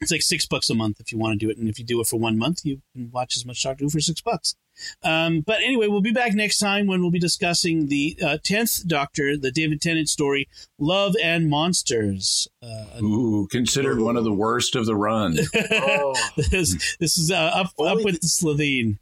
It's 0.02 0.12
like 0.12 0.22
six 0.24 0.46
bucks 0.46 0.70
a 0.70 0.76
month 0.76 1.00
if 1.00 1.12
you 1.14 1.18
want 1.18 1.40
to 1.40 1.46
do 1.46 1.50
it, 1.50 1.58
and 1.58 1.70
if 1.70 1.80
you 1.80 1.86
do 1.86 2.02
it 2.02 2.08
for 2.08 2.18
one 2.20 2.38
month, 2.38 2.66
you 2.66 2.82
can 2.94 3.10
watch 3.12 3.38
as 3.38 3.46
much 3.46 3.64
Doctor 3.64 3.86
Who 3.86 3.90
for 3.90 4.02
six 4.02 4.20
bucks. 4.20 4.56
Um, 5.04 5.42
but 5.42 5.62
anyway, 5.62 5.88
we'll 5.88 6.02
be 6.02 6.12
back 6.12 6.34
next 6.34 6.58
time 6.58 6.88
when 6.88 7.00
we'll 7.02 7.12
be 7.12 7.20
discussing 7.20 7.88
the 7.88 8.18
uh, 8.22 8.38
tenth 8.44 8.86
Doctor, 8.86 9.38
the 9.38 9.52
David 9.52 9.80
Tennant 9.82 10.10
story, 10.10 10.50
Love 10.80 11.16
and 11.24 11.48
Monsters. 11.48 12.50
Uh, 12.62 13.02
Ooh, 13.02 13.48
considered 13.50 14.00
one 14.02 14.18
of 14.18 14.24
the 14.26 14.34
worst 14.34 14.76
of 14.76 14.86
the 14.88 14.96
run. 14.96 15.38
Oh. 15.72 16.16
this, 16.50 16.98
this 17.00 17.18
is 17.18 17.32
uh, 17.32 17.36
up 17.36 17.68
up 17.80 18.04
with 18.04 18.20
the- 18.20 18.28
Slovene. 18.28 19.00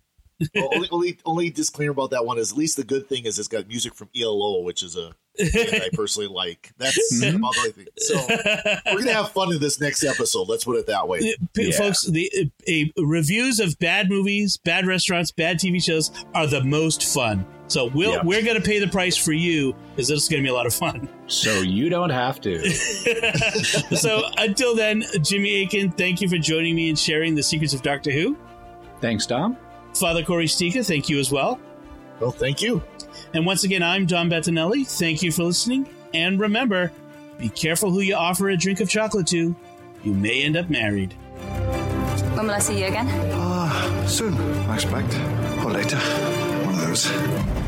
Well, 0.55 0.69
only, 0.73 0.87
only 0.91 1.17
only 1.23 1.49
disclaimer 1.51 1.91
about 1.91 2.09
that 2.11 2.25
one 2.25 2.39
is 2.39 2.51
at 2.51 2.57
least 2.57 2.75
the 2.75 2.83
good 2.83 3.07
thing 3.07 3.25
is 3.25 3.37
it's 3.37 3.47
got 3.47 3.67
music 3.67 3.93
from 3.95 4.09
ELO, 4.19 4.61
which 4.63 4.81
is 4.83 4.95
a 4.95 5.01
band 5.05 5.15
I 5.41 5.89
personally 5.93 6.27
like. 6.27 6.71
That's 6.77 6.97
Mm-hmm. 7.13 7.37
about 7.37 7.53
the 7.53 7.59
only 7.59 7.71
thing. 7.71 7.87
So 7.97 8.15
we're 8.93 8.99
gonna 8.99 9.13
have 9.13 9.31
fun 9.31 9.53
in 9.53 9.59
this 9.59 9.79
next 9.81 10.03
episode. 10.03 10.47
Let's 10.47 10.63
put 10.63 10.77
it 10.77 10.87
that 10.87 11.07
way. 11.07 11.35
Yeah. 11.55 11.71
Folks, 11.77 12.03
the 12.05 12.49
a, 12.67 12.91
reviews 12.97 13.59
of 13.59 13.77
bad 13.79 14.09
movies, 14.09 14.57
bad 14.57 14.85
restaurants, 14.87 15.31
bad 15.31 15.57
TV 15.59 15.83
shows 15.83 16.11
are 16.33 16.47
the 16.47 16.63
most 16.63 17.03
fun. 17.13 17.45
So 17.67 17.85
we'll, 17.85 18.11
Yeah. 18.13 18.21
we're 18.25 18.43
going 18.43 18.57
to 18.61 18.61
pay 18.61 18.79
the 18.79 18.87
price 18.89 19.15
for 19.15 19.31
you 19.31 19.73
because 19.95 20.09
this 20.09 20.23
is 20.23 20.27
going 20.29 20.43
to 20.43 20.45
be 20.45 20.49
a 20.49 20.53
lot 20.53 20.65
of 20.65 20.73
fun. 20.73 21.07
so 21.27 21.61
you 21.61 21.89
don't 21.89 22.09
have 22.09 22.41
to. 22.41 22.69
so 23.95 24.23
until 24.37 24.75
then, 24.75 25.03
Jimmy 25.21 25.63
Akin, 25.63 25.91
thank 25.91 26.19
you 26.21 26.27
for 26.27 26.37
joining 26.37 26.75
me 26.75 26.89
and 26.89 26.99
sharing 26.99 27.33
the 27.35 27.43
secrets 27.43 27.73
of 27.73 27.81
Doctor 27.81 28.11
Who. 28.11 28.37
Thanks, 28.99 29.25
Dom. 29.25 29.55
Father 29.95 30.21
Cory 30.23 30.47
Sticha, 30.47 30.85
thank 30.85 31.07
you 31.09 31.17
as 31.19 31.31
well. 31.31 31.59
Well, 32.19 32.31
thank 32.31 32.61
you. 32.61 32.83
And 33.33 33.45
once 33.45 33.63
again, 33.63 33.81
I'm 33.81 34.05
Dom 34.05 34.29
Bettinelli. 34.29 34.85
Thank 34.85 35.21
you 35.21 35.31
for 35.31 35.43
listening. 35.43 35.87
And 36.13 36.39
remember, 36.39 36.91
be 37.37 37.49
careful 37.49 37.91
who 37.91 38.01
you 38.01 38.15
offer 38.15 38.49
a 38.49 38.57
drink 38.57 38.79
of 38.81 38.89
chocolate 38.89 39.27
to. 39.27 39.55
You 40.03 40.13
may 40.13 40.43
end 40.43 40.57
up 40.57 40.69
married. 40.69 41.13
When 42.33 42.47
will 42.47 42.55
I 42.55 42.59
see 42.59 42.79
you 42.79 42.85
again? 42.85 43.07
Ah, 43.33 44.03
soon, 44.07 44.35
I 44.69 44.75
expect. 44.75 45.13
Or 45.63 45.71
later. 45.71 45.97
One 45.97 46.75
of 46.75 46.81
those. 46.81 47.60